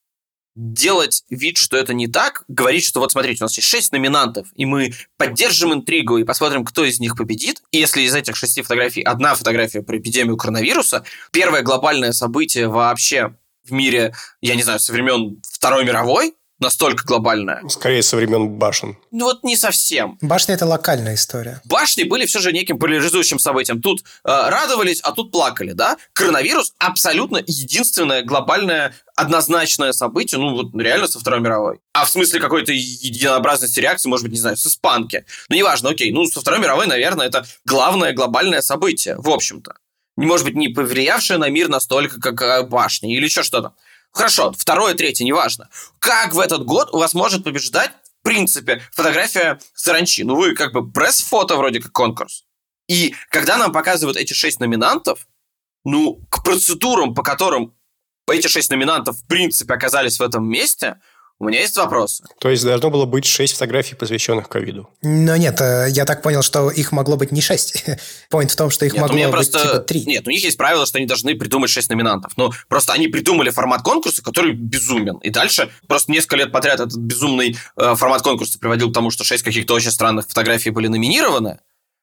Делать 0.55 1.25
вид, 1.29 1.59
что 1.59 1.77
это 1.77 1.93
не 1.93 2.09
так, 2.09 2.45
говорить, 2.49 2.87
что 2.87 3.01
вот 3.01 3.13
смотрите, 3.13 3.45
у 3.45 3.45
нас 3.45 3.55
есть 3.59 3.69
шесть 3.69 3.93
номинантов, 3.93 4.49
и 4.55 4.65
мы 4.65 4.95
поддержим 5.19 5.75
интригу 5.75 6.17
и 6.17 6.25
посмотрим, 6.25 6.65
кто 6.65 6.87
из 6.87 7.01
них 7.01 7.19
победит. 7.19 7.61
И 7.71 7.77
если 7.77 8.01
из 8.01 8.15
этих 8.15 8.35
шести 8.35 8.63
фотографий 8.63 9.03
одна 9.03 9.35
фотография 9.35 9.83
про 9.83 9.99
эпидемию 9.99 10.39
коронавируса, 10.39 11.05
первое 11.33 11.61
глобальное 11.61 12.13
событие 12.13 12.67
вообще 12.67 13.35
в 13.67 13.73
мире, 13.73 14.15
я 14.41 14.55
не 14.55 14.63
знаю, 14.63 14.81
со 14.81 14.93
времен 14.93 15.41
Второй 15.43 15.85
мировой, 15.85 16.35
настолько 16.59 17.05
глобальная. 17.05 17.63
Скорее, 17.69 18.03
со 18.03 18.17
времен 18.17 18.49
башен. 18.49 18.97
Ну 19.11 19.27
вот 19.27 19.45
не 19.45 19.57
совсем. 19.57 20.19
Башня– 20.21 20.55
это 20.57 20.67
локальная 20.67 21.15
история. 21.15 21.61
Башни 21.65 22.05
были 22.05 22.27
все 22.27 22.41
же 22.41 22.53
неким 22.53 22.79
поляризующим 22.79 23.39
событием. 23.39 23.83
Тут 23.83 24.01
э, 24.01 24.05
радовались, 24.25 25.01
а 25.01 25.13
тут 25.13 25.33
плакали, 25.33 25.73
да? 25.73 25.99
Коронавирус– 26.13 26.73
абсолютно 26.79 27.43
единственное 27.47 28.23
глобальное 28.23 28.95
однозначное 29.17 29.93
событие, 29.93 30.39
ну 30.39 30.55
вот 30.55 30.75
реально 30.75 31.09
со 31.09 31.19
Второй 31.19 31.41
мировой. 31.41 31.81
А 31.95 32.05
в 32.05 32.11
смысле 32.11 32.39
какой-то 32.39 32.73
единообразности 32.73 33.81
реакции, 33.81 34.09
может 34.09 34.25
быть, 34.25 34.33
не 34.33 34.39
знаю, 34.39 34.57
с 34.57 34.67
испанки. 34.67 35.25
Ну 35.49 35.57
неважно, 35.57 35.91
окей. 35.91 36.13
Ну 36.13 36.27
со 36.27 36.41
Второй 36.41 36.61
мировой, 36.61 36.87
наверное, 36.87 37.27
это 37.27 37.47
главное 37.65 38.13
глобальное 38.13 38.61
событие, 38.61 39.17
в 39.17 39.31
общем-то. 39.31 39.75
Может 40.17 40.47
быть, 40.47 40.57
не 40.57 40.69
повлиявшее 40.69 41.39
на 41.39 41.49
мир 41.49 41.69
настолько, 41.69 42.21
как 42.21 42.41
э, 42.43 42.63
башни 42.63 43.15
или 43.15 43.25
еще 43.25 43.43
что-то. 43.43 43.75
Хорошо, 44.13 44.53
второе, 44.57 44.95
третье, 44.95 45.25
неважно. 45.25 45.69
Как 45.99 46.33
в 46.33 46.39
этот 46.39 46.65
год 46.65 46.95
у 46.95 46.99
вас 46.99 47.13
может 47.13 47.45
побеждать, 47.45 47.91
в 47.91 48.23
принципе, 48.23 48.83
фотография 48.93 49.61
саранчи? 49.75 50.25
Ну, 50.25 50.37
вы 50.37 50.55
как 50.55 50.73
бы 50.73 50.91
пресс-фото 50.91 51.57
вроде 51.57 51.81
как 51.81 51.93
конкурс. 51.93 52.45
И 52.89 53.15
когда 53.31 53.59
нам 53.59 53.73
показывают 53.73 54.17
эти 54.17 54.33
шесть 54.33 54.61
номинантов, 54.61 55.27
ну, 55.85 56.21
к 56.31 56.43
процедурам, 56.43 57.15
по 57.15 57.23
которым 57.23 57.75
эти 58.31 58.47
шесть 58.47 58.71
номинантов, 58.71 59.19
в 59.19 59.27
принципе, 59.27 59.75
оказались 59.75 60.19
в 60.19 60.23
этом 60.23 60.49
месте– 60.49 61.01
у 61.39 61.45
меня 61.45 61.61
есть 61.61 61.77
вопросы. 61.77 62.25
То 62.41 62.49
есть 62.49 62.65
должно 62.65 62.91
было 62.91 63.05
быть 63.05 63.27
шесть 63.27 63.55
фотографий, 63.55 63.95
посвященных 63.95 64.49
ковиду? 64.49 64.89
Но 65.03 65.37
нет, 65.37 65.61
э, 65.61 65.89
я 65.91 66.07
так 66.07 66.23
понял, 66.23 66.43
что 66.43 66.71
их 66.71 66.93
могло 66.93 67.17
быть 67.17 67.31
не 67.31 67.43
шесть. 67.43 67.85
Point 68.33 68.49
в 68.49 68.57
том, 68.57 68.71
что 68.71 68.87
их 68.87 68.95
нет, 68.95 69.03
могло 69.03 69.17
быть 69.17 69.31
просто... 69.31 69.59
типа 69.61 69.79
три. 69.81 70.05
Нет, 70.07 70.27
у 70.27 70.31
них 70.31 70.43
есть 70.43 70.57
правило, 70.57 70.87
что 70.87 70.97
они 70.97 71.07
должны 71.07 71.35
придумать 71.35 71.69
шесть 71.69 71.91
номинантов. 71.91 72.33
Но 72.39 72.53
просто 72.69 72.95
они 72.95 73.09
придумали 73.09 73.51
формат 73.51 73.83
конкурса, 73.83 74.23
который 74.23 74.53
безумен. 74.53 75.19
И 75.19 75.29
дальше 75.29 75.71
просто 75.87 76.11
несколько 76.11 76.37
лет 76.37 76.53
подряд 76.53 76.81
этот 76.81 76.97
безумный 76.97 77.57
э, 77.77 77.95
формат 77.97 78.23
конкурса 78.23 78.59
приводил 78.59 78.91
к 78.91 78.95
тому, 78.95 79.11
что 79.11 79.23
шесть 79.23 79.43
каких-то 79.43 79.75
очень 79.75 79.91
странных 79.91 80.27
фотографий 80.27 80.71
были 80.71 80.89
номинированы, 80.89 81.59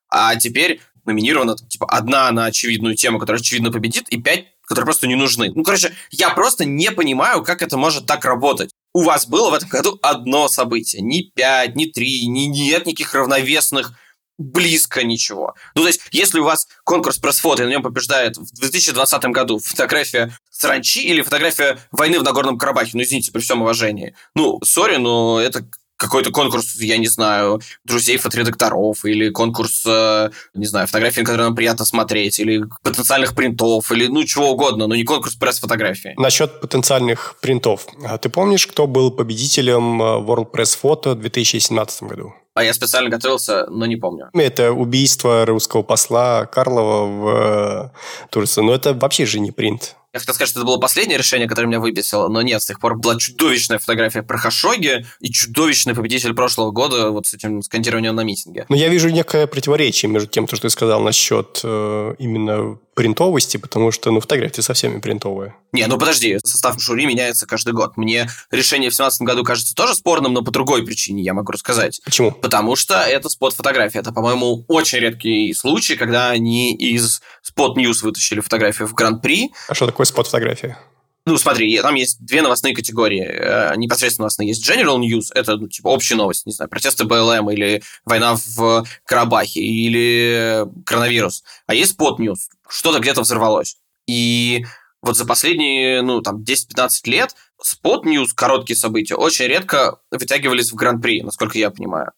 а 0.09 0.35
теперь 0.35 0.79
номинирована 1.05 1.57
типа 1.57 1.87
одна 1.87 2.31
на 2.31 2.45
очевидную 2.45 2.95
тему, 2.95 3.17
которая 3.17 3.41
очевидно 3.41 3.71
победит, 3.71 4.09
и 4.09 4.21
пять 4.21 4.45
которые 4.65 4.85
просто 4.85 5.07
не 5.07 5.15
нужны. 5.15 5.51
Ну, 5.53 5.63
короче, 5.63 5.91
я 6.09 6.29
просто 6.29 6.63
не 6.63 6.89
понимаю, 6.91 7.43
как 7.43 7.61
это 7.61 7.77
может 7.77 8.05
так 8.05 8.23
работать 8.23 8.72
у 8.93 9.03
вас 9.03 9.27
было 9.27 9.49
в 9.49 9.53
этом 9.53 9.69
году 9.69 9.99
одно 10.01 10.47
событие. 10.47 11.01
Ни 11.01 11.21
пять, 11.33 11.75
ни 11.75 11.85
три, 11.85 12.27
ни, 12.27 12.45
нет 12.45 12.85
никаких 12.85 13.13
равновесных 13.13 13.93
близко 14.37 15.03
ничего. 15.03 15.55
Ну, 15.75 15.83
то 15.83 15.87
есть, 15.87 16.01
если 16.11 16.39
у 16.39 16.43
вас 16.43 16.67
конкурс 16.83 17.17
пресс-фото, 17.17 17.63
и 17.63 17.65
на 17.65 17.69
нем 17.69 17.83
побеждает 17.83 18.37
в 18.37 18.53
2020 18.53 19.23
году 19.25 19.59
фотография 19.59 20.31
саранчи 20.49 21.03
или 21.03 21.21
фотография 21.21 21.77
войны 21.91 22.19
в 22.19 22.23
Нагорном 22.23 22.57
Карабахе, 22.57 22.91
ну, 22.93 23.03
извините, 23.03 23.31
при 23.31 23.41
всем 23.41 23.61
уважении. 23.61 24.15
Ну, 24.35 24.59
сори, 24.63 24.97
но 24.97 25.39
это 25.39 25.65
какой-то 26.03 26.31
конкурс, 26.31 26.75
я 26.79 26.97
не 26.97 27.07
знаю, 27.07 27.61
друзей 27.83 28.17
фоторедакторов, 28.17 29.05
или 29.05 29.29
конкурс, 29.29 29.83
э, 29.85 30.29
не 30.53 30.65
знаю, 30.65 30.87
фотографий, 30.87 31.21
на 31.21 31.25
которые 31.25 31.47
нам 31.47 31.55
приятно 31.55 31.85
смотреть, 31.85 32.39
или 32.39 32.65
потенциальных 32.83 33.33
принтов, 33.35 33.91
или 33.91 34.07
ну 34.07 34.23
чего 34.23 34.51
угодно, 34.51 34.87
но 34.87 34.95
не 34.95 35.03
конкурс 35.03 35.35
пресс-фотографии. 35.35 36.13
Насчет 36.17 36.61
потенциальных 36.61 37.35
принтов. 37.41 37.87
А 38.05 38.17
ты 38.17 38.29
помнишь, 38.29 38.67
кто 38.67 38.87
был 38.87 39.11
победителем 39.11 40.01
э, 40.01 40.05
World 40.19 40.51
Press 40.51 40.77
Photo 40.81 41.13
в 41.13 41.19
2017 41.19 42.03
году? 42.03 42.33
А 42.55 42.63
я 42.63 42.73
специально 42.73 43.09
готовился, 43.09 43.65
но 43.67 43.85
не 43.87 43.95
помню. 43.95 44.29
Это 44.33 44.71
убийство 44.71 45.45
русского 45.45 45.81
посла 45.81 46.45
Карлова 46.45 47.05
в 47.07 47.27
э, 47.27 48.29
Турции. 48.29 48.61
Но 48.61 48.73
это 48.73 48.93
вообще 48.93 49.25
же 49.25 49.39
не 49.39 49.51
принт. 49.51 49.95
Я 50.13 50.19
хотел 50.19 50.35
сказать, 50.35 50.49
что 50.49 50.59
это 50.59 50.67
было 50.67 50.77
последнее 50.77 51.17
решение, 51.17 51.47
которое 51.47 51.67
меня 51.67 51.79
выбесило, 51.79 52.27
но 52.27 52.43
нет, 52.43 52.61
с 52.61 52.67
тех 52.67 52.79
пор 52.79 52.95
была 52.95 53.17
чудовищная 53.17 53.79
фотография 53.79 54.21
про 54.21 54.37
Хашоги 54.37 55.07
и 55.19 55.31
чудовищный 55.31 55.95
победитель 55.95 56.35
прошлого 56.35 56.69
года 56.69 57.09
вот 57.09 57.25
с 57.25 57.33
этим 57.33 57.63
сканированием 57.63 58.13
на 58.15 58.21
митинге. 58.21 58.67
Но 58.69 58.75
я 58.75 58.89
вижу 58.89 59.09
некое 59.09 59.47
противоречие 59.47 60.11
между 60.11 60.29
тем, 60.29 60.45
что 60.45 60.61
ты 60.61 60.69
сказал 60.69 61.01
насчет 61.01 61.61
э, 61.63 62.15
именно 62.19 62.77
принтовости, 62.93 63.57
потому 63.57 63.91
что, 63.91 64.11
ну, 64.11 64.19
фотографии 64.19 64.61
совсем 64.61 64.93
не 64.95 64.99
принтовые. 64.99 65.55
Не, 65.71 65.87
ну 65.87 65.97
подожди, 65.97 66.39
состав 66.43 66.79
жюри 66.79 67.05
меняется 67.05 67.47
каждый 67.47 67.73
год. 67.73 67.97
Мне 67.97 68.29
решение 68.51 68.89
в 68.89 68.93
2017 68.93 69.21
году 69.23 69.43
кажется 69.43 69.75
тоже 69.75 69.95
спорным, 69.95 70.33
но 70.33 70.43
по 70.43 70.51
другой 70.51 70.85
причине, 70.85 71.23
я 71.23 71.33
могу 71.33 71.51
рассказать. 71.51 72.01
Почему? 72.05 72.31
Потому 72.31 72.75
что 72.75 72.95
это 72.95 73.29
спот-фотография. 73.29 73.99
Это, 73.99 74.11
по-моему, 74.11 74.65
очень 74.67 74.99
редкий 74.99 75.53
случай, 75.53 75.95
когда 75.95 76.29
они 76.29 76.73
из 76.75 77.21
News 77.57 78.01
вытащили 78.03 78.39
фотографию 78.39 78.87
в 78.87 78.93
Гран-при. 78.93 79.51
А 79.67 79.73
что 79.73 79.85
такое 79.85 80.05
спот-фотография? 80.05 80.77
Ну, 81.25 81.37
смотри, 81.37 81.79
там 81.79 81.95
есть 81.95 82.17
две 82.19 82.41
новостные 82.41 82.75
категории. 82.75 83.23
Э, 83.23 83.73
непосредственно 83.77 84.23
новостные. 84.23 84.49
Есть 84.49 84.69
General 84.69 84.99
News, 84.99 85.27
это, 85.33 85.55
ну, 85.55 85.69
типа, 85.69 85.87
общая 85.87 86.15
новость, 86.15 86.45
не 86.45 86.51
знаю, 86.51 86.69
протесты 86.69 87.05
БЛМ 87.05 87.49
или 87.51 87.81
война 88.03 88.35
в 88.35 88.85
Карабахе 89.05 89.61
или 89.61 90.65
коронавирус. 90.85 91.45
А 91.65 91.75
есть 91.75 91.97
Spot 91.97 92.17
News, 92.17 92.49
что-то 92.73 92.99
где-то 92.99 93.21
взорвалось. 93.21 93.77
И 94.07 94.65
вот 95.01 95.17
за 95.17 95.25
последние, 95.25 96.01
ну, 96.01 96.21
там, 96.21 96.43
10-15 96.43 96.89
лет 97.05 97.35
News, 97.83 98.29
короткие 98.35 98.75
события, 98.75 99.15
очень 99.15 99.45
редко 99.45 99.99
вытягивались 100.11 100.71
в 100.71 100.75
Гран-при, 100.75 101.21
насколько 101.21 101.57
я 101.57 101.69
понимаю. 101.69 102.11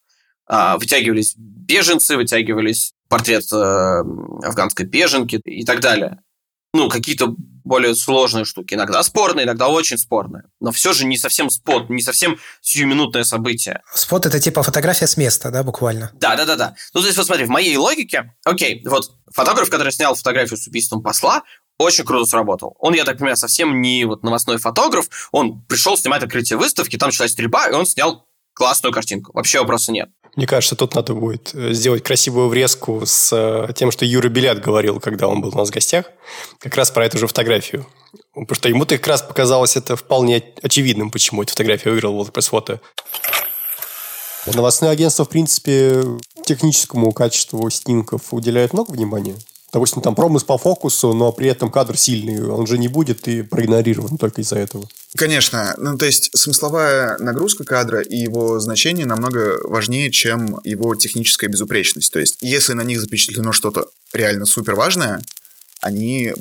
А, 0.48 0.78
вытягивались 0.78 1.34
беженцы, 1.38 2.16
вытягивались 2.16 2.94
портрет 3.10 3.52
э, 3.52 3.56
афганской 3.56 4.86
беженки 4.86 5.42
и 5.44 5.66
так 5.66 5.80
далее. 5.80 6.22
Ну, 6.76 6.90
какие-то 6.90 7.34
более 7.64 7.96
сложные 7.96 8.44
штуки. 8.44 8.74
Иногда 8.74 9.02
спорные, 9.02 9.46
иногда 9.46 9.70
очень 9.70 9.98
спорные. 9.98 10.44
Но 10.60 10.74
все 10.74 10.92
же 10.92 11.06
не 11.06 11.18
совсем 11.18 11.50
спот, 11.50 11.90
не 11.90 12.02
совсем 12.02 12.38
сиюминутное 12.60 13.24
событие. 13.24 13.82
Спот– 13.94 14.26
это 14.26 14.42
типа 14.42 14.62
фотография 14.62 15.08
с 15.08 15.16
места, 15.16 15.52
да, 15.52 15.64
буквально? 15.64 16.12
Да, 16.16 16.36
да, 16.36 16.44
да, 16.44 16.58
да. 16.58 16.76
Ну, 16.94 17.00
то 17.00 17.06
есть, 17.06 17.18
вот 17.18 17.28
смотри, 17.28 17.46
в 17.46 17.50
моей 17.50 17.78
логике, 17.78 18.34
окей, 18.44 18.84
вот 18.86 19.10
фотограф, 19.34 19.70
который 19.70 19.94
снял 19.94 20.16
фотографию 20.16 20.58
с 20.58 20.68
убийством 20.68 21.02
посла, 21.02 21.44
очень 21.78 22.04
круто 22.04 22.26
сработал. 22.26 22.76
Он, 22.80 22.94
я 22.94 23.06
так 23.06 23.20
понимаю, 23.20 23.38
совсем 23.38 23.82
не 23.82 24.04
вот 24.04 24.24
новостной 24.24 24.58
фотограф, 24.58 25.30
он 25.32 25.62
пришел 25.62 25.98
снимать 25.98 26.24
открытие 26.24 26.58
выставки, 26.58 26.98
там 26.98 27.08
началась 27.08 27.32
стрельба, 27.32 27.70
и 27.70 27.74
он 27.74 27.86
снял 27.86 28.28
классную 28.54 28.92
картинку. 28.92 29.32
Вообще 29.34 29.60
вопроса 29.60 29.94
нет. 29.94 30.10
Мне 30.36 30.48
кажется, 30.48 30.76
тут 30.76 30.96
надо 30.96 31.14
будет 31.14 31.52
э, 31.54 31.72
сделать 31.74 32.04
красивую 32.04 32.50
врезку 32.50 33.04
с 33.06 33.32
э, 33.32 33.74
тем, 33.74 33.92
что 33.92 34.06
Юра 34.06 34.28
Белят 34.28 34.62
говорил, 34.62 35.00
когда 35.00 35.28
он 35.28 35.42
был 35.42 35.50
у 35.50 35.58
нас 35.58 35.70
в 35.70 35.74
гостях, 35.74 36.06
как 36.60 36.76
раз 36.76 36.92
про 36.92 37.06
эту 37.06 37.18
же 37.18 37.28
фотографию. 37.28 37.86
Потому 38.34 38.56
что 38.56 38.68
ему-то 38.68 38.98
как 38.98 39.08
раз 39.08 39.22
показалось 39.22 39.78
это 39.78 39.96
вполне 39.96 40.44
очевидным, 40.62 41.10
почему 41.10 41.42
эта 41.42 41.52
фотография 41.52 41.90
выиграла 41.92 42.22
WordPress 42.22 42.50
фото. 42.50 42.82
Новостные 44.46 44.92
агентства, 44.92 45.24
в 45.24 45.30
принципе, 45.30 46.04
техническому 46.46 47.12
качеству 47.14 47.68
снимков 47.70 48.34
уделяют 48.34 48.74
много 48.74 48.92
внимания 48.92 49.36
допустим, 49.76 50.02
там 50.02 50.16
промыс 50.16 50.46
по 50.46 50.58
фокусу, 50.58 51.12
но 51.14 51.34
при 51.34 51.50
этом 51.50 51.70
кадр 51.70 51.98
сильный, 51.98 52.42
он 52.48 52.66
же 52.66 52.78
не 52.78 52.88
будет 52.88 53.28
и 53.28 53.42
проигнорирован 53.42 54.18
только 54.18 54.40
из-за 54.40 54.56
этого. 54.56 54.88
Конечно. 55.18 55.76
Ну, 55.78 55.98
то 55.98 56.06
есть 56.06 56.30
смысловая 56.34 57.18
нагрузка 57.18 57.66
кадра 57.66 58.02
и 58.02 58.16
его 58.16 58.62
значение 58.62 59.06
намного 59.06 59.58
важнее, 59.68 60.12
чем 60.12 60.62
его 60.64 60.96
техническая 60.96 61.50
безупречность. 61.50 62.14
То 62.14 62.20
есть 62.20 62.38
если 62.40 62.72
на 62.72 62.84
них 62.84 63.02
запечатлено 63.02 63.52
что-то 63.52 63.90
реально 64.14 64.46
супер 64.46 64.76
важное, 64.76 65.22
они 65.82 66.32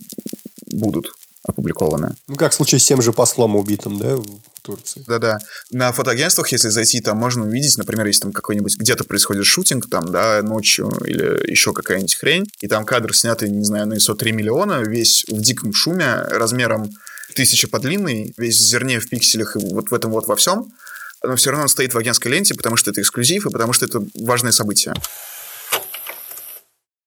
будут 0.71 1.13
опубликованы. 1.43 2.15
Ну, 2.29 2.37
как 2.37 2.53
в 2.53 2.55
случае 2.55 2.79
с 2.79 2.87
тем 2.87 3.03
же 3.03 3.13
послом 3.13 3.57
убитым, 3.57 3.99
да, 3.99 4.17
Турции. 4.65 5.05
Да-да. 5.07 5.39
На 5.71 5.93
фотоагентствах, 5.93 6.51
если 6.51 6.71
зайти, 6.71 7.01
там 7.01 7.19
можно 7.19 7.45
увидеть, 7.45 7.77
например, 7.77 8.07
если 8.07 8.23
там 8.23 8.33
какой-нибудь 8.33 8.79
где-то 8.79 9.05
происходит 9.05 9.45
шутинг, 9.45 9.91
там, 9.91 10.11
да, 10.11 10.41
ночью 10.43 10.91
или 11.05 11.51
еще 11.51 11.73
какая-нибудь 11.73 12.15
хрень, 12.15 12.47
и 12.61 12.67
там 12.67 12.87
кадр 12.87 13.15
снятый, 13.15 13.51
не 13.51 13.65
знаю, 13.65 13.87
на 13.87 13.95
ISO 13.95 14.15
3 14.15 14.33
миллиона, 14.33 14.83
весь 14.83 15.25
в 15.29 15.41
диком 15.41 15.75
шуме, 15.75 16.15
размером 16.31 16.91
тысяча 17.35 17.69
по 17.69 17.79
длинной, 17.79 18.33
весь 18.39 18.59
в 18.59 18.65
зерне, 18.65 19.01
в 19.01 19.09
пикселях 19.09 19.57
и 19.57 19.59
вот 19.59 19.91
в 19.91 19.95
этом 19.95 20.11
вот 20.11 20.27
во 20.27 20.37
всем, 20.37 20.73
но 21.23 21.37
все 21.37 21.51
равно 21.51 21.65
он 21.65 21.69
стоит 21.69 21.93
в 21.93 21.99
агентской 21.99 22.33
ленте, 22.33 22.55
потому 22.55 22.77
что 22.77 22.91
это 22.91 23.03
эксклюзив 23.03 23.47
и 23.47 23.51
потому 23.51 23.75
что 23.75 23.85
это 23.85 24.03
важное 24.15 24.53
событие 24.53 24.95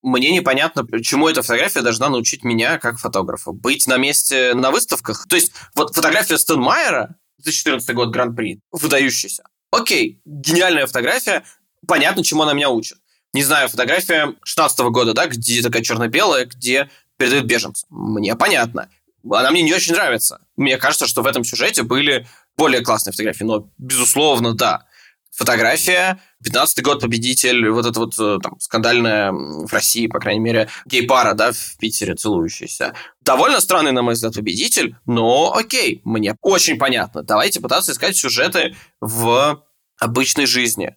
мне 0.07 0.31
непонятно, 0.31 0.85
почему 0.85 1.27
эта 1.27 1.41
фотография 1.41 1.81
должна 1.81 2.09
научить 2.09 2.43
меня 2.43 2.79
как 2.79 2.97
фотографа. 2.97 3.51
Быть 3.51 3.87
на 3.87 3.97
месте 3.97 4.53
на 4.53 4.71
выставках. 4.71 5.27
То 5.27 5.35
есть 5.35 5.51
вот 5.75 5.93
фотография 5.93 6.37
Стенмайера, 6.37 7.15
2014 7.39 7.93
год 7.93 8.09
Гран-при, 8.09 8.59
выдающаяся. 8.71 9.43
Окей, 9.71 10.21
гениальная 10.25 10.87
фотография, 10.87 11.43
понятно, 11.87 12.23
чему 12.23 12.43
она 12.43 12.53
меня 12.53 12.69
учит. 12.69 12.97
Не 13.33 13.43
знаю, 13.43 13.69
фотография 13.69 14.33
16 14.43 14.79
года, 14.79 15.13
да, 15.13 15.27
где 15.27 15.61
такая 15.61 15.83
черно-белая, 15.83 16.45
где 16.45 16.89
передают 17.17 17.45
беженцам. 17.45 17.87
Мне 17.89 18.35
понятно. 18.35 18.89
Она 19.29 19.51
мне 19.51 19.61
не 19.61 19.73
очень 19.73 19.93
нравится. 19.93 20.39
Мне 20.55 20.77
кажется, 20.77 21.07
что 21.07 21.21
в 21.21 21.27
этом 21.27 21.43
сюжете 21.43 21.83
были 21.83 22.27
более 22.55 22.81
классные 22.81 23.11
фотографии, 23.11 23.43
но, 23.43 23.69
безусловно, 23.77 24.53
да 24.53 24.87
фотография, 25.37 26.19
15 26.43 26.83
год 26.83 27.01
победитель, 27.01 27.69
вот 27.69 27.85
это 27.85 27.99
вот 27.99 28.13
э, 28.19 28.39
там 28.41 28.59
скандальная 28.59 29.31
в 29.31 29.71
России, 29.71 30.07
по 30.07 30.19
крайней 30.19 30.39
мере, 30.39 30.67
гей-пара, 30.85 31.35
да, 31.35 31.51
в 31.51 31.77
Питере 31.77 32.15
целующаяся. 32.15 32.95
Довольно 33.27 33.59
странный, 33.59 33.91
на 33.91 34.03
мой 34.03 34.13
взгляд, 34.13 34.35
победитель, 34.35 34.95
но 35.05 35.53
окей, 35.53 35.99
мне 36.05 36.37
очень 36.41 36.77
понятно. 36.77 37.23
Давайте 37.23 37.59
пытаться 37.59 37.91
искать 37.91 38.15
сюжеты 38.15 38.73
в 39.01 39.61
обычной 39.99 40.45
жизни. 40.45 40.95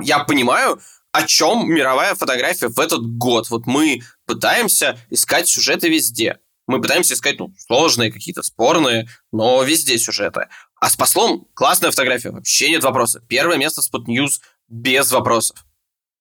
Я 0.00 0.20
понимаю, 0.20 0.80
о 1.12 1.26
чем 1.26 1.68
мировая 1.68 2.14
фотография 2.14 2.68
в 2.68 2.80
этот 2.80 3.02
год. 3.04 3.50
Вот 3.50 3.66
мы 3.66 4.00
пытаемся 4.24 4.98
искать 5.10 5.48
сюжеты 5.48 5.90
везде. 5.90 6.38
Мы 6.66 6.80
пытаемся 6.80 7.12
искать 7.12 7.38
ну, 7.38 7.52
сложные, 7.58 8.10
какие-то 8.10 8.42
спорные, 8.42 9.06
но 9.30 9.62
везде 9.62 9.98
сюжеты. 9.98 10.48
А 10.80 10.88
с 10.88 10.96
послом 10.96 11.46
классная 11.52 11.90
фотография, 11.90 12.30
вообще 12.30 12.70
нет 12.70 12.82
вопроса. 12.82 13.20
Первое 13.28 13.58
место 13.58 13.82
Spot 13.82 14.06
News 14.06 14.40
без 14.66 15.12
вопросов. 15.12 15.66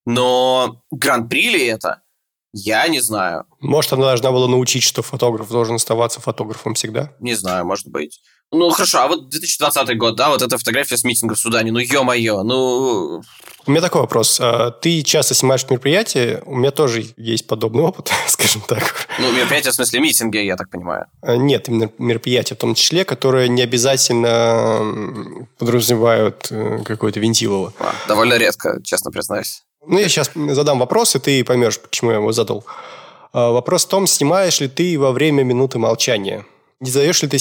Но 0.05 0.83
гран-при 0.91 1.49
ли 1.49 1.65
это? 1.65 2.01
Я 2.53 2.87
не 2.87 2.99
знаю. 2.99 3.45
Может, 3.59 3.93
она 3.93 4.05
должна 4.05 4.31
была 4.31 4.47
научить, 4.47 4.83
что 4.83 5.01
фотограф 5.03 5.49
должен 5.49 5.75
оставаться 5.75 6.19
фотографом 6.19 6.73
всегда? 6.73 7.11
Не 7.19 7.35
знаю, 7.35 7.65
может 7.65 7.87
быть. 7.87 8.21
Ну, 8.51 8.69
хорошо, 8.71 8.99
а 9.01 9.07
вот 9.07 9.29
2020 9.29 9.97
год, 9.97 10.15
да, 10.15 10.29
вот 10.29 10.41
эта 10.41 10.57
фотография 10.57 10.97
с 10.97 11.03
митинга 11.03 11.35
в 11.35 11.37
Судане, 11.39 11.71
ну, 11.71 11.77
ё-моё, 11.77 12.41
ну... 12.41 13.21
У 13.67 13.71
меня 13.71 13.81
такой 13.81 14.01
вопрос. 14.01 14.39
А, 14.41 14.71
ты 14.71 15.03
часто 15.03 15.35
снимаешь 15.35 15.63
мероприятия, 15.69 16.41
у 16.47 16.55
меня 16.55 16.71
тоже 16.71 17.05
есть 17.15 17.45
подобный 17.45 17.83
опыт, 17.83 18.11
скажем 18.27 18.63
так. 18.67 19.07
Ну, 19.19 19.31
мероприятия 19.31 19.69
в 19.69 19.75
смысле 19.75 19.99
митинги, 19.99 20.37
я 20.37 20.55
так 20.55 20.71
понимаю. 20.71 21.05
А, 21.21 21.35
нет, 21.37 21.69
именно 21.69 21.91
мероприятия 21.99 22.55
в 22.55 22.57
том 22.57 22.73
числе, 22.73 23.05
которые 23.05 23.49
не 23.49 23.61
обязательно 23.61 25.45
подразумевают 25.59 26.47
э, 26.49 26.79
какое-то 26.83 27.19
вентилово. 27.19 27.71
А, 27.79 27.93
довольно 28.07 28.35
редко, 28.39 28.81
честно 28.83 29.11
признаюсь. 29.11 29.61
Ну, 29.85 29.97
я 29.97 30.09
сейчас 30.09 30.31
задам 30.33 30.79
вопрос, 30.79 31.15
и 31.15 31.19
ты 31.19 31.43
поймешь, 31.43 31.79
почему 31.79 32.11
я 32.11 32.17
его 32.17 32.31
задал. 32.31 32.65
Вопрос 33.33 33.85
в 33.85 33.89
том, 33.89 34.07
снимаешь 34.07 34.59
ли 34.59 34.67
ты 34.67 34.97
во 34.99 35.11
время 35.11 35.43
минуты 35.43 35.79
молчания– 35.79 36.45
не 36.81 36.91
задаешь 36.91 37.21
ли 37.21 37.27
ты 37.27 37.37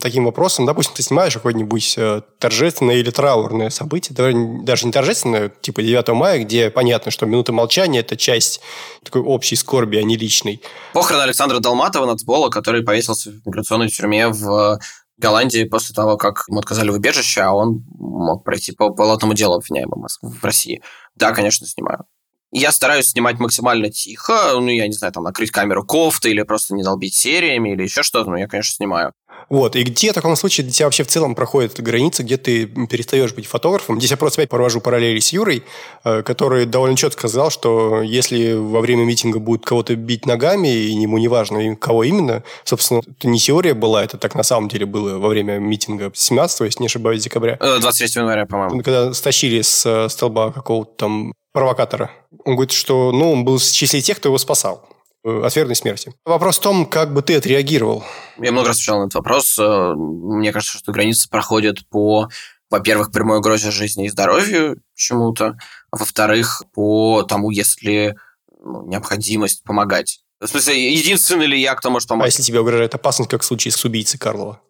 таким 0.00 0.24
вопросом, 0.24 0.64
допустим, 0.64 0.94
ты 0.94 1.02
снимаешь 1.02 1.34
какое-нибудь 1.34 1.94
э, 1.98 2.22
торжественное 2.38 2.96
или 2.96 3.10
траурное 3.10 3.68
событие, 3.68 4.16
даже 4.16 4.86
не 4.86 4.92
торжественное, 4.92 5.52
типа 5.60 5.82
9 5.82 6.08
мая, 6.08 6.42
где 6.42 6.70
понятно, 6.70 7.10
что 7.10 7.26
минута 7.26 7.52
молчания– 7.52 7.98
это 8.00 8.16
часть 8.16 8.62
такой 9.04 9.20
общей 9.20 9.56
скорби, 9.56 9.98
а 9.98 10.02
не 10.02 10.16
личной. 10.16 10.62
Похороны 10.94 11.24
Александра 11.24 11.58
Долматова, 11.58 12.06
нацбола, 12.06 12.48
который 12.48 12.82
повесился 12.82 13.30
в 13.30 13.46
миграционной 13.46 13.88
тюрьме 13.88 14.28
в 14.28 14.78
Голландии 15.18 15.64
после 15.64 15.94
того, 15.94 16.16
как 16.16 16.44
ему 16.48 16.60
отказали 16.60 16.88
в 16.88 16.94
убежище, 16.94 17.42
а 17.42 17.52
он 17.52 17.84
мог 17.98 18.44
пройти 18.44 18.72
по 18.72 18.88
полотному 18.88 19.34
делу 19.34 19.56
обвиняемым 19.56 20.06
в 20.22 20.42
России. 20.42 20.80
Да, 21.20 21.32
конечно, 21.32 21.66
снимаю. 21.66 22.06
Я 22.52 22.72
стараюсь 22.72 23.10
снимать 23.10 23.38
максимально 23.38 23.90
тихо, 23.90 24.54
ну, 24.54 24.68
я 24.68 24.86
не 24.88 24.92
знаю, 24.94 25.12
там, 25.12 25.22
накрыть 25.22 25.50
камеру 25.52 25.84
кофты 25.84 26.30
или 26.30 26.42
просто 26.42 26.74
не 26.74 26.82
долбить 26.82 27.14
сериями 27.14 27.72
или 27.74 27.82
еще 27.84 28.02
что-то, 28.02 28.30
но 28.30 28.36
я, 28.38 28.48
конечно, 28.48 28.74
снимаю. 28.74 29.12
Вот, 29.50 29.74
и 29.74 29.82
где 29.82 30.12
в 30.12 30.14
таком 30.14 30.36
случае 30.36 30.64
для 30.64 30.72
тебя 30.72 30.86
вообще 30.86 31.02
в 31.02 31.08
целом 31.08 31.34
проходит 31.34 31.80
граница, 31.80 32.22
где 32.22 32.36
ты 32.36 32.66
перестаешь 32.66 33.34
быть 33.34 33.46
фотографом? 33.46 33.98
Здесь 33.98 34.12
я 34.12 34.16
просто 34.16 34.40
опять 34.40 34.50
провожу 34.50 34.80
параллели 34.80 35.18
с 35.18 35.32
Юрой, 35.32 35.64
э, 36.04 36.22
который 36.22 36.66
довольно 36.66 36.96
четко 36.96 37.26
сказал, 37.28 37.50
что 37.50 38.00
если 38.00 38.52
во 38.52 38.80
время 38.80 39.04
митинга 39.04 39.40
будет 39.40 39.64
кого-то 39.64 39.96
бить 39.96 40.24
ногами, 40.24 40.68
и 40.68 40.92
ему 40.92 41.18
не 41.18 41.26
важно, 41.26 41.74
кого 41.74 42.04
именно, 42.04 42.44
собственно, 42.62 43.00
это 43.00 43.26
не 43.26 43.40
теория 43.40 43.74
была, 43.74 44.04
это 44.04 44.18
так 44.18 44.36
на 44.36 44.44
самом 44.44 44.68
деле 44.68 44.86
было 44.86 45.18
во 45.18 45.28
время 45.28 45.58
митинга 45.58 46.12
17 46.14 46.60
если 46.60 46.82
не 46.82 46.86
ошибаюсь, 46.86 47.24
декабря. 47.24 47.56
23 47.56 48.06
э, 48.06 48.20
января, 48.20 48.46
по-моему. 48.46 48.82
Когда 48.84 49.12
стащили 49.12 49.62
с 49.62 49.84
э, 49.84 50.08
столба 50.08 50.52
какого-то 50.52 50.92
там 50.96 51.32
провокатора. 51.52 52.12
Он 52.44 52.54
говорит, 52.54 52.72
что 52.72 53.10
ну, 53.10 53.32
он 53.32 53.44
был 53.44 53.58
в 53.58 53.64
числе 53.64 54.00
тех, 54.00 54.18
кто 54.18 54.28
его 54.28 54.38
спасал. 54.38 54.88
Э, 55.24 55.42
от 55.42 55.56
верной 55.56 55.76
смерти. 55.76 56.14
Вопрос 56.24 56.58
в 56.58 56.62
том, 56.62 56.86
как 56.86 57.12
бы 57.12 57.22
ты 57.22 57.36
отреагировал. 57.36 58.04
Я 58.38 58.52
много 58.52 58.68
раз 58.68 58.76
отвечал 58.76 58.98
на 59.00 59.04
этот 59.04 59.14
вопрос. 59.14 59.58
Э, 59.58 59.94
мне 59.94 60.52
кажется, 60.52 60.78
что 60.78 60.92
границы 60.92 61.28
проходят 61.28 61.86
по, 61.88 62.28
во-первых, 62.70 63.12
прямой 63.12 63.38
угрозе 63.38 63.70
жизни 63.70 64.06
и 64.06 64.10
здоровью 64.10 64.80
чему-то, 64.94 65.56
а 65.90 65.96
во-вторых, 65.96 66.62
по 66.74 67.22
тому, 67.22 67.50
если 67.50 68.16
ну, 68.62 68.86
необходимость 68.86 69.64
помогать. 69.64 70.20
В 70.40 70.46
смысле, 70.46 70.94
единственный 70.94 71.46
ли 71.46 71.60
я, 71.60 71.74
кто 71.74 71.90
может 71.90 72.08
помочь? 72.08 72.24
А 72.24 72.28
если 72.28 72.42
тебе 72.42 72.60
угрожает 72.60 72.94
опасность, 72.94 73.30
как 73.30 73.42
в 73.42 73.44
случае 73.44 73.72
с 73.72 73.84
убийцей 73.84 74.18
Карлова? 74.18 74.60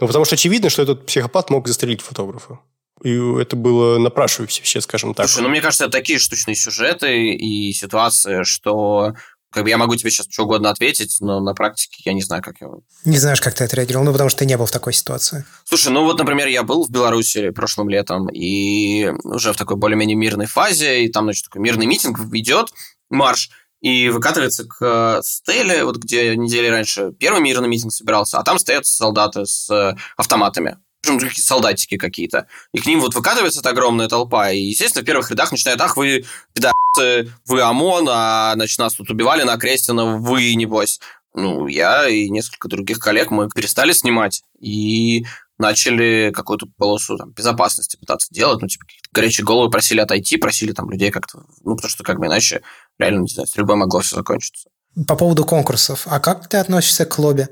Ну, 0.00 0.06
потому 0.06 0.24
что 0.24 0.34
очевидно, 0.34 0.70
что 0.70 0.82
этот 0.82 1.06
психопат 1.06 1.50
мог 1.50 1.66
застрелить 1.66 2.00
фотографа. 2.00 2.60
И 3.02 3.16
это 3.40 3.54
было 3.54 3.98
напрашивающееся, 3.98 4.80
скажем 4.80 5.14
так. 5.14 5.28
Слушай, 5.28 5.42
ну 5.42 5.48
мне 5.50 5.60
кажется, 5.60 5.84
это 5.84 5.92
такие 5.92 6.18
штучные 6.18 6.56
сюжеты 6.56 7.32
и 7.34 7.72
ситуации, 7.72 8.42
что 8.42 9.14
как 9.50 9.64
бы 9.64 9.70
я 9.70 9.78
могу 9.78 9.96
тебе 9.96 10.10
сейчас 10.10 10.26
что 10.30 10.44
угодно 10.44 10.70
ответить, 10.70 11.16
но 11.20 11.40
на 11.40 11.54
практике 11.54 12.02
я 12.04 12.12
не 12.12 12.22
знаю, 12.22 12.42
как 12.42 12.60
я... 12.60 12.68
Не 13.04 13.18
знаешь, 13.18 13.40
как 13.40 13.54
ты 13.54 13.64
отреагировал, 13.64 14.04
ну, 14.04 14.12
потому 14.12 14.30
что 14.30 14.40
ты 14.40 14.46
не 14.46 14.56
был 14.56 14.66
в 14.66 14.70
такой 14.70 14.92
ситуации. 14.92 15.44
Слушай, 15.64 15.92
ну 15.92 16.04
вот, 16.04 16.18
например, 16.18 16.48
я 16.48 16.62
был 16.62 16.84
в 16.84 16.90
Беларуси 16.90 17.50
прошлым 17.50 17.88
летом, 17.88 18.28
и 18.28 19.08
уже 19.24 19.52
в 19.52 19.56
такой 19.56 19.76
более-менее 19.76 20.16
мирной 20.16 20.46
фазе, 20.46 21.04
и 21.04 21.08
там, 21.10 21.24
значит, 21.24 21.44
такой 21.44 21.62
мирный 21.62 21.86
митинг 21.86 22.18
идет, 22.32 22.68
марш, 23.08 23.50
и 23.80 24.08
выкатывается 24.08 24.64
к 24.64 24.76
э, 24.80 25.22
стеле, 25.22 25.84
вот 25.84 25.98
где 25.98 26.36
недели 26.36 26.66
раньше 26.66 27.12
первый 27.12 27.40
мирный 27.40 27.68
митинг 27.68 27.92
собирался, 27.92 28.38
а 28.38 28.42
там 28.42 28.58
стоят 28.58 28.86
солдаты 28.86 29.46
с 29.46 29.70
э, 29.70 29.96
автоматами 30.16 30.78
причем 31.02 31.42
солдатики 31.42 31.96
какие-то. 31.96 32.46
И 32.72 32.80
к 32.80 32.86
ним 32.86 33.00
вот 33.00 33.14
выкатывается 33.14 33.60
эта 33.60 33.70
огромная 33.70 34.08
толпа. 34.08 34.50
И, 34.50 34.58
естественно, 34.58 35.02
в 35.02 35.06
первых 35.06 35.30
рядах 35.30 35.50
начинают, 35.50 35.80
ах, 35.80 35.96
вы 35.96 36.24
пидасы, 36.52 37.32
вы 37.46 37.60
ОМОН, 37.60 38.08
а, 38.10 38.52
значит, 38.54 38.78
нас 38.78 38.94
тут 38.94 39.10
убивали 39.10 39.42
на 39.42 39.56
Крестина, 39.56 40.18
вы, 40.18 40.54
небось. 40.54 41.00
Ну, 41.34 41.66
я 41.66 42.08
и 42.08 42.28
несколько 42.30 42.68
других 42.68 42.98
коллег, 42.98 43.30
мы 43.30 43.48
перестали 43.48 43.92
снимать 43.92 44.42
и 44.60 45.24
начали 45.58 46.32
какую-то 46.34 46.66
полосу 46.76 47.16
там, 47.16 47.32
безопасности 47.32 47.96
пытаться 47.96 48.32
делать. 48.32 48.60
Ну, 48.60 48.68
типа, 48.68 48.84
горячие 49.12 49.44
головы 49.44 49.70
просили 49.70 50.00
отойти, 50.00 50.36
просили 50.36 50.72
там 50.72 50.90
людей 50.90 51.10
как-то... 51.10 51.44
Ну, 51.64 51.76
потому 51.76 51.90
что 51.90 52.04
как 52.04 52.18
бы 52.18 52.26
иначе 52.26 52.62
реально, 52.98 53.20
не 53.20 53.28
знаю, 53.28 53.46
с 53.46 53.56
любой 53.56 53.76
могло 53.76 54.00
все 54.00 54.16
закончиться. 54.16 54.70
По 55.06 55.16
поводу 55.16 55.44
конкурсов. 55.44 56.06
А 56.06 56.18
как 56.18 56.48
ты 56.48 56.56
относишься 56.56 57.04
к 57.04 57.18
лобби? 57.18 57.48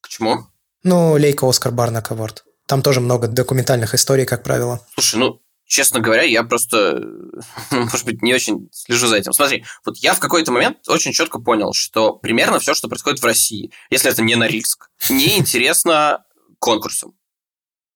К 0.00 0.08
чему? 0.08 0.46
Ну, 0.82 1.12
Лейка 1.12 1.48
Оскар 1.48 1.72
Барнак 1.72 2.10
Аворд. 2.10 2.44
Там 2.72 2.80
тоже 2.80 3.02
много 3.02 3.28
документальных 3.28 3.92
историй, 3.92 4.24
как 4.24 4.42
правило. 4.42 4.80
Слушай, 4.94 5.16
ну, 5.16 5.42
честно 5.66 6.00
говоря, 6.00 6.22
я 6.22 6.42
просто, 6.42 7.02
может 7.70 8.06
быть, 8.06 8.22
не 8.22 8.32
очень 8.32 8.70
слежу 8.72 9.08
за 9.08 9.16
этим. 9.16 9.34
Смотри, 9.34 9.66
вот 9.84 9.98
я 9.98 10.14
в 10.14 10.20
какой-то 10.20 10.52
момент 10.52 10.78
очень 10.88 11.12
четко 11.12 11.38
понял, 11.38 11.74
что 11.74 12.14
примерно 12.14 12.60
все, 12.60 12.72
что 12.72 12.88
происходит 12.88 13.20
в 13.20 13.26
России, 13.26 13.72
если 13.90 14.10
это 14.10 14.22
не 14.22 14.36
Норильск, 14.36 14.88
неинтересно 15.10 16.24
конкурсам. 16.60 17.12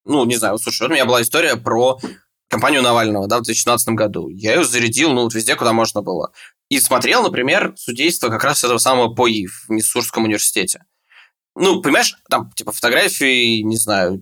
Ну, 0.04 0.26
не 0.26 0.36
знаю, 0.36 0.58
слушай, 0.58 0.82
вот 0.82 0.90
у 0.90 0.92
меня 0.92 1.06
была 1.06 1.22
история 1.22 1.56
про 1.56 1.98
компанию 2.50 2.82
Навального, 2.82 3.28
да, 3.28 3.38
в 3.38 3.44
2017 3.44 3.88
году. 3.94 4.28
Я 4.28 4.56
ее 4.56 4.64
зарядил, 4.64 5.14
ну, 5.14 5.22
вот 5.22 5.32
везде, 5.32 5.56
куда 5.56 5.72
можно 5.72 6.02
было. 6.02 6.32
И 6.68 6.78
смотрел, 6.80 7.22
например, 7.22 7.72
судейство 7.78 8.28
как 8.28 8.44
раз 8.44 8.62
этого 8.62 8.76
самого 8.76 9.14
ПОИ 9.14 9.46
в 9.46 9.70
Миссурском 9.70 10.24
университете. 10.24 10.84
Ну, 11.54 11.80
понимаешь, 11.80 12.14
там, 12.28 12.52
типа, 12.52 12.72
фотографии, 12.72 13.62
не 13.62 13.78
знаю, 13.78 14.20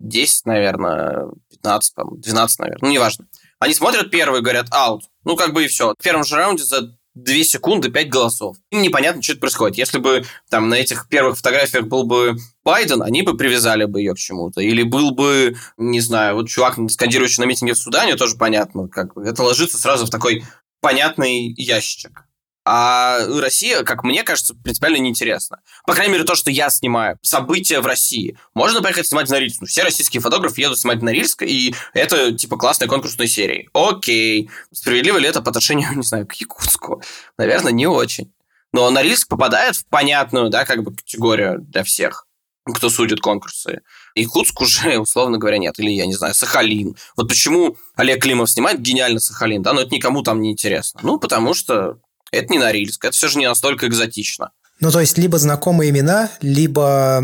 10, 0.00 0.46
наверное, 0.46 1.28
15, 1.50 1.94
12, 2.18 2.58
наверное, 2.58 2.78
ну, 2.82 2.92
неважно. 2.92 3.26
Они 3.58 3.74
смотрят 3.74 4.10
первый, 4.10 4.40
говорят, 4.40 4.66
аут. 4.70 5.04
Ну, 5.24 5.36
как 5.36 5.52
бы 5.52 5.64
и 5.64 5.68
все. 5.68 5.94
В 5.98 6.02
первом 6.02 6.24
же 6.24 6.36
раунде 6.36 6.64
за 6.64 6.96
2 7.14 7.34
секунды 7.44 7.90
5 7.90 8.08
голосов. 8.08 8.56
Им 8.70 8.82
непонятно, 8.82 9.22
что 9.22 9.32
это 9.32 9.40
происходит. 9.40 9.76
Если 9.76 9.98
бы 9.98 10.24
там 10.48 10.68
на 10.68 10.74
этих 10.74 11.08
первых 11.08 11.36
фотографиях 11.36 11.86
был 11.86 12.04
бы 12.04 12.36
Байден, 12.64 13.02
они 13.02 13.22
бы 13.22 13.36
привязали 13.36 13.84
бы 13.84 14.00
ее 14.00 14.14
к 14.14 14.18
чему-то. 14.18 14.62
Или 14.62 14.82
был 14.82 15.10
бы, 15.10 15.56
не 15.76 16.00
знаю, 16.00 16.36
вот 16.36 16.48
чувак, 16.48 16.78
скандирующий 16.88 17.42
на 17.42 17.46
митинге 17.46 17.74
в 17.74 17.78
Судане, 17.78 18.16
тоже 18.16 18.36
понятно. 18.36 18.88
Как 18.88 19.14
бы. 19.14 19.26
Это 19.26 19.42
ложится 19.42 19.78
сразу 19.78 20.06
в 20.06 20.10
такой 20.10 20.44
понятный 20.80 21.52
ящичек. 21.56 22.24
А 22.72 23.26
Россия, 23.26 23.82
как 23.82 24.04
мне 24.04 24.22
кажется, 24.22 24.54
принципиально 24.54 24.98
неинтересна. 24.98 25.58
По 25.86 25.92
крайней 25.92 26.12
мере, 26.12 26.22
то, 26.22 26.36
что 26.36 26.52
я 26.52 26.70
снимаю. 26.70 27.18
События 27.20 27.80
в 27.80 27.86
России. 27.86 28.38
Можно 28.54 28.80
поехать 28.80 29.08
снимать 29.08 29.28
на 29.28 29.34
Норильск. 29.34 29.62
Ну, 29.62 29.66
все 29.66 29.82
российские 29.82 30.20
фотографы 30.20 30.60
едут 30.60 30.78
снимать 30.78 30.98
на 30.98 31.06
Норильск, 31.06 31.42
и 31.42 31.74
это, 31.94 32.32
типа, 32.32 32.56
классная 32.56 32.86
конкурсная 32.86 33.26
серия. 33.26 33.68
Окей. 33.72 34.50
Справедливо 34.70 35.18
ли 35.18 35.26
это 35.26 35.42
по 35.42 35.50
отношению, 35.50 35.88
не 35.96 36.04
знаю, 36.04 36.28
к 36.28 36.34
Якутску? 36.34 37.02
Наверное, 37.38 37.72
не 37.72 37.88
очень. 37.88 38.32
Но 38.72 38.88
Норильск 38.88 39.26
попадает 39.26 39.74
в 39.74 39.86
понятную, 39.86 40.48
да, 40.48 40.64
как 40.64 40.84
бы 40.84 40.94
категорию 40.94 41.58
для 41.58 41.82
всех 41.82 42.28
кто 42.72 42.88
судит 42.88 43.20
конкурсы. 43.20 43.80
Якутск 44.14 44.60
уже, 44.60 44.98
условно 45.00 45.38
говоря, 45.38 45.58
нет. 45.58 45.76
Или, 45.80 45.90
я 45.90 46.06
не 46.06 46.14
знаю, 46.14 46.34
Сахалин. 46.34 46.94
Вот 47.16 47.26
почему 47.26 47.76
Олег 47.96 48.22
Климов 48.22 48.48
снимает 48.48 48.80
гениально 48.80 49.18
Сахалин, 49.18 49.60
да, 49.62 49.72
но 49.72 49.80
это 49.80 49.92
никому 49.92 50.22
там 50.22 50.40
не 50.40 50.52
интересно. 50.52 51.00
Ну, 51.02 51.18
потому 51.18 51.52
что 51.54 51.98
это 52.30 52.52
не 52.52 52.58
Норильск, 52.58 53.04
это 53.04 53.12
все 53.12 53.28
же 53.28 53.38
не 53.38 53.46
настолько 53.46 53.86
экзотично. 53.86 54.50
Ну, 54.80 54.90
то 54.90 55.00
есть, 55.00 55.18
либо 55.18 55.38
знакомые 55.38 55.90
имена, 55.90 56.30
либо 56.40 57.22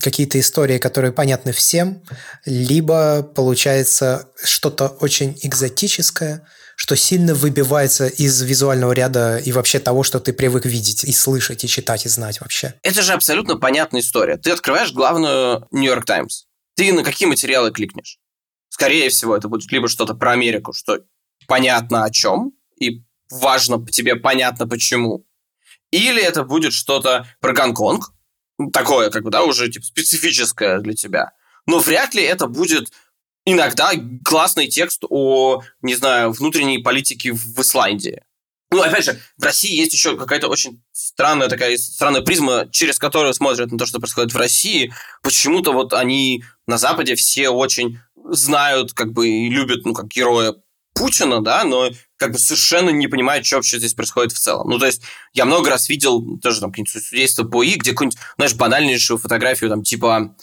какие-то 0.00 0.38
истории, 0.38 0.78
которые 0.78 1.12
понятны 1.12 1.52
всем, 1.52 2.00
либо 2.46 3.24
получается 3.24 4.28
что-то 4.42 4.86
очень 4.86 5.36
экзотическое, 5.42 6.46
что 6.76 6.94
сильно 6.96 7.34
выбивается 7.34 8.06
из 8.06 8.40
визуального 8.42 8.92
ряда 8.92 9.38
и 9.38 9.50
вообще 9.50 9.80
того, 9.80 10.04
что 10.04 10.20
ты 10.20 10.32
привык 10.32 10.64
видеть 10.64 11.02
и 11.02 11.12
слышать, 11.12 11.64
и 11.64 11.68
читать, 11.68 12.06
и 12.06 12.08
знать 12.08 12.40
вообще. 12.40 12.74
Это 12.82 13.02
же 13.02 13.12
абсолютно 13.12 13.56
понятная 13.56 14.00
история. 14.00 14.36
Ты 14.36 14.52
открываешь 14.52 14.92
главную 14.92 15.66
Нью-Йорк 15.72 16.04
Таймс. 16.04 16.44
Ты 16.76 16.92
на 16.92 17.02
какие 17.02 17.28
материалы 17.28 17.72
кликнешь? 17.72 18.18
Скорее 18.68 19.10
всего, 19.10 19.36
это 19.36 19.48
будет 19.48 19.70
либо 19.72 19.88
что-то 19.88 20.14
про 20.14 20.32
Америку, 20.32 20.72
что 20.72 21.00
понятно 21.46 22.04
о 22.04 22.10
чем, 22.10 22.52
и 22.80 23.02
важно 23.40 23.84
тебе, 23.86 24.16
понятно 24.16 24.66
почему. 24.68 25.24
Или 25.90 26.22
это 26.22 26.44
будет 26.44 26.72
что-то 26.72 27.26
про 27.40 27.52
Гонконг, 27.52 28.12
такое, 28.72 29.10
как 29.10 29.22
бы, 29.22 29.30
да, 29.30 29.42
уже 29.44 29.70
типа, 29.70 29.84
специфическое 29.84 30.78
для 30.80 30.94
тебя. 30.94 31.32
Но 31.66 31.78
вряд 31.78 32.14
ли 32.14 32.22
это 32.22 32.46
будет 32.46 32.92
иногда 33.44 33.92
классный 34.24 34.68
текст 34.68 35.04
о, 35.08 35.62
не 35.80 35.94
знаю, 35.94 36.32
внутренней 36.32 36.78
политике 36.78 37.32
в 37.32 37.60
Исландии. 37.60 38.22
Ну, 38.70 38.80
опять 38.80 39.04
же, 39.04 39.20
в 39.36 39.44
России 39.44 39.74
есть 39.74 39.92
еще 39.92 40.16
какая-то 40.16 40.48
очень 40.48 40.82
странная 40.92 41.48
такая 41.48 41.76
странная 41.76 42.22
призма, 42.22 42.66
через 42.72 42.98
которую 42.98 43.34
смотрят 43.34 43.70
на 43.70 43.76
то, 43.76 43.84
что 43.84 44.00
происходит 44.00 44.32
в 44.32 44.38
России. 44.38 44.94
Почему-то 45.22 45.72
вот 45.72 45.92
они 45.92 46.42
на 46.66 46.78
Западе 46.78 47.14
все 47.14 47.50
очень 47.50 47.98
знают, 48.30 48.94
как 48.94 49.12
бы, 49.12 49.28
и 49.28 49.50
любят, 49.50 49.84
ну, 49.84 49.92
как 49.92 50.08
героя 50.08 50.54
Путина, 50.94 51.42
да, 51.42 51.64
но 51.64 51.90
как 52.16 52.32
бы 52.32 52.38
совершенно 52.38 52.90
не 52.90 53.08
понимают, 53.08 53.46
что 53.46 53.56
вообще 53.56 53.78
здесь 53.78 53.94
происходит 53.94 54.32
в 54.32 54.38
целом. 54.38 54.68
Ну, 54.68 54.78
то 54.78 54.86
есть, 54.86 55.02
я 55.32 55.44
много 55.44 55.70
раз 55.70 55.88
видел 55.88 56.38
тоже 56.38 56.60
там 56.60 56.70
какие-нибудь 56.70 57.04
судейства 57.04 57.44
по 57.44 57.62
И, 57.62 57.74
где 57.76 57.92
какую-нибудь, 57.92 58.18
знаешь, 58.36 58.54
банальнейшую 58.54 59.18
фотографию, 59.18 59.70
там, 59.70 59.82
типа, 59.82 60.36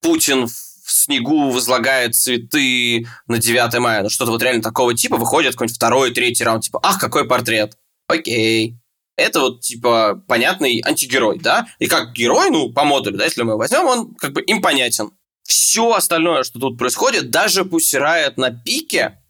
Путин 0.00 0.46
в 0.46 0.92
снегу 0.92 1.50
возлагает 1.50 2.14
цветы 2.14 3.06
на 3.26 3.38
9 3.38 3.78
мая, 3.78 4.02
ну, 4.02 4.08
что-то 4.10 4.30
вот 4.30 4.42
реально 4.42 4.62
такого 4.62 4.94
типа, 4.94 5.16
выходит 5.16 5.52
какой-нибудь 5.52 5.76
второй, 5.76 6.12
третий 6.12 6.44
раунд, 6.44 6.64
типа, 6.64 6.80
ах, 6.82 6.98
какой 6.98 7.26
портрет, 7.26 7.76
окей. 8.08 8.76
Это 9.16 9.40
вот, 9.40 9.60
типа, 9.60 10.22
понятный 10.26 10.82
антигерой, 10.84 11.38
да? 11.38 11.66
И 11.78 11.86
как 11.86 12.12
герой, 12.12 12.50
ну, 12.50 12.72
по 12.72 12.84
модулю, 12.84 13.18
да, 13.18 13.24
если 13.24 13.42
мы 13.42 13.56
возьмем, 13.56 13.86
он 13.86 14.14
как 14.14 14.32
бы 14.32 14.42
им 14.42 14.62
понятен. 14.62 15.10
Все 15.42 15.92
остальное, 15.92 16.44
что 16.44 16.58
тут 16.58 16.78
происходит, 16.78 17.30
даже 17.30 17.62
Riot 17.62 18.34
на 18.36 18.50
пике, 18.50 19.21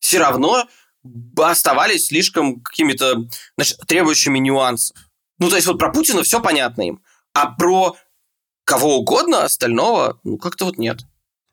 все 0.00 0.18
равно 0.18 0.66
оставались 1.36 2.06
слишком 2.06 2.60
какими-то 2.60 3.24
значит, 3.56 3.78
требующими 3.86 4.38
нюансов. 4.38 4.96
Ну, 5.38 5.48
то 5.48 5.56
есть 5.56 5.66
вот 5.66 5.78
про 5.78 5.92
Путина 5.92 6.22
все 6.22 6.40
понятно 6.40 6.82
им, 6.82 7.02
а 7.32 7.46
про 7.46 7.96
кого 8.64 8.98
угодно 8.98 9.44
остального, 9.44 10.18
ну, 10.24 10.36
как-то 10.36 10.66
вот 10.66 10.78
нет. 10.78 11.00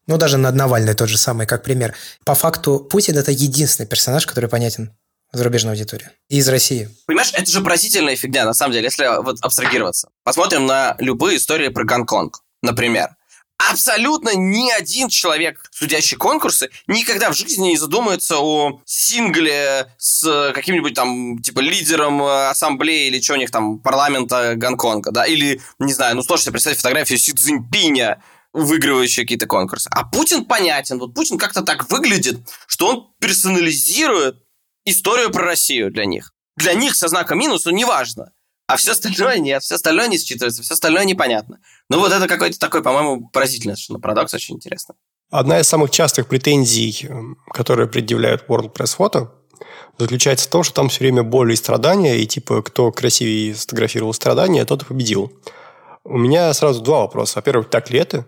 Ну, 0.08 0.18
даже 0.18 0.38
над 0.38 0.56
Навальный 0.56 0.94
тот 0.94 1.10
же 1.10 1.18
самый, 1.18 1.46
как 1.46 1.64
пример. 1.64 1.94
По 2.26 2.34
факту, 2.34 2.80
Путин– 2.80 3.18
это 3.18 3.32
единственный 3.32 3.88
персонаж, 3.88 4.26
который 4.26 4.50
понятен 4.50 4.96
зарубежной 5.34 5.74
аудитории. 5.74 6.10
И 6.30 6.38
из 6.38 6.48
России. 6.48 6.90
Понимаешь, 7.06 7.32
это 7.34 7.52
же 7.52 7.62
поразительная 7.62 8.16
фигня, 8.16 8.46
на 8.46 8.54
самом 8.54 8.74
деле, 8.74 8.86
если 8.86 9.22
вот 9.22 9.38
абстрагироваться. 9.42 10.10
Посмотрим 10.24 10.66
на 10.66 10.96
любые 11.00 11.38
истории 11.38 11.68
про 11.68 11.84
Гонконг, 11.84 12.40
например 12.62 13.17
абсолютно 13.58 14.36
ни 14.36 14.70
один 14.72 15.10
человек, 15.10 15.64
судящий 15.72 16.18
конкурсы, 16.18 16.70
никогда 16.88 17.32
в 17.32 17.36
жизни 17.36 17.70
не 17.70 17.78
задумается 17.78 18.38
о 18.40 18.82
сингле 18.86 19.92
с 19.98 20.52
каким-нибудь 20.54 20.94
там, 20.94 21.42
типа, 21.42 21.60
лидером 21.60 22.22
э, 22.22 22.50
ассамблеи 22.50 23.08
или 23.08 23.22
что 23.22 23.34
у 23.34 23.38
них 23.38 23.52
там, 23.52 23.80
парламента 23.80 24.56
Гонконга, 24.56 25.12
да, 25.12 25.26
или, 25.26 25.62
не 25.80 25.94
знаю, 25.94 26.16
ну, 26.16 26.22
себе 26.22 26.52
представить 26.52 26.78
фотографию 26.78 27.18
Си 27.18 27.34
Цзиньпиня, 27.34 28.22
выигрывающие 28.54 29.26
какие-то 29.26 29.48
конкурсы. 29.48 29.90
А 29.92 30.04
Путин 30.04 30.46
понятен. 30.46 31.00
Вот 31.00 31.14
Путин 31.14 31.38
как-то 31.38 31.62
так 31.62 31.90
выглядит, 31.90 32.40
что 32.68 32.88
он 32.88 33.08
персонализирует 33.20 34.38
историю 34.86 35.32
про 35.32 35.44
Россию 35.44 35.92
для 35.92 36.06
них. 36.06 36.34
Для 36.56 36.74
них 36.74 36.96
со 36.96 37.08
знаком 37.08 37.38
минус, 37.38 37.66
но 37.66 37.72
неважно. 37.72 38.32
А 38.68 38.76
все 38.76 38.92
остальное 38.92 39.40
нет, 39.40 39.64
все 39.64 39.76
остальное 39.76 40.08
не 40.08 40.18
считывается, 40.18 40.62
все 40.62 40.74
остальное 40.74 41.06
непонятно. 41.06 41.60
Ну 41.90 42.00
вот 42.00 42.12
это 42.12 42.28
какой-то 42.28 42.60
такой, 42.60 42.84
по-моему, 42.84 43.30
поразительный 43.30 43.76
совершенно 43.76 44.00
парадокс, 44.00 44.34
очень 44.34 44.56
интересно. 44.56 44.96
Одна 45.30 45.60
из 45.60 45.68
самых 45.68 45.92
частых 45.92 46.28
претензий, 46.28 47.06
эм, 47.08 47.38
которые 47.52 47.88
предъявляют 47.88 48.46
WordPress 48.48 48.98
Photo, 48.98 49.30
заключается 49.98 50.48
в 50.48 50.52
том, 50.52 50.64
что 50.64 50.76
там 50.76 50.90
все 50.90 51.00
время 51.00 51.24
боль 51.24 51.52
и 51.52 51.56
страдания, 51.56 52.18
и 52.18 52.28
типа 52.28 52.62
кто 52.62 52.92
красивее 52.92 53.56
сфотографировал 53.56 54.14
страдания, 54.14 54.64
тот 54.66 54.84
и 54.84 54.86
победил. 54.86 55.34
У 56.04 56.18
меня 56.18 56.54
сразу 56.54 56.82
два 56.82 57.00
вопроса. 57.00 57.34
Во-первых, 57.38 57.70
так 57.70 57.90
ли 57.90 58.00
это? 58.00 58.26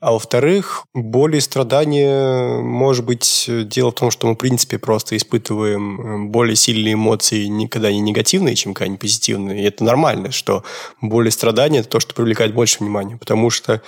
А 0.00 0.12
во-вторых, 0.12 0.84
боль 0.94 1.36
и 1.36 1.40
страдания, 1.40 2.60
может 2.60 3.04
быть, 3.04 3.46
дело 3.48 3.90
в 3.90 3.94
том, 3.96 4.12
что 4.12 4.28
мы, 4.28 4.34
в 4.34 4.36
принципе, 4.36 4.78
просто 4.78 5.16
испытываем 5.16 6.00
э, 6.00 6.28
более 6.28 6.54
сильные 6.54 6.94
эмоции, 6.94 7.46
никогда 7.46 7.90
не 7.90 8.00
негативные, 8.00 8.54
чем 8.54 8.74
какие-нибудь 8.74 9.00
позитивные. 9.00 9.60
И 9.60 9.66
это 9.66 9.82
нормально, 9.82 10.30
что 10.30 10.62
боль 11.00 11.26
и 11.26 11.32
страдания– 11.32 11.78
это 11.80 11.88
то, 11.88 11.98
что 11.98 12.14
привлекает 12.14 12.54
больше 12.54 12.78
внимания. 12.78 13.16
Потому 13.16 13.50
что 13.50 13.82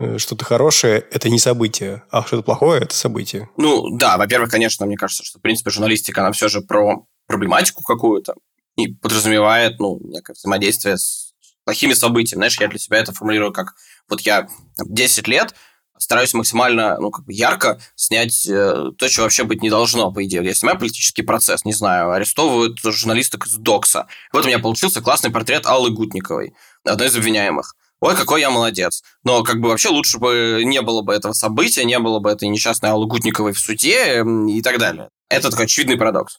э, 0.00 0.18
что-то 0.18 0.44
хорошее– 0.44 1.04
это 1.12 1.30
не 1.30 1.38
событие, 1.38 2.02
а 2.10 2.24
что-то 2.24 2.42
плохое– 2.42 2.80
это 2.82 2.96
событие. 2.96 3.48
Ну, 3.56 3.96
да, 3.96 4.16
во-первых, 4.16 4.50
конечно, 4.50 4.84
мне 4.84 4.96
кажется, 4.96 5.22
что, 5.22 5.38
в 5.38 5.42
принципе, 5.42 5.70
журналистика, 5.70 6.22
она 6.22 6.32
все 6.32 6.48
же 6.48 6.62
про 6.62 7.06
проблематику 7.28 7.84
какую-то 7.84 8.34
и 8.76 8.88
подразумевает, 8.94 9.78
ну, 9.78 10.00
некое 10.02 10.32
взаимодействие 10.32 10.96
с 10.96 11.34
плохими 11.64 11.92
событиями. 11.92 12.40
Знаешь, 12.40 12.60
я 12.60 12.66
для 12.66 12.78
себя 12.80 12.98
это 12.98 13.12
формулирую 13.12 13.52
как 13.52 13.74
вот 14.08 14.20
я 14.22 14.48
10 14.78 15.28
лет 15.28 15.54
стараюсь 15.98 16.34
максимально, 16.34 16.98
ну, 16.98 17.10
как 17.10 17.24
бы 17.24 17.32
ярко 17.32 17.80
снять 17.94 18.46
э, 18.46 18.90
то, 18.98 19.08
что 19.08 19.22
вообще 19.22 19.44
быть 19.44 19.62
не 19.62 19.70
должно, 19.70 20.10
по 20.12 20.24
идее. 20.24 20.44
Я 20.44 20.54
снимаю 20.54 20.78
политический 20.78 21.22
процесс, 21.22 21.64
не 21.64 21.72
знаю, 21.72 22.10
арестовывают 22.10 22.78
журналисток 22.82 23.46
из 23.46 23.54
Докса. 23.54 24.08
Вот 24.32 24.44
у 24.44 24.48
меня 24.48 24.58
получился 24.58 25.00
классный 25.00 25.30
портрет 25.30 25.66
Аллы 25.66 25.90
Гутниковой, 25.90 26.54
одной 26.84 27.08
из 27.08 27.16
обвиняемых. 27.16 27.74
Ой, 28.00 28.16
какой 28.16 28.40
я 28.40 28.50
молодец. 28.50 29.04
Но 29.22 29.44
как 29.44 29.60
бы 29.60 29.68
вообще 29.68 29.88
лучше 29.90 30.18
бы 30.18 30.62
не 30.64 30.82
было 30.82 31.02
бы 31.02 31.14
этого 31.14 31.32
события, 31.34 31.84
не 31.84 32.00
было 32.00 32.18
бы 32.18 32.30
этой 32.30 32.48
несчастной 32.48 32.90
Аллы 32.90 33.06
Гутниковой 33.06 33.52
в 33.52 33.60
суде 33.60 34.24
и 34.48 34.60
так 34.60 34.78
далее. 34.78 35.08
Это 35.28 35.50
такой 35.50 35.66
очевидный 35.66 35.96
парадокс. 35.96 36.38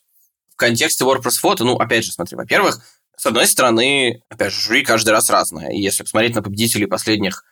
В 0.52 0.58
контексте 0.58 1.06
WordPress 1.06 1.39
фото, 1.39 1.63
ну, 1.63 1.78
опять 1.78 2.04
же, 2.04 2.12
смотри, 2.12 2.36
во-первых, 2.36 2.82
с 3.15 3.26
одной 3.26 3.47
стороны, 3.47 4.21
опять 4.30 4.52
же, 4.52 4.60
жюри 4.60 4.84
каждый 4.84 5.12
раз 5.12 5.30
разное. 5.30 5.69
И 5.69 5.80
если 5.80 6.04
посмотреть 6.04 6.36
на 6.36 6.43
победителей 6.43 6.86
последних 6.86 7.45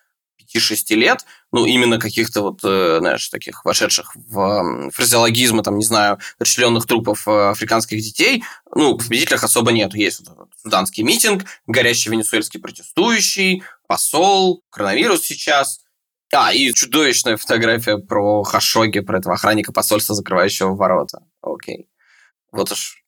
5-6 0.54 0.96
лет, 0.96 1.26
ну, 1.52 1.66
именно 1.66 2.00
каких-то 2.00 2.42
вот, 2.42 2.60
э, 2.64 2.98
знаешь, 3.00 3.28
таких 3.30 3.66
вошедших 3.66 4.16
в 4.16 4.92
фразеологизмы, 4.92 5.64
там, 5.64 5.78
не 5.78 5.86
знаю, 5.86 6.20
расчлененных 6.40 6.86
трупов 6.86 7.28
э, 7.28 7.50
африканских 7.50 8.02
детей, 8.02 8.44
ну, 8.74 8.98
победителях 8.98 9.44
особо 9.44 9.72
нету. 9.72 9.98
Есть 9.98 10.28
вот 10.28 10.50
суданский 10.62 11.04
митинг, 11.04 11.46
горящий 11.68 12.10
венесуэльский 12.10 12.60
протестующий, 12.60 13.64
посол, 13.88 14.64
коронавирус 14.70 15.22
сейчас. 15.22 15.82
А, 16.34 16.54
и 16.54 16.72
чудовищная 16.72 17.36
фотография 17.36 17.98
про 17.98 18.44
Хашоги, 18.44 19.02
про 19.02 19.20
этого 19.20 19.36
охранника 19.36 19.74
посольства, 19.74 20.16
закрывающего 20.16 20.76
ворота. 20.76 21.24
Окей. 21.42 21.90
Вот 22.52 22.72
уж 22.72 23.04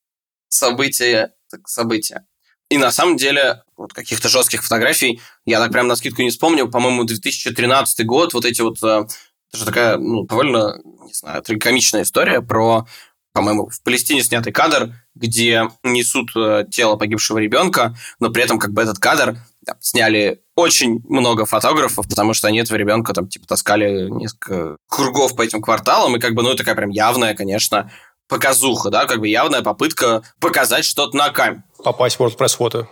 события, 0.49 1.33
так 1.49 1.67
события. 1.67 2.25
И 2.69 2.77
на 2.77 2.91
самом 2.91 3.17
деле, 3.17 3.62
вот 3.77 3.93
каких-то 3.93 4.29
жестких 4.29 4.63
фотографий, 4.63 5.21
я 5.45 5.59
так 5.59 5.71
прям 5.71 5.87
на 5.87 5.95
скидку 5.95 6.21
не 6.21 6.29
вспомню, 6.29 6.69
по-моему, 6.69 7.03
2013 7.03 8.05
год, 8.05 8.33
вот 8.33 8.45
эти 8.45 8.61
вот, 8.61 8.77
э, 8.83 9.05
это 9.49 9.57
же 9.57 9.65
такая, 9.65 9.97
ну, 9.97 10.23
довольно, 10.23 10.79
не 11.05 11.13
знаю, 11.13 11.41
трагикомичная 11.41 12.03
история 12.03 12.41
про, 12.41 12.87
по-моему, 13.33 13.69
в 13.69 13.81
Палестине 13.83 14.23
снятый 14.23 14.51
кадр, 14.51 14.93
где 15.15 15.69
несут 15.83 16.31
э, 16.35 16.65
тело 16.71 16.95
погибшего 16.95 17.37
ребенка, 17.37 17.95
но 18.19 18.29
при 18.29 18.43
этом 18.43 18.59
как 18.59 18.71
бы 18.71 18.81
этот 18.81 18.99
кадр 18.99 19.37
там, 19.65 19.77
сняли 19.79 20.41
очень 20.55 21.01
много 21.07 21.45
фотографов, 21.45 22.07
потому 22.07 22.33
что 22.33 22.47
они 22.47 22.59
этого 22.59 22.77
ребенка 22.77 23.13
там 23.13 23.27
типа 23.27 23.47
таскали 23.47 24.09
несколько 24.09 24.77
кругов 24.89 25.35
по 25.35 25.41
этим 25.41 25.61
кварталам, 25.61 26.15
и 26.15 26.19
как 26.19 26.33
бы, 26.33 26.43
ну, 26.43 26.55
такая 26.55 26.75
прям 26.75 26.89
явная, 26.89 27.35
конечно, 27.35 27.91
показуха, 28.27 28.89
да, 28.89 29.05
как 29.05 29.19
бы 29.19 29.27
явная 29.27 29.61
попытка 29.61 30.23
показать 30.39 30.85
что-то 30.85 31.17
на 31.17 31.29
камеру 31.29 31.63
попасть 31.83 32.17
в 32.17 32.21
WordPress 32.21 32.55
фото? 32.57 32.89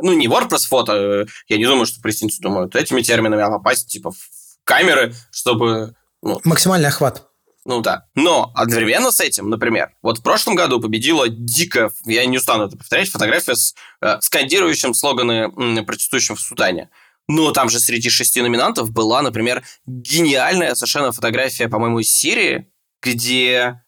Ну, 0.00 0.12
не 0.12 0.26
WordPress 0.26 0.66
фото, 0.68 1.26
я 1.48 1.56
не 1.56 1.66
думаю, 1.66 1.86
что 1.86 2.00
палестинцы 2.00 2.40
думают 2.40 2.76
этими 2.76 3.02
терминами, 3.02 3.42
а 3.42 3.50
попасть, 3.50 3.88
типа, 3.88 4.12
в 4.12 4.18
камеры, 4.64 5.14
чтобы... 5.30 5.94
Ну, 6.22 6.40
Максимальный 6.44 6.88
охват. 6.88 7.28
Ну 7.64 7.82
да. 7.82 8.06
Но 8.14 8.50
одновременно 8.54 9.10
с 9.10 9.20
этим, 9.20 9.50
например, 9.50 9.90
вот 10.00 10.18
в 10.18 10.22
прошлом 10.22 10.54
году 10.54 10.80
победила 10.80 11.28
дико, 11.28 11.90
я 12.06 12.24
не 12.24 12.38
устану 12.38 12.66
это 12.66 12.76
повторять, 12.76 13.10
фотография 13.10 13.56
с 13.56 13.74
э, 14.00 14.18
скандирующим 14.20 14.94
слоганы 14.94 15.52
м, 15.54 15.84
протестующим 15.84 16.36
в 16.36 16.40
Судане. 16.40 16.88
Но 17.28 17.52
там 17.52 17.68
же 17.68 17.78
среди 17.78 18.08
шести 18.08 18.40
номинантов 18.40 18.90
была, 18.90 19.20
например, 19.20 19.64
гениальная 19.86 20.74
совершенно 20.74 21.12
фотография, 21.12 21.68
по-моему, 21.68 21.98
из 21.98 22.10
Сирии, 22.10 22.72
где 23.02 23.82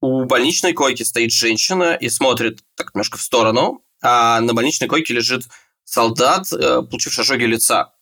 у 0.00 0.26
больничной 0.26 0.72
койки 0.72 1.02
стоит 1.02 1.32
женщина 1.32 1.94
и 1.94 2.08
смотрит 2.08 2.60
так 2.76 2.94
немножко 2.94 3.18
в 3.18 3.22
сторону, 3.22 3.83
а 4.04 4.40
на 4.40 4.52
больничной 4.52 4.88
койке 4.88 5.14
лежит 5.14 5.44
солдат, 5.84 6.52
э, 6.52 6.82
получивший 6.82 7.22
ожоги 7.22 7.44
лица. 7.44 7.94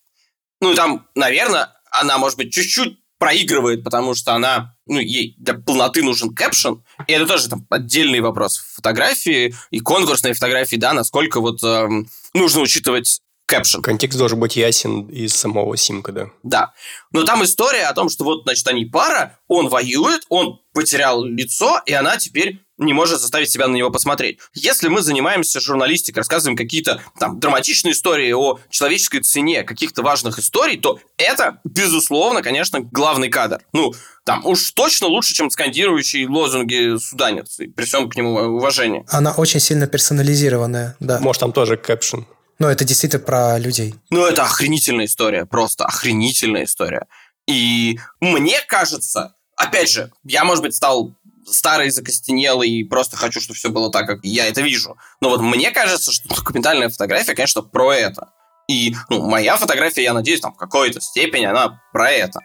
Ну, 0.60 0.72
и 0.72 0.76
там, 0.76 1.06
наверное, 1.14 1.70
она, 1.90 2.18
может 2.18 2.36
быть, 2.36 2.52
чуть-чуть 2.52 2.98
проигрывает, 3.18 3.84
потому 3.84 4.14
что 4.14 4.34
она, 4.34 4.74
ну, 4.86 4.98
ей 4.98 5.36
для 5.38 5.54
полноты 5.54 6.02
нужен 6.02 6.34
кэпшн, 6.34 6.74
и 7.06 7.12
это 7.12 7.26
тоже 7.26 7.48
там 7.48 7.66
отдельный 7.70 8.20
вопрос 8.20 8.58
фотографии 8.58 9.54
и 9.70 9.78
конкурсной 9.78 10.32
фотографии, 10.32 10.76
да, 10.76 10.92
насколько 10.92 11.40
вот 11.40 11.62
э, 11.62 11.88
нужно 12.34 12.60
учитывать 12.60 13.20
кэпшн. 13.46 13.80
Контекст 13.80 14.18
должен 14.18 14.40
быть 14.40 14.56
ясен 14.56 15.06
из 15.06 15.36
самого 15.36 15.76
симка, 15.76 16.10
да. 16.10 16.30
Да. 16.42 16.72
Но 17.12 17.22
там 17.22 17.44
история 17.44 17.84
о 17.84 17.94
том, 17.94 18.08
что 18.08 18.24
вот, 18.24 18.42
значит, 18.42 18.66
они 18.66 18.86
пара, 18.86 19.38
он 19.46 19.68
воюет, 19.68 20.22
он 20.28 20.60
потерял 20.72 21.22
лицо, 21.24 21.80
и 21.86 21.92
она 21.92 22.16
теперь 22.16 22.61
не 22.78 22.92
может 22.92 23.20
заставить 23.20 23.50
себя 23.50 23.68
на 23.68 23.76
него 23.76 23.90
посмотреть. 23.90 24.38
Если 24.54 24.88
мы 24.88 25.02
занимаемся 25.02 25.60
журналистикой, 25.60 26.20
рассказываем 26.20 26.56
какие-то 26.56 27.02
там 27.18 27.38
драматичные 27.38 27.92
истории 27.92 28.32
о 28.32 28.58
человеческой 28.70 29.20
цене 29.20 29.62
каких-то 29.62 30.02
важных 30.02 30.38
историй, 30.38 30.78
то 30.78 30.98
это, 31.16 31.60
безусловно, 31.64 32.42
конечно, 32.42 32.80
главный 32.80 33.28
кадр. 33.28 33.60
Ну, 33.72 33.92
там 34.24 34.44
уж 34.46 34.70
точно 34.72 35.08
лучше, 35.08 35.34
чем 35.34 35.50
скандирующие 35.50 36.28
лозунги 36.28 36.96
суданец, 36.98 37.56
при 37.56 37.84
всем 37.84 38.08
к 38.08 38.16
нему 38.16 38.34
уважении. 38.34 39.04
Она 39.08 39.32
очень 39.32 39.60
сильно 39.60 39.86
персонализированная, 39.86 40.96
да. 41.00 41.18
Может, 41.20 41.40
там 41.40 41.52
тоже 41.52 41.76
кэпшн. 41.76 42.20
Но 42.58 42.70
это 42.70 42.84
действительно 42.84 43.22
про 43.24 43.58
людей. 43.58 43.94
Ну, 44.10 44.24
это 44.24 44.44
охренительная 44.44 45.06
история, 45.06 45.46
просто 45.46 45.84
охренительная 45.84 46.64
история. 46.64 47.06
И 47.48 47.98
мне 48.20 48.60
кажется, 48.68 49.34
опять 49.56 49.90
же, 49.90 50.12
я, 50.24 50.44
может 50.44 50.62
быть, 50.62 50.74
стал 50.74 51.12
старый, 51.46 51.90
закостенелый 51.90 52.70
и 52.70 52.84
просто 52.84 53.16
хочу, 53.16 53.40
чтобы 53.40 53.56
все 53.56 53.70
было 53.70 53.90
так, 53.90 54.06
как 54.06 54.20
я 54.22 54.46
это 54.46 54.60
вижу. 54.60 54.96
Но 55.20 55.30
вот 55.30 55.40
мне 55.40 55.70
кажется, 55.70 56.12
что 56.12 56.28
документальная 56.28 56.88
фотография, 56.88 57.34
конечно, 57.34 57.62
про 57.62 57.94
это. 57.94 58.30
И 58.68 58.94
ну, 59.08 59.28
моя 59.28 59.56
фотография, 59.56 60.02
я 60.02 60.12
надеюсь, 60.12 60.40
там 60.40 60.54
в 60.54 60.56
какой-то 60.56 61.00
степени 61.00 61.44
она 61.44 61.80
про 61.92 62.10
это. 62.10 62.40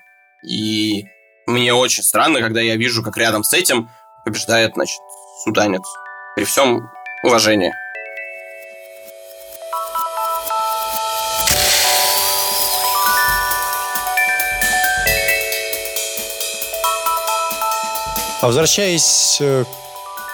И 0.48 1.06
мне 1.46 1.74
очень 1.74 2.04
странно, 2.04 2.42
когда 2.42 2.62
я 2.62 2.76
вижу, 2.76 3.04
как 3.04 3.18
рядом 3.18 3.44
с 3.44 3.54
этим 3.54 3.90
побеждает, 4.26 4.74
значит, 4.76 5.00
суданец. 5.44 5.84
При 6.36 6.44
всем 6.44 6.90
уважении. 7.24 7.74
А 18.48 18.50
возвращаясь 18.50 19.40
э, 19.42 19.66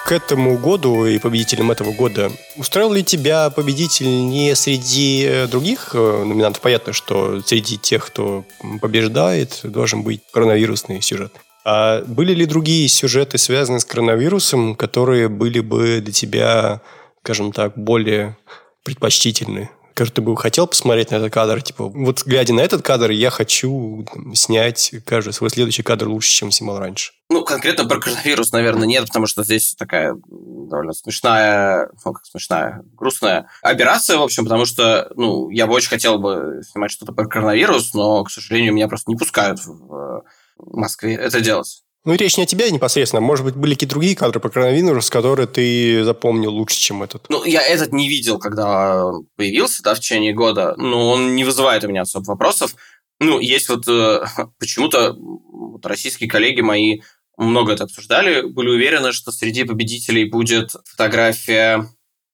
к 0.06 0.12
этому 0.12 0.60
году 0.60 1.04
и 1.04 1.18
победителям 1.18 1.72
этого 1.72 1.94
года, 1.94 2.32
устроил 2.58 2.94
ли 2.94 3.04
тебя 3.04 3.50
победитель 3.50 4.06
не 4.06 4.56
среди 4.56 5.26
э, 5.26 5.48
других 5.48 5.96
э, 5.96 6.24
номинантов? 6.24 6.62
Понятно, 6.62 6.94
что 6.94 7.42
среди 7.42 7.80
тех, 7.80 8.06
кто 8.06 8.46
побеждает, 8.82 9.62
должен 9.64 10.04
быть 10.04 10.22
коронавирусный 10.32 11.02
сюжет. 11.02 11.34
А 11.66 12.04
были 12.06 12.36
ли 12.36 12.46
другие 12.46 12.88
сюжеты, 12.88 13.40
связанные 13.40 13.80
с 13.80 13.86
коронавирусом, 13.86 14.76
которые 14.76 15.28
были 15.28 15.60
бы 15.60 16.00
для 16.00 16.14
тебя, 16.14 16.82
скажем 17.24 17.52
так, 17.52 17.76
более 17.76 18.38
предпочтительны 18.84 19.72
который 19.94 20.10
ты 20.10 20.22
бы 20.22 20.36
хотел 20.38 20.68
посмотреть 20.68 21.12
на 21.12 21.16
этот 21.16 21.34
кадр, 21.34 21.62
типа, 21.62 21.88
вот 21.88 22.24
глядя 22.26 22.54
на 22.54 22.62
этот 22.62 22.82
кадр, 22.82 23.12
я 23.12 23.30
хочу 23.30 24.06
там, 24.12 24.36
снять, 24.36 24.94
кажется, 25.06 25.38
свой 25.38 25.50
следующий 25.50 25.84
кадр 25.84 26.08
лучше, 26.08 26.32
чем 26.32 26.52
снимал 26.52 26.80
раньше. 26.80 27.14
Ну, 27.30 27.44
конкретно 27.44 27.86
про 27.86 28.00
коронавирус, 28.00 28.52
наверное, 28.52 28.88
нет, 28.88 29.06
потому 29.08 29.28
что 29.28 29.44
здесь 29.44 29.76
такая 29.76 30.16
довольно 30.28 30.94
смешная, 30.94 31.90
ну, 32.04 32.14
как 32.14 32.26
смешная, 32.26 32.84
грустная 32.96 33.48
операция, 33.62 34.18
в 34.18 34.24
общем, 34.24 34.44
потому 34.44 34.66
что, 34.66 35.12
ну, 35.16 35.50
я 35.50 35.68
бы 35.68 35.74
очень 35.74 35.90
хотел 35.90 36.18
бы 36.20 36.62
снимать 36.70 36.92
что-то 36.92 37.12
про 37.12 37.26
коронавирус, 37.26 37.94
но, 37.94 38.24
к 38.24 38.32
сожалению, 38.32 38.74
меня 38.74 38.88
просто 38.88 39.12
не 39.12 39.18
пускают 39.18 39.60
в 39.66 40.24
Москве 40.58 41.16
это 41.16 41.42
делать. 41.42 41.83
Ну, 42.06 42.16
речь 42.16 42.38
не 42.38 42.44
о 42.44 42.48
тебе 42.48 42.70
непосредственно. 42.70 43.22
Может 43.22 43.46
быть, 43.46 43.56
были 43.56 43.76
какие-то 43.76 43.94
другие 43.94 44.16
кадры 44.16 44.42
про 44.42 44.50
коронавирус, 44.50 45.10
которые 45.10 45.48
ты 45.48 46.04
запомнил 46.04 46.52
лучше, 46.52 46.78
чем 46.78 47.02
этот? 47.02 47.26
Ну, 47.30 47.46
я 47.46 47.62
этот 47.62 47.94
не 47.94 48.10
видел, 48.10 48.40
когда 48.40 49.10
появился, 49.38 49.82
да, 49.84 49.96
в 49.96 50.00
течение 50.00 50.34
года, 50.34 50.76
но 50.78 51.12
он 51.12 51.36
не 51.36 51.46
вызывает 51.46 51.84
у 51.86 51.88
меня 51.88 52.02
особо 52.02 52.26
вопросов. 52.26 52.76
Ну, 53.22 53.40
есть 53.40 53.70
вот 53.70 53.88
э, 53.88 54.26
почему-то 54.60 55.14
вот 55.14 55.86
российские 55.86 56.30
коллеги 56.30 56.60
мои 56.60 57.02
много 57.38 57.72
это 57.72 57.86
обсуждали, 57.86 58.42
были 58.42 58.70
уверены, 58.70 59.14
что 59.14 59.32
среди 59.32 59.64
победителей 59.64 60.26
будет 60.26 60.72
фотография 60.86 61.88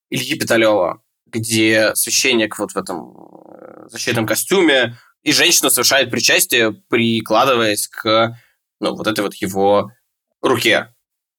Ильи 0.09 0.37
Питалева, 0.37 1.01
где 1.27 1.91
священник 1.95 2.57
вот 2.57 2.71
в 2.71 2.77
этом 2.77 3.13
э, 3.13 3.87
защитном 3.89 4.25
костюме, 4.25 4.97
и 5.21 5.31
женщина 5.31 5.69
совершает 5.69 6.09
причастие, 6.09 6.71
прикладываясь 6.89 7.87
к 7.87 8.35
ну, 8.79 8.95
вот 8.95 9.07
этой 9.07 9.21
вот 9.21 9.33
его 9.35 9.91
руке 10.41 10.93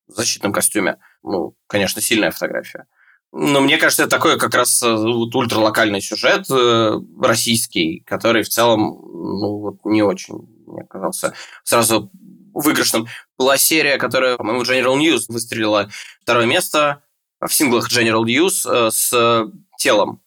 в 0.06 0.12
защитном 0.12 0.52
костюме. 0.52 0.98
Ну, 1.22 1.56
конечно, 1.66 2.00
сильная 2.00 2.30
фотография. 2.30 2.86
Но 3.32 3.60
мне 3.60 3.78
кажется, 3.78 4.02
это 4.02 4.10
такой 4.10 4.38
как 4.38 4.54
раз 4.54 4.82
э, 4.82 4.92
вот 4.92 5.34
ультралокальный 5.34 6.00
сюжет 6.00 6.50
э, 6.50 7.00
российский, 7.20 8.00
который 8.00 8.42
в 8.42 8.48
целом 8.48 8.80
ну, 8.80 9.58
вот 9.58 9.84
не 9.84 10.02
очень, 10.02 10.48
мне 10.66 10.84
казался, 10.84 11.34
сразу 11.62 12.10
выигрышным. 12.52 13.06
Была 13.38 13.56
серия, 13.56 13.98
которая, 13.98 14.36
по-моему, 14.36 14.62
General 14.62 14.98
News 14.98 15.26
выстрелила 15.28 15.88
второе 16.20 16.46
место 16.46 17.04
в 17.40 17.52
синглах 17.54 17.88
General 17.88 18.24
News 18.24 18.68
э, 18.68 18.90
с 18.90 19.46
телом 19.78 20.20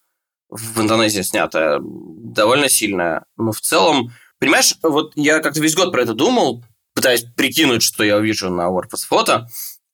в 0.49 0.79
Индонезии 0.79 1.21
снятая, 1.21 1.79
довольно 1.81 2.69
сильная. 2.69 3.25
Но 3.37 3.51
в 3.51 3.59
целом, 3.59 4.11
понимаешь, 4.39 4.75
вот 4.83 5.13
я 5.15 5.39
как-то 5.39 5.59
весь 5.59 5.75
год 5.75 5.91
про 5.91 6.03
это 6.03 6.13
думал, 6.13 6.63
пытаясь 7.03 7.25
прикинуть, 7.35 7.83
что 7.83 8.05
я 8.05 8.15
увижу 8.15 8.49
на 8.49 8.69
WordPress 8.69 9.05
фото. 9.09 9.47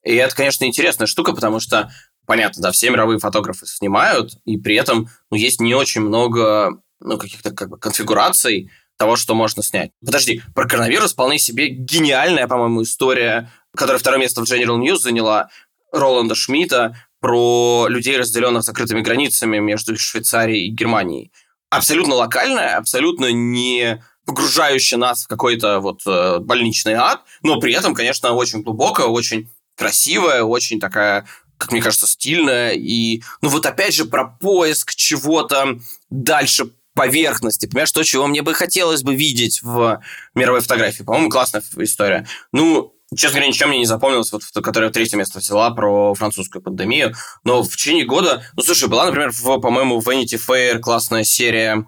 И 0.04 0.14
это, 0.14 0.36
конечно, 0.36 0.66
интересная 0.66 1.08
штука, 1.08 1.34
потому 1.34 1.60
что, 1.60 1.92
понятно, 2.28 2.62
да, 2.62 2.72
все 2.72 2.92
мировые 2.92 3.18
фотографы 3.18 3.66
снимают, 3.66 4.34
и 4.46 4.58
при 4.58 4.76
этом 4.76 5.10
ну, 5.32 5.38
есть 5.38 5.60
не 5.60 5.74
очень 5.74 6.02
много 6.02 6.80
ну, 7.00 7.18
каких-то 7.18 7.50
как 7.50 7.70
бы 7.70 7.80
конфигураций 7.80 8.70
того, 8.96 9.16
что 9.16 9.34
можно 9.34 9.64
снять. 9.64 9.90
Подожди, 10.06 10.44
про 10.54 10.68
коронавирус 10.68 11.14
вполне 11.14 11.40
себе 11.40 11.70
гениальная, 11.70 12.48
по-моему, 12.48 12.84
история, 12.84 13.52
которая 13.76 13.98
второе 13.98 14.20
место 14.20 14.42
в 14.42 14.44
General 14.44 14.78
News 14.78 14.98
заняла 14.98 15.50
Роланда 15.92 16.36
Шмидта 16.36 16.96
про 17.20 17.88
людей, 17.90 18.18
разделенных 18.18 18.62
закрытыми 18.62 19.02
границами 19.02 19.58
между 19.58 19.98
Швейцарией 19.98 20.68
и 20.68 20.72
Германией. 20.72 21.32
Абсолютно 21.72 22.14
локальная, 22.14 22.78
абсолютно 22.78 23.32
не 23.32 24.00
погружающая 24.30 25.00
нас 25.00 25.24
в 25.24 25.28
какой-то 25.28 25.80
вот 25.80 26.02
э, 26.06 26.38
больничный 26.38 26.94
ад, 26.94 27.24
но 27.42 27.60
при 27.60 27.74
этом, 27.74 27.96
конечно, 27.96 28.32
очень 28.34 28.62
глубокая, 28.62 29.08
очень 29.08 29.50
красивая, 29.76 30.44
очень 30.44 30.80
такая 30.80 31.26
как 31.58 31.74
мне 31.74 31.82
кажется, 31.82 32.08
стильная. 32.08 32.72
И, 32.72 33.22
ну 33.42 33.50
вот 33.50 33.66
опять 33.66 33.94
же, 33.94 34.06
про 34.06 34.26
поиск 34.26 34.96
чего-то 34.96 35.80
дальше 36.10 36.70
поверхности. 36.94 37.66
Понимаешь, 37.66 37.92
то, 37.92 38.04
чего 38.04 38.28
мне 38.28 38.44
бы 38.44 38.54
хотелось 38.54 39.04
бы 39.04 39.14
видеть 39.14 39.62
в 39.62 40.00
мировой 40.36 40.62
фотографии. 40.62 41.04
По-моему, 41.04 41.30
классная 41.30 41.62
история. 41.78 42.26
Ну, 42.54 42.94
честно 43.14 43.40
говоря, 43.40 43.48
ничем 43.50 43.70
мне 43.70 43.80
не 43.80 43.86
запомнилось, 43.86 44.32
вот, 44.32 44.44
которая 44.64 44.90
третье 44.90 45.18
место 45.18 45.40
взяла 45.40 45.72
про 45.72 46.14
французскую 46.14 46.62
пандемию. 46.62 47.14
Но 47.44 47.62
в 47.62 47.70
течение 47.70 48.06
года... 48.06 48.44
Ну, 48.56 48.64
слушай, 48.64 48.88
была, 48.88 49.08
например, 49.08 49.32
в, 49.32 49.60
по-моему, 49.60 50.00
в 50.00 50.08
Vanity 50.08 50.40
Fair 50.40 50.80
классная 50.80 51.26
серия 51.26 51.86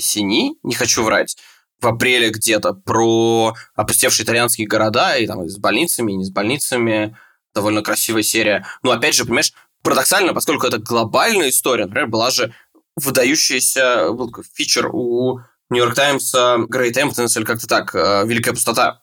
Сини, 0.00 0.56
не 0.62 0.74
хочу 0.74 1.02
врать, 1.02 1.36
в 1.80 1.86
апреле 1.86 2.30
где-то 2.30 2.74
про 2.74 3.54
опустевшие 3.74 4.24
итальянские 4.24 4.66
города, 4.66 5.16
и 5.16 5.26
там 5.26 5.48
с 5.48 5.58
больницами, 5.58 6.12
и 6.12 6.16
не 6.16 6.24
с 6.24 6.30
больницами. 6.30 7.16
Довольно 7.54 7.82
красивая 7.82 8.22
серия. 8.22 8.66
Но 8.82 8.90
опять 8.90 9.14
же, 9.14 9.24
понимаешь, 9.24 9.52
парадоксально, 9.82 10.34
поскольку 10.34 10.66
это 10.66 10.78
глобальная 10.78 11.48
история, 11.48 11.86
например, 11.86 12.08
была 12.08 12.30
же 12.30 12.52
выдающийся 12.96 14.10
был 14.12 14.32
фичер 14.54 14.88
у 14.92 15.40
Нью-Йорк 15.70 15.94
Таймс 15.94 16.34
Great 16.34 16.94
Emptiness, 16.94 17.36
или 17.36 17.44
как-то 17.44 17.66
так, 17.66 17.94
э, 17.94 18.24
Великая 18.26 18.52
пустота, 18.52 19.00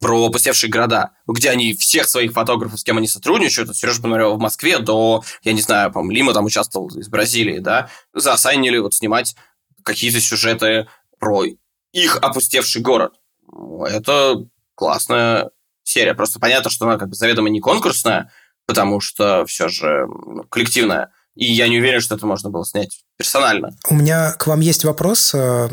про 0.00 0.26
опустевшие 0.26 0.70
города, 0.70 1.12
где 1.26 1.50
они 1.50 1.74
всех 1.74 2.06
своих 2.06 2.32
фотографов, 2.32 2.78
с 2.78 2.84
кем 2.84 2.98
они 2.98 3.08
сотрудничают, 3.08 3.70
от 3.70 3.76
Сережа 3.76 4.02
Пономарева 4.02 4.34
в 4.34 4.38
Москве 4.38 4.78
до, 4.78 5.24
я 5.42 5.52
не 5.52 5.62
знаю, 5.62 5.90
по 5.90 6.04
Лима 6.10 6.34
там 6.34 6.44
участвовал 6.44 6.88
из 6.88 7.08
Бразилии, 7.08 7.58
да, 7.58 7.88
заосайнили 8.12 8.78
вот 8.78 8.94
снимать 8.94 9.34
какие-то 9.82 10.20
сюжеты 10.20 10.88
про 11.18 11.44
их 11.92 12.16
опустевший 12.16 12.82
город. 12.82 13.14
Это 13.88 14.44
классная 14.74 15.50
серия. 15.82 16.14
Просто 16.14 16.38
понятно, 16.38 16.70
что 16.70 16.86
она 16.86 16.98
как 16.98 17.08
бы 17.08 17.14
заведомо 17.14 17.48
не 17.48 17.60
конкурсная, 17.60 18.30
потому 18.66 19.00
что 19.00 19.44
все 19.46 19.68
же 19.68 20.06
ну, 20.06 20.44
коллективная. 20.44 21.10
И 21.34 21.52
я 21.52 21.68
не 21.68 21.78
уверен, 21.78 22.00
что 22.00 22.14
это 22.14 22.26
можно 22.26 22.48
было 22.48 22.64
снять 22.64 23.04
персонально. 23.18 23.76
У 23.90 23.94
меня 23.94 24.32
к 24.32 24.46
вам 24.46 24.60
есть 24.60 24.84
вопрос 24.84 25.34
э, 25.34 25.68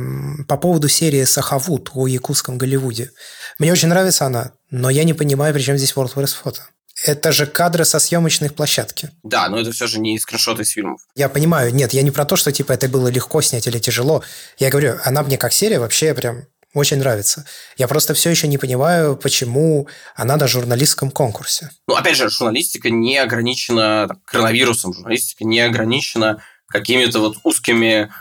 по 0.48 0.58
поводу 0.58 0.90
серии 0.90 1.24
«Сахавуд» 1.24 1.92
о 1.94 2.06
якутском 2.06 2.58
Голливуде. 2.58 3.12
Мне 3.60 3.72
очень 3.72 3.88
нравится 3.88 4.26
она, 4.26 4.52
но 4.72 4.90
я 4.90 5.06
не 5.06 5.14
понимаю, 5.14 5.54
при 5.54 5.62
чем 5.62 5.78
здесь 5.78 5.94
WordPress 5.94 6.36
фото. 6.36 6.68
Это 7.06 7.32
же 7.32 7.48
кадры 7.48 7.86
со 7.86 8.00
съемочных 8.00 8.54
площадки. 8.54 9.10
Да, 9.24 9.50
но 9.50 9.60
это 9.60 9.72
все 9.72 9.88
же 9.88 10.00
не 10.00 10.18
скриншоты 10.20 10.62
из 10.62 10.70
фильмов. 10.70 11.02
Я 11.16 11.28
понимаю. 11.28 11.74
Нет, 11.74 11.94
я 11.94 12.04
не 12.04 12.12
про 12.12 12.26
то, 12.26 12.36
что 12.36 12.52
типа 12.52 12.74
это 12.74 12.88
было 12.88 13.08
легко 13.08 13.42
снять 13.42 13.66
или 13.68 13.80
тяжело. 13.80 14.24
Я 14.60 14.70
говорю, 14.70 15.00
она 15.04 15.24
мне 15.24 15.38
как 15.38 15.54
серия 15.54 15.80
вообще 15.80 16.14
прям 16.14 16.44
очень 16.74 16.98
нравится. 16.98 17.46
Я 17.78 17.88
просто 17.88 18.14
все 18.14 18.30
еще 18.30 18.48
не 18.48 18.58
понимаю, 18.58 19.16
почему 19.16 19.88
она 20.16 20.38
на 20.38 20.48
журналистском 20.48 21.12
конкурсе. 21.12 21.70
Ну, 21.88 21.96
опять 21.96 22.18
же, 22.18 22.30
журналистика 22.30 22.90
не 22.90 23.18
ограничена 23.18 24.08
там, 24.08 24.22
коронавирусом, 24.26 24.94
журналистика 24.94 25.46
не 25.46 25.60
ограничена 25.60 26.44
какими-то 26.68 27.20
вот 27.20 27.38
узкими 27.44 28.12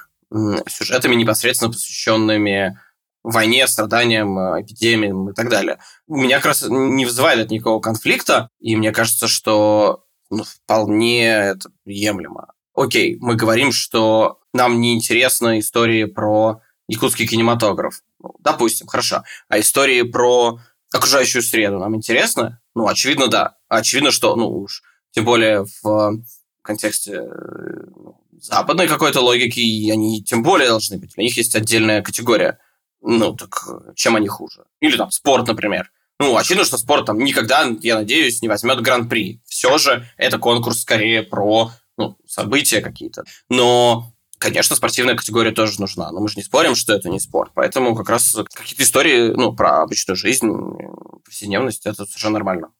сюжетами, 0.69 1.15
непосредственно 1.15 1.71
посвященными 1.71 2.79
войне, 3.23 3.67
страданиям, 3.67 4.37
эпидемиям 4.61 5.31
и 5.31 5.35
так 5.35 5.49
далее. 5.49 5.79
У 6.07 6.17
меня 6.17 6.37
как 6.37 6.47
раз 6.47 6.65
не 6.69 7.05
вызывает 7.05 7.51
никакого 7.51 7.81
конфликта, 7.81 8.49
и 8.61 8.77
мне 8.77 8.93
кажется, 8.93 9.29
что 9.29 10.05
ну, 10.31 10.45
вполне 10.45 11.27
это 11.27 11.71
приемлемо. 11.85 12.53
Окей, 12.75 13.19
мы 13.21 13.37
говорим, 13.37 13.71
что 13.71 14.41
нам 14.53 14.81
не 14.81 14.95
интересны 14.95 15.61
истории 15.61 16.05
про 16.05 16.63
якутский 16.89 17.27
кинематограф. 17.27 18.03
Ну, 18.19 18.35
допустим, 18.41 18.87
хорошо. 18.87 19.25
А 19.49 19.61
истории 19.61 20.03
про 20.03 20.59
окружающую 20.93 21.43
среду 21.43 21.79
нам 21.79 21.97
интересно? 21.97 22.61
Ну, 22.75 22.87
очевидно, 22.87 23.29
да. 23.29 23.57
Очевидно, 23.69 24.11
что, 24.11 24.35
ну 24.37 24.49
уж, 24.49 24.83
тем 25.11 25.25
более 25.25 25.67
в 25.83 26.23
контексте 26.63 27.23
ну, 27.23 28.21
западной 28.41 28.89
какой-то 28.89 29.21
логики, 29.21 29.91
они 29.91 30.23
тем 30.23 30.43
более 30.43 30.69
должны 30.69 30.99
быть. 30.99 31.13
У 31.17 31.21
них 31.21 31.37
есть 31.37 31.55
отдельная 31.55 32.03
категория. 32.03 32.59
Ну, 33.03 33.35
так 33.35 33.67
чем 33.95 34.17
они 34.17 34.29
хуже? 34.29 34.65
Или 34.81 34.97
там 34.97 35.11
спорт, 35.11 35.49
например. 35.49 35.91
Ну, 36.19 36.37
очевидно, 36.37 36.65
что 36.65 36.79
спорт 36.79 37.07
там 37.07 37.19
никогда, 37.19 37.69
я 37.81 37.97
надеюсь, 37.97 38.43
не 38.43 38.49
возьмет 38.49 38.81
гран-при. 38.81 39.41
Все 39.45 39.77
же 39.79 40.07
это 40.17 40.39
конкурс 40.39 40.83
скорее 40.83 41.23
про 41.23 41.73
ну, 41.99 42.17
события 42.27 42.81
какие-то. 42.81 43.25
Но 43.49 44.13
Конечно, 44.43 44.75
спортивная 44.75 45.15
категория 45.15 45.53
тоже 45.53 45.81
нужна, 45.81 46.11
но 46.11 46.19
мы 46.19 46.29
же 46.29 46.35
не 46.35 46.43
спорим, 46.43 46.75
что 46.75 46.93
это 46.93 47.09
не 47.09 47.21
спорт. 47.21 47.53
Поэтому 47.55 47.95
как 47.95 48.09
раз 48.09 48.37
какие-то 48.53 48.83
истории 48.83 49.31
ну, 49.31 49.55
про 49.55 49.83
обычную 49.83 50.17
жизнь, 50.17 50.51
повседневность, 51.25 51.87
это 51.87 52.05
совершенно 52.05 52.35
нормально. 52.35 52.71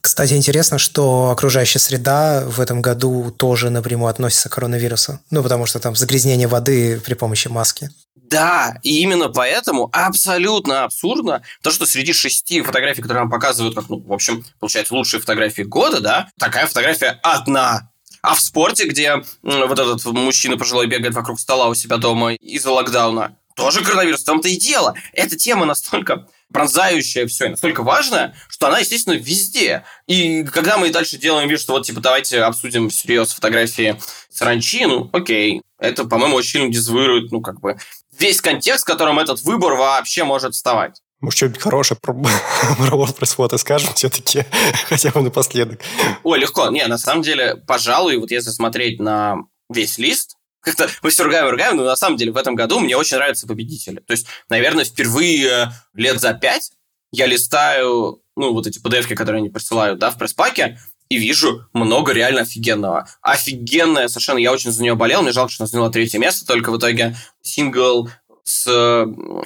Кстати, 0.00 0.34
интересно, 0.34 0.78
что 0.78 1.30
окружающая 1.30 1.80
среда 1.80 2.44
в 2.46 2.60
этом 2.60 2.80
году 2.80 3.32
тоже 3.36 3.70
напрямую 3.70 4.08
относится 4.08 4.48
к 4.48 4.52
коронавирусу. 4.52 5.18
Ну, 5.30 5.42
потому 5.42 5.66
что 5.66 5.80
там 5.80 5.96
загрязнение 5.96 6.46
воды 6.46 7.00
при 7.04 7.14
помощи 7.14 7.48
маски. 7.48 7.90
Да, 8.30 8.78
и 8.84 9.02
именно 9.02 9.28
поэтому 9.28 9.90
абсолютно 9.92 10.84
абсурдно 10.84 11.42
то, 11.62 11.72
что 11.72 11.84
среди 11.84 12.12
шести 12.12 12.62
фотографий, 12.62 13.02
которые 13.02 13.22
нам 13.22 13.30
показывают, 13.30 13.74
как, 13.74 13.88
ну, 13.88 13.98
в 13.98 14.12
общем, 14.12 14.44
получается, 14.60 14.94
лучшие 14.94 15.20
фотографии 15.20 15.62
года, 15.62 16.00
да, 16.00 16.30
такая 16.38 16.66
фотография 16.66 17.18
одна 17.22 17.90
а 18.22 18.34
в 18.34 18.40
спорте, 18.40 18.86
где 18.86 19.16
вот 19.42 19.78
этот 19.78 20.04
мужчина 20.04 20.58
пожилой 20.58 20.86
бегает 20.86 21.14
вокруг 21.14 21.40
стола 21.40 21.68
у 21.68 21.74
себя 21.74 21.96
дома 21.96 22.34
из-за 22.34 22.70
локдауна, 22.70 23.36
тоже 23.56 23.82
коронавирус. 23.82 24.22
В 24.22 24.26
том-то 24.26 24.48
и 24.48 24.56
дело. 24.56 24.94
Эта 25.12 25.36
тема 25.36 25.64
настолько 25.64 26.26
пронзающая 26.52 27.26
все, 27.26 27.46
и 27.46 27.50
настолько 27.50 27.82
важная, 27.82 28.34
что 28.48 28.66
она, 28.66 28.80
естественно, 28.80 29.14
везде. 29.14 29.84
И 30.06 30.44
когда 30.44 30.78
мы 30.78 30.90
дальше 30.90 31.16
делаем 31.16 31.48
вид, 31.48 31.60
что 31.60 31.72
вот, 31.72 31.86
типа, 31.86 32.00
давайте 32.00 32.42
обсудим 32.42 32.90
всерьез 32.90 33.32
фотографии 33.32 34.00
саранчи, 34.30 34.84
ну, 34.86 35.08
окей. 35.12 35.62
Это, 35.78 36.04
по-моему, 36.04 36.36
очень 36.36 36.70
дезавуирует, 36.70 37.32
ну, 37.32 37.40
как 37.40 37.60
бы, 37.60 37.78
весь 38.20 38.40
контекст, 38.40 38.84
в 38.84 38.86
котором 38.86 39.18
этот 39.18 39.42
выбор 39.42 39.74
вообще 39.74 40.24
может 40.24 40.54
вставать. 40.54 41.00
Может, 41.20 41.36
что-нибудь 41.36 41.60
хорошее 41.60 41.98
про, 42.00 42.14
про 42.78 42.96
WordPress 42.96 43.34
фото 43.34 43.58
скажем 43.58 43.92
все-таки, 43.94 44.46
хотя 44.88 45.10
бы 45.10 45.20
напоследок. 45.22 45.80
Ой, 46.22 46.38
легко. 46.38 46.68
Не, 46.70 46.86
на 46.86 46.98
самом 46.98 47.22
деле, 47.22 47.56
пожалуй, 47.56 48.16
вот 48.16 48.30
если 48.30 48.50
смотреть 48.50 49.00
на 49.00 49.36
весь 49.68 49.98
лист, 49.98 50.36
как-то 50.60 50.88
мы 51.02 51.10
все 51.10 51.24
ругаем, 51.24 51.48
ругаем, 51.48 51.76
но 51.76 51.84
на 51.84 51.96
самом 51.96 52.16
деле 52.16 52.32
в 52.32 52.36
этом 52.36 52.54
году 52.54 52.80
мне 52.80 52.96
очень 52.96 53.16
нравятся 53.16 53.46
победители. 53.46 54.00
То 54.00 54.12
есть, 54.12 54.26
наверное, 54.48 54.84
впервые 54.84 55.72
лет 55.94 56.20
за 56.20 56.32
пять 56.34 56.72
я 57.12 57.26
листаю 57.26 58.22
ну, 58.36 58.52
вот 58.52 58.66
эти 58.66 58.80
pdf 58.80 59.14
которые 59.14 59.40
они 59.40 59.50
присылают, 59.50 59.98
да, 59.98 60.10
в 60.10 60.16
пресс-паке, 60.16 60.78
и 61.10 61.18
вижу 61.18 61.66
много 61.74 62.12
реально 62.12 62.42
офигенного. 62.42 63.06
Офигенная 63.20 64.08
совершенно, 64.08 64.38
я 64.38 64.52
очень 64.52 64.70
за 64.70 64.82
нее 64.82 64.94
болел, 64.94 65.22
мне 65.22 65.32
жалко, 65.32 65.52
что 65.52 65.64
она 65.64 65.68
заняла 65.68 65.90
третье 65.90 66.18
место, 66.18 66.46
только 66.46 66.70
в 66.70 66.78
итоге 66.78 67.16
сингл 67.42 68.08
с 68.44 68.66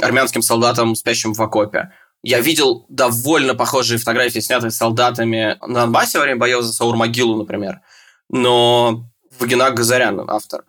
армянским 0.00 0.42
солдатом, 0.42 0.94
спящим 0.94 1.32
в 1.32 1.40
окопе. 1.40 1.90
Я 2.22 2.40
видел 2.40 2.86
довольно 2.88 3.54
похожие 3.54 3.98
фотографии, 3.98 4.40
снятые 4.40 4.70
солдатами 4.70 5.58
на 5.66 5.80
Донбассе 5.80 6.18
во 6.18 6.24
время 6.24 6.38
боев 6.38 6.62
за 6.62 6.72
Саур-могилу, 6.72 7.36
например. 7.36 7.80
Но 8.28 9.10
Вагинак 9.38 9.74
Газарян, 9.74 10.22
автор 10.28 10.64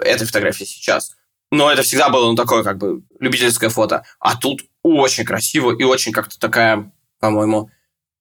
этой 0.00 0.26
фотографии 0.26 0.64
сейчас. 0.64 1.16
Но 1.52 1.70
это 1.70 1.82
всегда 1.82 2.10
было 2.10 2.26
ну, 2.26 2.36
такое, 2.36 2.62
как 2.62 2.78
бы, 2.78 3.02
любительское 3.18 3.70
фото. 3.70 4.04
А 4.18 4.36
тут 4.36 4.62
очень 4.82 5.24
красиво 5.24 5.76
и 5.76 5.82
очень 5.82 6.12
как-то 6.12 6.38
такая, 6.38 6.92
по-моему, 7.18 7.70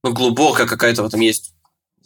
ну, 0.03 0.13
глубокая 0.13 0.65
какая-то 0.65 1.03
в 1.03 1.07
этом 1.07 1.19
есть 1.19 1.53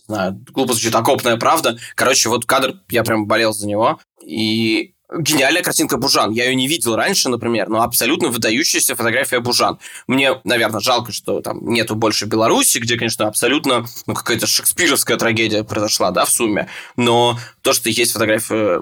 знаю, 0.08 0.44
глупо 0.52 0.74
звучит, 0.74 0.96
окопная 0.96 1.38
правда. 1.38 1.78
Короче, 1.96 2.30
вот 2.30 2.46
кадр, 2.46 2.76
я 2.90 3.04
прям 3.04 3.28
болел 3.28 3.54
за 3.54 3.68
него. 3.68 4.00
И 4.22 4.94
гениальная 5.20 5.62
картинка 5.62 5.98
Бужан. 5.98 6.32
Я 6.32 6.46
ее 6.46 6.56
не 6.56 6.68
видел 6.68 6.96
раньше, 6.96 7.30
например, 7.30 7.70
но 7.70 7.82
абсолютно 7.82 8.30
выдающаяся 8.30 8.96
фотография 8.96 9.40
Бужан. 9.40 9.80
Мне, 10.08 10.40
наверное, 10.44 10.80
жалко, 10.80 11.12
что 11.12 11.42
там 11.42 11.68
нету 11.70 11.96
больше 11.96 12.26
Беларуси, 12.26 12.80
где, 12.80 12.98
конечно, 12.98 13.28
абсолютно 13.28 13.86
ну, 14.08 14.14
какая-то 14.14 14.48
шекспировская 14.48 15.18
трагедия 15.18 15.64
произошла, 15.64 16.12
да, 16.12 16.26
в 16.26 16.30
сумме. 16.30 16.68
Но 16.96 17.38
то, 17.62 17.74
что 17.74 17.90
есть 17.90 18.14
фотография 18.14 18.82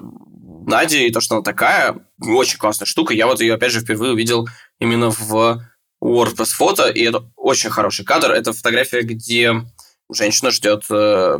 Нади, 0.65 1.07
и 1.07 1.11
то, 1.11 1.21
что 1.21 1.35
она 1.35 1.43
такая, 1.43 1.97
очень 2.19 2.57
классная 2.57 2.85
штука. 2.85 3.13
Я 3.13 3.27
вот 3.27 3.41
ее, 3.41 3.55
опять 3.55 3.71
же, 3.71 3.81
впервые 3.81 4.13
увидел 4.13 4.47
именно 4.79 5.09
в 5.09 5.61
WordPress 6.03 6.51
фото, 6.53 6.87
и 6.87 7.01
это 7.03 7.23
очень 7.35 7.69
хороший 7.69 8.05
кадр. 8.05 8.31
Это 8.31 8.53
фотография, 8.53 9.01
где 9.01 9.63
женщина 10.13 10.51
ждет 10.51 10.83
э, 10.89 11.39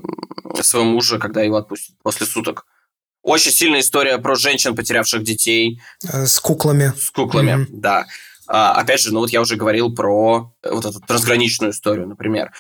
своего 0.62 0.90
мужа, 0.90 1.20
когда 1.20 1.42
его 1.42 1.58
отпустят 1.58 1.96
после 2.04 2.26
суток. 2.26 2.66
Очень 3.24 3.52
сильная 3.52 3.82
история 3.82 4.18
про 4.18 4.36
женщин, 4.36 4.76
потерявших 4.76 5.24
детей. 5.24 5.82
Э, 6.04 6.26
с 6.26 6.40
куклами. 6.40 6.94
С 6.98 7.12
куклами, 7.12 7.52
mm-hmm. 7.52 7.68
да. 7.70 8.06
А, 8.48 8.74
опять 8.74 9.00
же, 9.00 9.14
ну 9.14 9.20
вот 9.20 9.30
я 9.30 9.42
уже 9.42 9.56
говорил 9.56 9.94
про 9.94 10.54
вот 10.64 10.86
эту 10.86 11.00
трансграничную 11.00 11.72
историю, 11.72 12.08
например. 12.08 12.52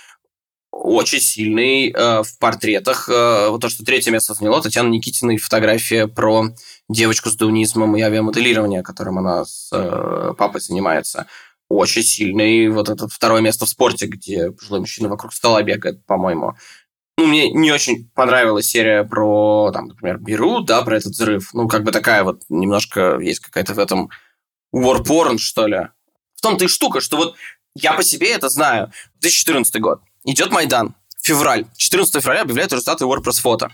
Очень 0.71 1.19
сильный 1.19 1.91
э, 1.91 2.23
в 2.23 2.37
портретах. 2.39 3.09
Э, 3.09 3.49
вот 3.49 3.61
то, 3.61 3.69
что 3.69 3.83
третье 3.83 4.11
место 4.11 4.33
заняло, 4.33 4.61
Татьяна 4.61 4.87
Никитина 4.87 5.31
и 5.31 5.37
фотография 5.37 6.07
про 6.07 6.45
девочку 6.87 7.29
с 7.29 7.35
даунизмом 7.35 7.97
и 7.97 8.01
авиамоделирование, 8.01 8.83
которым 8.83 9.17
она 9.17 9.43
с 9.43 9.69
э, 9.73 10.33
папой 10.37 10.61
занимается 10.61 11.27
очень 11.71 12.03
сильный. 12.03 12.69
Вот 12.69 12.89
это 12.89 13.07
второе 13.07 13.41
место 13.41 13.65
в 13.65 13.69
спорте, 13.69 14.07
где 14.07 14.51
пожилой 14.51 14.81
мужчина 14.81 15.09
вокруг 15.09 15.33
стола 15.33 15.61
бегает, 15.63 16.05
по-моему. 16.05 16.53
Ну, 17.17 17.27
мне 17.27 17.51
не 17.51 17.71
очень 17.71 18.09
понравилась 18.15 18.67
серия 18.67 19.03
про, 19.03 19.71
там, 19.73 19.87
например, 19.87 20.17
Берут, 20.17 20.65
да, 20.65 20.81
про 20.81 20.97
этот 20.97 21.11
взрыв. 21.11 21.53
Ну, 21.53 21.67
как 21.67 21.83
бы 21.83 21.91
такая 21.91 22.23
вот 22.23 22.41
немножко 22.49 23.19
есть 23.19 23.39
какая-то 23.39 23.73
в 23.73 23.79
этом 23.79 24.09
war 24.73 25.37
что 25.37 25.67
ли. 25.67 25.89
В 26.35 26.41
том-то 26.41 26.65
и 26.65 26.67
штука, 26.67 27.01
что 27.01 27.17
вот 27.17 27.35
я 27.75 27.93
по 27.93 28.03
себе 28.03 28.31
это 28.31 28.49
знаю. 28.49 28.91
2014 29.19 29.79
год. 29.79 30.01
Идет 30.23 30.51
Майдан. 30.51 30.95
Февраль. 31.21 31.65
14 31.77 32.21
февраля 32.21 32.41
объявляют 32.41 32.71
результаты 32.71 33.05
WordPress 33.05 33.41
фото. 33.41 33.71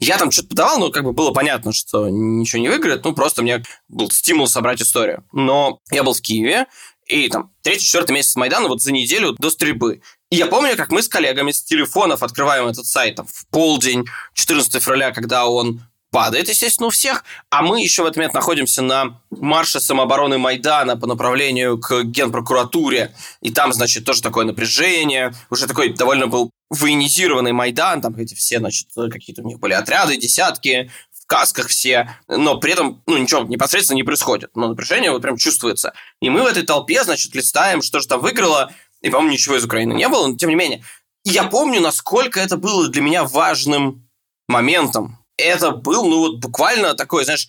Я 0.00 0.16
там 0.16 0.30
что-то 0.30 0.48
подавал, 0.48 0.78
но 0.78 0.90
как 0.90 1.02
бы 1.02 1.12
было 1.12 1.32
понятно, 1.32 1.72
что 1.72 2.08
ничего 2.08 2.62
не 2.62 2.68
выиграет. 2.68 3.04
Ну, 3.04 3.14
просто 3.14 3.42
мне 3.42 3.64
был 3.88 4.10
стимул 4.10 4.46
собрать 4.46 4.80
историю. 4.80 5.24
Но 5.32 5.80
я 5.90 6.04
был 6.04 6.14
в 6.14 6.20
Киеве, 6.20 6.66
и 7.08 7.28
там 7.28 7.50
третий-четвертый 7.62 8.12
месяц 8.12 8.36
Майдана 8.36 8.68
вот 8.68 8.80
за 8.80 8.92
неделю 8.92 9.34
до 9.38 9.50
стрельбы. 9.50 10.02
И 10.30 10.36
я 10.36 10.46
помню, 10.46 10.76
как 10.76 10.90
мы 10.90 11.02
с 11.02 11.08
коллегами 11.08 11.50
с 11.50 11.62
телефонов 11.62 12.22
открываем 12.22 12.66
этот 12.66 12.86
сайт 12.86 13.16
там, 13.16 13.26
в 13.26 13.46
полдень 13.48 14.04
14 14.34 14.82
февраля, 14.82 15.10
когда 15.10 15.46
он 15.46 15.80
падает, 16.10 16.48
естественно, 16.48 16.86
у 16.86 16.90
всех, 16.90 17.24
а 17.50 17.62
мы 17.62 17.82
еще 17.82 18.02
в 18.02 18.06
этот 18.06 18.16
момент 18.16 18.34
находимся 18.34 18.82
на 18.82 19.20
марше 19.30 19.80
самообороны 19.80 20.38
Майдана 20.38 20.96
по 20.96 21.06
направлению 21.06 21.78
к 21.78 22.02
генпрокуратуре, 22.04 23.14
и 23.42 23.50
там, 23.50 23.72
значит, 23.72 24.04
тоже 24.04 24.22
такое 24.22 24.46
напряжение, 24.46 25.34
уже 25.50 25.66
такой 25.66 25.90
довольно 25.90 26.26
был 26.26 26.50
военизированный 26.70 27.52
Майдан, 27.52 28.00
там 28.00 28.14
эти 28.16 28.34
все, 28.34 28.58
значит, 28.58 28.88
какие-то 28.94 29.42
у 29.42 29.46
них 29.46 29.58
были 29.58 29.72
отряды, 29.72 30.16
десятки, 30.16 30.90
касках 31.28 31.68
все, 31.68 32.16
но 32.26 32.58
при 32.58 32.72
этом, 32.72 33.02
ну, 33.06 33.16
ничего 33.18 33.42
непосредственно 33.42 33.96
не 33.96 34.02
происходит. 34.02 34.50
Но 34.56 34.68
напряжение 34.68 35.12
вот 35.12 35.22
прям 35.22 35.36
чувствуется. 35.36 35.92
И 36.20 36.30
мы 36.30 36.42
в 36.42 36.46
этой 36.46 36.64
толпе, 36.64 37.04
значит, 37.04 37.34
листаем, 37.34 37.82
что 37.82 38.00
же 38.00 38.08
там 38.08 38.20
выиграло, 38.20 38.72
и, 39.02 39.10
по-моему, 39.10 39.34
ничего 39.34 39.56
из 39.56 39.64
Украины 39.64 39.92
не 39.92 40.08
было, 40.08 40.26
но 40.26 40.36
тем 40.36 40.48
не 40.48 40.56
менее. 40.56 40.82
И 41.24 41.30
я 41.30 41.44
помню, 41.44 41.80
насколько 41.80 42.40
это 42.40 42.56
было 42.56 42.88
для 42.88 43.02
меня 43.02 43.24
важным 43.24 44.08
моментом. 44.48 45.18
Это 45.36 45.70
был, 45.70 46.08
ну, 46.08 46.18
вот 46.18 46.40
буквально 46.40 46.94
такой, 46.94 47.24
знаешь, 47.24 47.48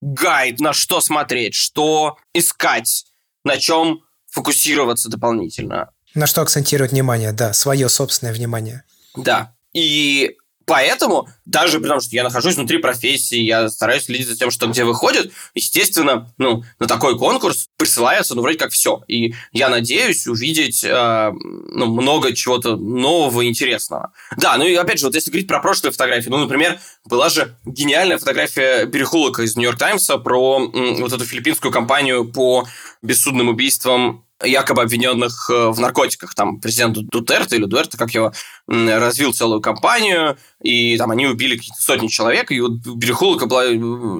гайд, 0.00 0.60
на 0.60 0.72
что 0.72 1.00
смотреть, 1.00 1.54
что 1.54 2.18
искать, 2.34 3.06
на 3.44 3.56
чем 3.56 4.02
фокусироваться 4.30 5.08
дополнительно. 5.08 5.90
На 6.14 6.26
что 6.26 6.42
акцентировать 6.42 6.92
внимание, 6.92 7.32
да, 7.32 7.52
свое 7.54 7.88
собственное 7.88 8.34
внимание. 8.34 8.84
Да. 9.16 9.54
И 9.72 10.36
Поэтому, 10.70 11.28
даже 11.46 11.80
при 11.80 11.88
том, 11.88 12.00
что 12.00 12.14
я 12.14 12.22
нахожусь 12.22 12.54
внутри 12.54 12.78
профессии, 12.78 13.38
я 13.38 13.68
стараюсь 13.68 14.04
следить 14.04 14.28
за 14.28 14.36
тем, 14.36 14.52
что 14.52 14.68
где 14.68 14.84
выходит, 14.84 15.32
естественно, 15.52 16.32
ну, 16.38 16.62
на 16.78 16.86
такой 16.86 17.18
конкурс 17.18 17.66
присылается, 17.76 18.36
ну, 18.36 18.42
вроде 18.42 18.56
как 18.56 18.70
все. 18.70 19.02
И 19.08 19.34
я 19.50 19.68
надеюсь 19.68 20.28
увидеть 20.28 20.84
э, 20.84 21.32
ну, 21.32 21.86
много 21.86 22.32
чего-то 22.36 22.76
нового 22.76 23.44
интересного. 23.48 24.12
Да, 24.36 24.56
ну 24.58 24.64
и 24.64 24.72
опять 24.76 25.00
же, 25.00 25.06
вот 25.06 25.16
если 25.16 25.32
говорить 25.32 25.48
про 25.48 25.58
прошлые 25.58 25.90
фотографии, 25.90 26.28
ну, 26.28 26.36
например, 26.36 26.78
была 27.04 27.30
же 27.30 27.56
гениальная 27.64 28.18
фотография 28.18 28.84
Берехулака 28.84 29.42
из 29.42 29.56
Нью-Йорк 29.56 29.76
Таймса 29.76 30.18
про 30.18 30.70
м, 30.72 30.94
вот 31.00 31.12
эту 31.12 31.24
филиппинскую 31.24 31.72
компанию 31.72 32.30
по 32.30 32.64
бессудным 33.02 33.48
убийствам 33.48 34.24
якобы 34.42 34.82
обвиненных 34.82 35.50
э, 35.50 35.68
в 35.68 35.80
наркотиках. 35.80 36.34
Там 36.34 36.60
президент 36.60 36.96
Дутерте 36.96 37.56
или 37.56 37.64
Дуэрте, 37.64 37.98
как 37.98 38.10
его, 38.12 38.32
развил 38.66 39.32
целую 39.32 39.60
кампанию, 39.60 40.38
и 40.62 40.96
там 40.96 41.10
они 41.10 41.26
убили 41.26 41.60
сотни 41.78 42.08
человек, 42.08 42.52
и 42.52 42.60
у 42.60 42.68
Берехулака 42.68 43.46
была 43.46 43.64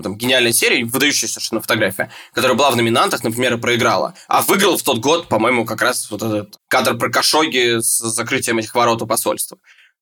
там, 0.03 0.17
гениальная 0.17 0.53
серия, 0.53 0.85
выдающаяся 0.85 1.35
совершенно 1.35 1.61
фотография, 1.61 2.11
которая 2.33 2.57
была 2.57 2.71
в 2.71 2.77
номинантах, 2.77 3.23
например, 3.23 3.55
и 3.55 3.59
проиграла. 3.59 4.15
А 4.29 4.43
выиграл 4.43 4.77
в 4.77 4.83
тот 4.83 4.99
год, 4.99 5.29
по-моему, 5.29 5.65
как 5.65 5.83
раз 5.83 6.11
вот 6.11 6.23
этот 6.23 6.59
кадр 6.69 6.99
про 6.99 7.11
Кашоги 7.11 7.81
с 7.81 7.99
закрытием 7.99 8.59
этих 8.59 8.75
ворот 8.75 9.03
у 9.03 9.07
посольства. 9.07 9.59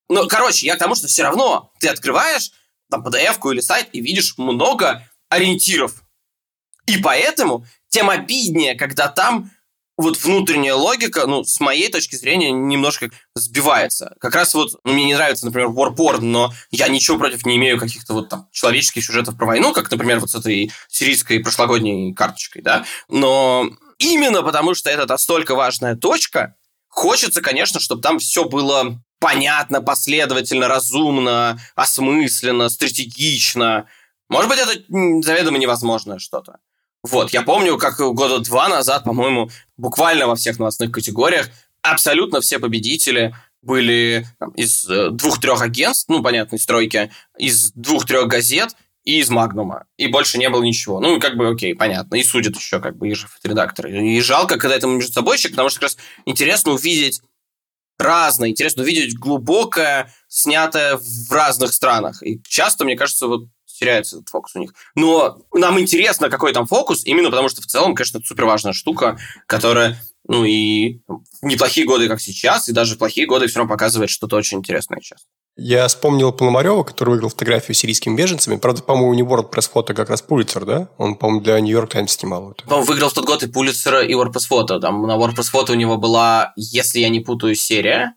Ну, 0.09 0.27
короче, 0.27 0.67
я 0.67 0.77
к 0.77 0.79
тому, 0.79 0.95
что 0.95 1.07
все 1.07 1.23
равно 1.23 1.71
ты 1.81 1.89
открываешь 1.89 2.51
там 2.91 3.07
PDF-ку 3.07 3.53
или 3.53 3.61
сайт 3.61 3.89
и 3.93 4.01
видишь 4.01 4.35
много 4.39 5.07
ориентиров. 5.29 6.03
И 6.87 6.97
поэтому 6.99 7.67
тем 7.89 8.09
обиднее, 8.09 8.75
когда 8.75 9.09
там 9.09 9.51
вот 9.99 10.17
внутренняя 10.23 10.75
логика, 10.75 11.27
ну, 11.27 11.43
с 11.43 11.59
моей 11.59 11.91
точки 11.91 12.15
зрения, 12.15 12.53
немножко 12.53 13.11
сбивается. 13.35 14.15
Как 14.21 14.35
раз 14.35 14.55
вот 14.55 14.71
ну, 14.85 14.93
мне 14.93 15.05
не 15.07 15.15
нравится, 15.15 15.45
например, 15.45 15.71
Warporn, 15.71 16.21
но 16.21 16.53
я 16.71 16.87
ничего 16.89 17.19
против 17.19 17.45
не 17.45 17.57
имею 17.57 17.79
каких-то 17.79 18.15
вот 18.15 18.29
там 18.29 18.49
человеческих 18.53 19.05
сюжетов 19.05 19.37
про 19.37 19.47
войну, 19.47 19.73
как, 19.73 19.91
например, 19.91 20.21
вот 20.21 20.31
с 20.31 20.37
этой 20.37 20.71
сирийской 20.89 21.41
прошлогодней 21.41 22.15
карточкой, 22.15 22.63
да. 22.63 22.85
Но 23.09 23.69
именно 23.99 24.43
потому, 24.43 24.75
что 24.75 24.89
это 24.89 25.05
настолько 25.05 25.57
важная 25.57 25.97
точка, 25.97 26.55
хочется, 26.89 27.43
конечно, 27.43 27.81
чтобы 27.81 28.01
там 28.01 28.21
все 28.21 28.45
было 28.45 29.03
понятно, 29.19 29.83
последовательно, 29.83 30.69
разумно, 30.69 31.61
осмысленно, 31.75 32.69
стратегично. 32.69 33.89
Может 34.29 34.49
быть, 34.49 34.61
это 34.61 35.27
заведомо 35.27 35.59
невозможное 35.59 36.21
что-то. 36.21 36.59
Вот, 37.03 37.33
я 37.33 37.43
помню, 37.43 37.79
как 37.79 37.99
года 37.99 38.41
два 38.41 38.69
назад, 38.69 39.05
по-моему, 39.05 39.51
буквально 39.77 40.27
во 40.27 40.35
всех 40.35 40.59
новостных 40.59 40.91
категориях 40.91 41.49
абсолютно 41.83 42.41
все 42.41 42.59
победители 42.59 43.35
были 43.63 44.27
там, 44.39 44.51
из 44.53 44.89
э, 44.89 45.11
двух-трех 45.11 45.63
агентств, 45.63 46.09
ну, 46.09 46.23
понятной 46.23 46.59
стройки, 46.59 47.11
из 47.39 47.73
двух-трех 47.73 48.27
газет 48.27 48.77
и 49.05 49.21
из 49.21 49.31
Магнума. 49.31 49.87
И 49.97 50.07
больше 50.07 50.39
не 50.39 50.49
было 50.49 50.63
ничего. 50.63 51.01
Ну, 51.01 51.19
как 51.19 51.37
бы, 51.37 51.49
окей, 51.49 51.75
понятно. 51.75 52.17
И 52.17 52.23
судят 52.23 52.57
еще, 52.57 52.81
как 52.81 52.97
бы, 52.97 53.09
и 53.09 53.15
же 53.15 53.27
редакторы. 53.43 54.07
И 54.07 54.21
жалко, 54.21 54.59
когда 54.59 54.77
это 54.77 54.87
между 54.87 55.13
собой, 55.13 55.39
потому 55.51 55.71
что 55.71 55.81
как 55.81 55.91
раз 55.91 55.97
интересно 56.25 56.73
увидеть 56.73 57.23
разное, 57.99 58.51
интересно 58.51 58.83
увидеть 58.83 59.19
глубокое, 59.19 60.13
снятое 60.29 60.99
в 60.99 61.33
разных 61.33 61.73
странах. 61.73 62.23
И 62.23 62.41
часто, 62.47 62.85
мне 62.85 62.97
кажется, 62.97 63.27
вот 63.27 63.49
теряется 63.79 64.17
этот 64.17 64.29
фокус 64.29 64.57
у 64.57 64.59
них. 64.59 64.75
Но 64.95 65.39
нам 65.55 65.79
интересно, 65.79 66.29
какой 66.29 66.53
там 66.53 66.67
фокус, 66.67 67.05
именно 67.05 67.31
потому 67.31 67.49
что 67.49 67.63
в 67.63 67.67
целом, 67.67 67.95
конечно, 67.95 68.19
это 68.19 68.27
супер 68.27 68.45
важная 68.45 68.73
штука, 68.73 69.19
которая 69.47 69.99
Ну 70.29 70.45
и 70.45 71.01
неплохие 71.41 71.87
годы, 71.87 72.07
как 72.07 72.21
сейчас, 72.21 72.69
и 72.69 72.73
даже 72.73 72.97
плохие 72.97 73.27
годы 73.27 73.47
все 73.47 73.61
равно 73.61 73.73
показывает 73.73 74.11
что-то 74.11 74.37
очень 74.37 74.59
интересное 74.59 75.01
сейчас. 75.01 75.21
Я 75.57 75.89
вспомнил 75.89 76.33
Пономарева, 76.33 76.85
который 76.85 77.11
выиграл 77.11 77.31
фотографию 77.31 77.75
с 77.75 77.79
сирийскими 77.79 78.15
беженцами. 78.15 78.57
Правда, 78.57 78.83
по-моему, 78.83 79.15
не 79.15 79.23
WordPress 79.23 79.71
фото 79.71 79.95
как 79.95 80.11
раз 80.11 80.21
Пулицер, 80.21 80.67
да? 80.67 80.89
Он, 80.99 81.17
по-моему, 81.17 81.41
для 81.41 81.59
New 81.61 81.73
York 81.73 81.91
Times 81.91 82.13
снимал 82.13 82.53
это. 82.53 82.63
Он 82.73 82.85
выиграл 82.85 83.09
в 83.09 83.15
тот 83.15 83.25
год 83.25 83.43
и 83.43 83.49
Пулицера, 83.49 84.05
и 84.05 84.13
WordPress 84.13 84.47
фото. 84.47 84.79
Там 84.79 85.03
на 85.03 85.17
WordPress 85.17 85.51
фото 85.51 85.73
у 85.73 85.77
него 85.77 85.97
была, 85.97 86.53
если 86.57 87.01
я 87.01 87.09
не 87.09 87.21
путаю, 87.21 87.55
серия 87.55 88.15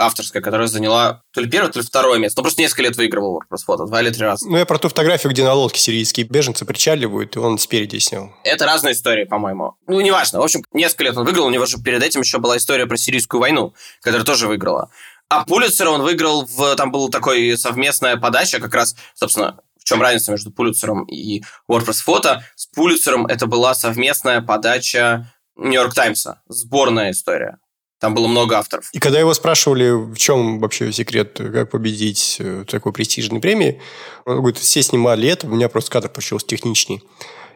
авторская, 0.00 0.42
которая 0.42 0.66
заняла 0.66 1.22
то 1.32 1.40
ли 1.40 1.48
первое, 1.48 1.70
то 1.70 1.78
ли 1.78 1.84
второе 1.84 2.18
место. 2.18 2.40
Ну, 2.40 2.44
просто 2.44 2.62
несколько 2.62 2.82
лет 2.82 2.96
выигрывал 2.96 3.40
WordPress 3.40 3.64
фото, 3.64 3.86
два 3.86 4.00
или 4.00 4.10
три 4.10 4.22
раза. 4.22 4.48
Ну, 4.48 4.56
я 4.56 4.66
про 4.66 4.78
ту 4.78 4.88
фотографию, 4.88 5.32
где 5.32 5.44
на 5.44 5.52
лодке 5.54 5.80
сирийские 5.80 6.26
беженцы 6.26 6.64
причаливают, 6.64 7.36
и 7.36 7.38
он 7.38 7.58
спереди 7.58 7.98
снял. 7.98 8.32
Это 8.44 8.66
разные 8.66 8.94
истории, 8.94 9.24
по-моему. 9.24 9.74
Ну, 9.86 10.00
неважно. 10.00 10.40
В 10.40 10.42
общем, 10.42 10.62
несколько 10.72 11.04
лет 11.04 11.16
он 11.16 11.24
выиграл, 11.24 11.46
у 11.46 11.50
него 11.50 11.66
же 11.66 11.78
перед 11.78 12.02
этим 12.02 12.20
еще 12.20 12.38
была 12.38 12.56
история 12.56 12.86
про 12.86 12.96
сирийскую 12.96 13.40
войну, 13.40 13.74
которая 14.00 14.24
тоже 14.24 14.46
выиграла. 14.46 14.90
А 15.28 15.44
Пулицера 15.44 15.90
он 15.90 16.02
выиграл 16.02 16.44
в... 16.44 16.74
Там 16.74 16.90
была 16.90 17.08
такой 17.08 17.56
совместная 17.56 18.16
подача, 18.16 18.58
как 18.58 18.74
раз, 18.74 18.96
собственно, 19.14 19.60
в 19.78 19.84
чем 19.84 20.02
разница 20.02 20.32
между 20.32 20.50
Пулицером 20.50 21.04
и 21.04 21.42
WordPress 21.70 22.02
фото. 22.02 22.44
С 22.56 22.66
Пулицером 22.66 23.26
это 23.26 23.46
была 23.46 23.74
совместная 23.74 24.40
подача 24.40 25.32
Нью-Йорк 25.56 25.94
Таймса. 25.94 26.42
Сборная 26.48 27.12
история. 27.12 27.58
Там 28.00 28.14
было 28.14 28.26
много 28.26 28.56
авторов. 28.56 28.88
И 28.92 28.98
когда 28.98 29.20
его 29.20 29.34
спрашивали, 29.34 29.90
в 29.90 30.16
чем 30.16 30.58
вообще 30.58 30.90
секрет, 30.90 31.36
как 31.36 31.70
победить 31.70 32.36
э, 32.40 32.64
такой 32.66 32.92
престижной 32.92 33.40
премии, 33.40 33.80
он 34.24 34.38
говорит, 34.38 34.58
все 34.58 34.82
снимали 34.82 35.28
это, 35.28 35.46
у 35.46 35.50
меня 35.50 35.68
просто 35.68 35.90
кадр 35.90 36.08
получился 36.08 36.46
техничней. 36.46 37.02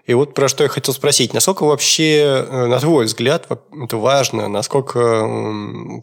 И 0.05 0.13
вот 0.13 0.35
про 0.35 0.49
что 0.49 0.63
я 0.63 0.69
хотел 0.69 0.93
спросить. 0.93 1.33
Насколько 1.33 1.65
вообще, 1.65 2.45
э, 2.47 2.67
на 2.67 2.79
твой 2.79 3.07
взгляд, 3.07 3.49
это 3.51 3.97
важно? 3.97 4.49
Насколько 4.49 5.27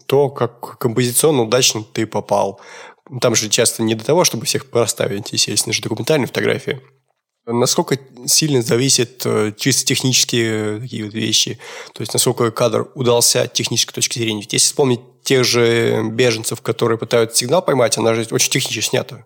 то, 0.08 0.30
как 0.30 0.80
композиционно 0.80 1.44
удачно 1.44 1.84
ты 1.84 2.08
попал? 2.08 2.60
Там 3.22 3.36
же 3.36 3.48
часто 3.48 3.84
не 3.84 3.94
до 3.94 4.04
того, 4.04 4.24
чтобы 4.24 4.46
всех 4.46 4.72
проставить, 4.72 5.34
естественно, 5.34 5.74
же 5.74 5.84
документальные 5.84 6.28
фотографии. 6.28 6.82
Насколько 7.52 8.00
сильно 8.26 8.62
зависит 8.62 9.22
э, 9.26 9.54
чисто 9.58 9.86
технические 9.86 10.80
такие 10.80 11.06
вот 11.06 11.14
вещи? 11.14 11.60
То 11.94 12.02
есть, 12.02 12.14
насколько 12.14 12.52
кадр 12.52 12.90
удался 12.96 13.46
с 13.46 13.50
технической 13.50 13.94
точки 13.94 14.20
зрения? 14.20 14.42
Если 14.42 14.66
вспомнить 14.66 15.02
тех 15.24 15.44
же 15.44 16.04
беженцев, 16.12 16.62
которые 16.62 16.98
пытаются 16.98 17.38
сигнал 17.38 17.62
поймать, 17.62 17.98
она 17.98 18.14
же 18.14 18.28
очень 18.32 18.52
технически 18.52 18.90
снята. 18.90 19.26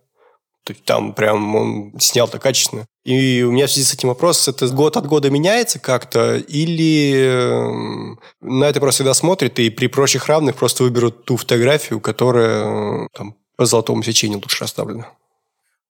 То 0.66 0.74
есть 0.74 0.84
там 0.84 1.14
прям 1.14 1.56
он 1.56 1.94
снял-то 2.00 2.40
качественно. 2.40 2.88
И 3.06 3.44
у 3.44 3.52
меня 3.52 3.68
в 3.68 3.72
связи 3.72 3.86
с 3.86 3.94
этим 3.94 4.10
вопрос, 4.10 4.48
это 4.48 4.68
год 4.70 4.98
от 4.98 5.06
года 5.06 5.30
меняется 5.30 5.78
как-то, 5.78 6.38
или 6.38 7.14
эм, 7.14 8.20
на 8.42 8.64
это 8.66 8.80
просто 8.80 8.98
всегда 8.98 9.14
смотрят 9.14 9.60
и 9.60 9.70
при 9.70 9.86
прочих 9.86 10.26
равных 10.26 10.56
просто 10.56 10.84
выберут 10.84 11.24
ту 11.24 11.38
фотографию, 11.38 12.00
которая 12.00 13.06
э, 13.06 13.08
там, 13.14 13.36
по 13.56 13.68
золотому 13.68 14.02
сечению 14.02 14.40
лучше 14.40 14.64
расставлена? 14.64 15.12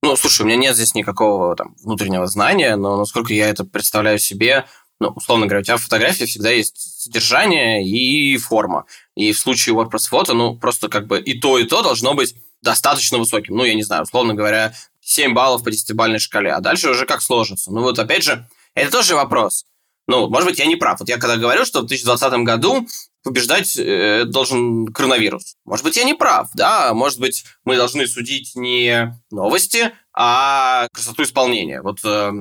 Ну, 0.06 0.16
слушай, 0.16 0.44
у 0.44 0.46
меня 0.46 0.58
нет 0.58 0.76
здесь 0.76 0.94
никакого 0.94 1.56
там 1.56 1.76
внутреннего 1.82 2.28
знания, 2.28 2.76
но 2.76 2.96
насколько 2.96 3.34
я 3.34 3.50
это 3.50 3.64
представляю 3.64 4.20
себе, 4.20 4.68
ну, 5.00 5.08
условно 5.08 5.48
говоря, 5.48 5.62
у 5.62 5.64
тебя 5.64 5.78
в 5.78 5.82
фотографии 5.82 6.26
всегда 6.26 6.52
есть 6.52 7.02
содержание 7.02 7.84
и 7.84 8.38
форма. 8.38 8.86
И 9.16 9.32
в 9.34 9.40
случае 9.40 9.74
WordPress 9.74 10.10
фото, 10.10 10.36
ну, 10.36 10.56
просто 10.56 10.90
как 10.90 11.08
бы 11.08 11.20
и 11.20 11.40
то, 11.40 11.58
и 11.58 11.64
то 11.64 11.82
должно 11.82 12.14
быть 12.14 12.36
достаточно 12.62 13.18
высоким. 13.18 13.56
Ну, 13.56 13.64
я 13.64 13.74
не 13.74 13.82
знаю, 13.82 14.04
условно 14.04 14.36
говоря, 14.36 14.76
7 15.02 15.34
баллов 15.34 15.64
по 15.64 15.70
10-бальной 15.70 16.20
шкале. 16.20 16.52
А 16.52 16.60
дальше 16.60 16.92
уже 16.92 17.08
как 17.08 17.24
сложится. 17.24 17.72
Ну, 17.72 17.82
вот 17.82 17.98
опять 17.98 18.24
же, 18.24 18.48
это 18.76 18.92
тоже 18.92 19.16
вопрос. 19.16 19.66
Ну, 20.08 20.30
может 20.30 20.48
быть, 20.48 20.60
я 20.60 20.68
не 20.68 20.76
прав. 20.76 21.00
Вот 21.00 21.10
я 21.10 21.18
когда 21.18 21.36
говорю, 21.38 21.66
что 21.66 21.80
в 21.80 21.88
2020 21.88 22.32
году 22.44 22.88
побеждать 23.26 23.76
э, 23.76 24.26
должен 24.26 24.86
коронавирус. 24.86 25.58
Может 25.66 25.84
быть, 25.84 25.98
я 25.98 26.04
не 26.04 26.14
прав, 26.14 26.50
да? 26.54 26.94
Может 26.94 27.20
быть, 27.20 27.44
мы 27.66 27.76
должны 27.76 28.06
судить 28.08 28.56
не 28.56 29.20
новости, 29.32 29.92
а 30.14 30.88
красоту 30.94 31.24
исполнения. 31.24 31.82
Вот 31.82 32.00
э, 32.04 32.32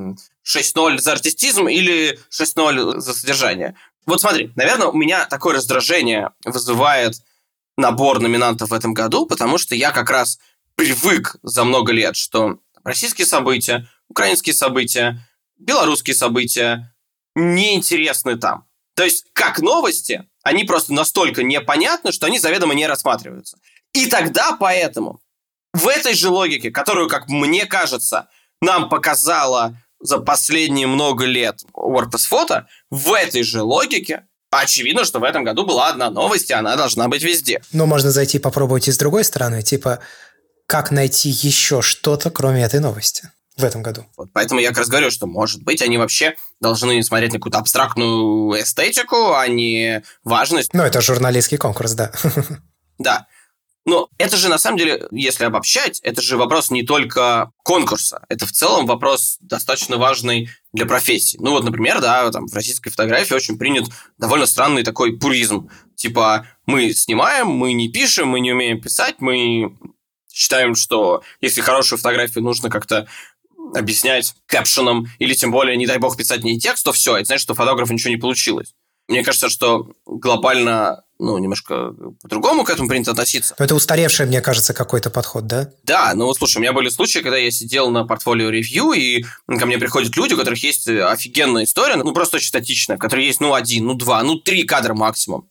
6-0 0.47 0.99
за 0.99 1.11
артистизм 1.11 1.67
или 1.67 2.19
6-0 2.29 2.99
за 2.99 3.13
содержание. 3.15 3.75
Вот 4.05 4.21
смотри, 4.21 4.51
наверное, 4.55 4.87
у 4.87 4.95
меня 4.95 5.25
такое 5.25 5.55
раздражение 5.55 6.29
вызывает 6.45 7.15
набор 7.77 8.19
номинантов 8.19 8.69
в 8.69 8.73
этом 8.73 8.93
году, 8.93 9.25
потому 9.25 9.57
что 9.57 9.73
я 9.73 9.91
как 9.91 10.11
раз 10.11 10.37
привык 10.75 11.37
за 11.41 11.63
много 11.63 11.93
лет, 11.93 12.15
что 12.15 12.59
российские 12.83 13.25
события, 13.25 13.89
украинские 14.07 14.53
события, 14.53 15.27
белорусские 15.57 16.15
события 16.15 16.93
неинтересны 17.33 18.37
там. 18.37 18.67
То 18.93 19.03
есть, 19.03 19.25
как 19.33 19.59
новости, 19.59 20.29
они 20.45 20.63
просто 20.63 20.93
настолько 20.93 21.41
непонятны, 21.41 22.11
что 22.11 22.27
они 22.27 22.37
заведомо 22.37 22.75
не 22.75 22.85
рассматриваются. 22.85 23.57
И 23.93 24.05
тогда 24.05 24.55
поэтому 24.57 25.19
в 25.73 25.87
этой 25.87 26.13
же 26.13 26.29
логике, 26.29 26.69
которую, 26.69 27.09
как 27.09 27.27
мне 27.27 27.65
кажется, 27.65 28.29
нам 28.61 28.87
показала 28.87 29.75
за 29.99 30.19
последние 30.19 30.85
много 30.85 31.25
лет 31.25 31.61
WordPress 31.73 32.27
фото, 32.27 32.67
в 32.91 33.11
этой 33.13 33.41
же 33.41 33.63
логике 33.63 34.27
очевидно, 34.51 35.03
что 35.03 35.19
в 35.19 35.23
этом 35.23 35.43
году 35.43 35.65
была 35.65 35.89
одна 35.89 36.11
новость, 36.11 36.51
и 36.51 36.53
она 36.53 36.75
должна 36.75 37.07
быть 37.07 37.23
везде. 37.23 37.61
Но 37.71 37.87
можно 37.87 38.11
зайти 38.11 38.37
попробовать 38.37 38.87
и 38.87 38.91
с 38.91 38.97
другой 38.99 39.23
стороны, 39.23 39.63
типа, 39.63 39.99
как 40.67 40.91
найти 40.91 41.29
еще 41.29 41.81
что-то, 41.81 42.29
кроме 42.29 42.63
этой 42.63 42.79
новости 42.79 43.31
в 43.57 43.63
этом 43.63 43.81
году. 43.81 44.05
Вот 44.17 44.29
поэтому 44.33 44.59
я 44.59 44.69
как 44.69 44.79
раз 44.79 44.89
говорю, 44.89 45.11
что, 45.11 45.27
может 45.27 45.63
быть, 45.63 45.81
они 45.81 45.97
вообще 45.97 46.35
должны 46.59 47.01
смотреть 47.03 47.31
на 47.31 47.39
какую-то 47.39 47.59
абстрактную 47.59 48.61
эстетику, 48.61 49.33
а 49.33 49.47
не 49.47 50.03
важность. 50.23 50.73
Ну, 50.73 50.83
это 50.83 51.01
журналистский 51.01 51.57
конкурс, 51.57 51.93
да. 51.93 52.11
Да. 52.97 53.27
Но 53.85 54.09
это 54.17 54.35
же, 54.35 54.49
на 54.49 54.57
самом 54.57 54.77
деле, 54.77 55.07
если 55.11 55.43
обобщать, 55.43 55.99
это 55.99 56.21
же 56.21 56.37
вопрос 56.37 56.71
не 56.71 56.83
только 56.83 57.51
конкурса. 57.63 58.25
Это 58.29 58.47
в 58.47 58.51
целом 58.51 58.87
вопрос 58.87 59.37
достаточно 59.41 59.97
важный 59.97 60.49
для 60.73 60.87
профессии. 60.87 61.37
Ну 61.39 61.51
вот, 61.51 61.63
например, 61.63 62.01
да, 62.01 62.31
там 62.31 62.47
в 62.47 62.53
российской 62.55 62.89
фотографии 62.89 63.35
очень 63.35 63.59
принят 63.59 63.85
довольно 64.17 64.47
странный 64.47 64.83
такой 64.83 65.19
пуризм. 65.19 65.69
Типа, 65.95 66.47
мы 66.65 66.93
снимаем, 66.93 67.47
мы 67.47 67.73
не 67.73 67.89
пишем, 67.89 68.29
мы 68.29 68.39
не 68.39 68.53
умеем 68.53 68.81
писать, 68.81 69.15
мы 69.19 69.77
считаем, 70.33 70.73
что 70.75 71.21
если 71.39 71.61
хорошую 71.61 71.97
фотографию 71.97 72.43
нужно 72.43 72.69
как-то 72.69 73.07
объяснять 73.73 74.35
капшеном, 74.45 75.07
или 75.19 75.33
тем 75.33 75.51
более, 75.51 75.77
не 75.77 75.87
дай 75.87 75.97
бог, 75.97 76.17
писать 76.17 76.43
не 76.43 76.59
текст, 76.59 76.85
то 76.85 76.91
все, 76.91 77.17
это 77.17 77.25
значит, 77.25 77.43
что 77.43 77.55
фотографу 77.55 77.93
ничего 77.93 78.11
не 78.11 78.17
получилось. 78.17 78.73
Мне 79.07 79.23
кажется, 79.23 79.49
что 79.49 79.87
глобально 80.05 81.03
ну, 81.19 81.37
немножко 81.37 81.93
по-другому 82.21 82.63
к 82.63 82.69
этому 82.69 82.89
принято 82.89 83.11
относиться. 83.11 83.55
Но 83.57 83.65
это 83.65 83.75
устаревший, 83.75 84.25
мне 84.25 84.41
кажется, 84.41 84.73
какой-то 84.73 85.09
подход, 85.09 85.47
да? 85.47 85.71
Да, 85.83 86.13
ну 86.13 86.25
вот 86.25 86.37
слушай, 86.37 86.57
у 86.57 86.59
меня 86.59 86.73
были 86.73 86.89
случаи, 86.89 87.19
когда 87.19 87.37
я 87.37 87.51
сидел 87.51 87.89
на 87.89 88.05
портфолио 88.05 88.49
ревью, 88.49 88.91
и 88.91 89.23
ко 89.47 89.65
мне 89.65 89.77
приходят 89.77 90.15
люди, 90.17 90.33
у 90.33 90.37
которых 90.37 90.61
есть 90.63 90.87
офигенная 90.87 91.63
история, 91.63 91.95
ну 91.95 92.13
просто 92.13 92.37
очень 92.37 92.49
статичная, 92.49 92.97
в 92.97 92.99
которой 92.99 93.25
есть, 93.25 93.39
ну, 93.39 93.53
один, 93.53 93.85
ну, 93.85 93.93
два, 93.93 94.23
ну, 94.23 94.35
три 94.35 94.63
кадра 94.63 94.93
максимум. 94.93 95.49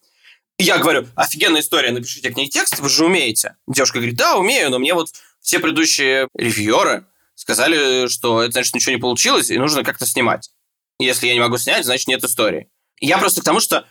И 0.58 0.64
я 0.64 0.78
говорю, 0.78 1.06
офигенная 1.14 1.62
история, 1.62 1.90
напишите 1.90 2.30
к 2.30 2.36
ней 2.36 2.48
текст, 2.48 2.78
вы 2.78 2.88
же 2.88 3.06
умеете. 3.06 3.56
Девушка 3.66 3.98
говорит, 3.98 4.16
да, 4.16 4.36
умею, 4.36 4.70
но 4.70 4.78
мне 4.78 4.94
вот 4.94 5.08
все 5.40 5.58
предыдущие 5.58 6.28
ревьюеры 6.34 7.06
сказали, 7.34 8.08
что 8.08 8.42
это 8.42 8.52
значит 8.52 8.74
ничего 8.74 8.94
не 8.94 9.00
получилось, 9.00 9.50
и 9.50 9.58
нужно 9.58 9.84
как-то 9.84 10.06
снимать. 10.06 10.50
Если 10.98 11.26
я 11.26 11.34
не 11.34 11.40
могу 11.40 11.58
снять, 11.58 11.84
значит 11.84 12.08
нет 12.08 12.22
истории. 12.24 12.70
Я 13.00 13.18
просто 13.18 13.40
к 13.40 13.44
тому, 13.44 13.60
что 13.60 13.86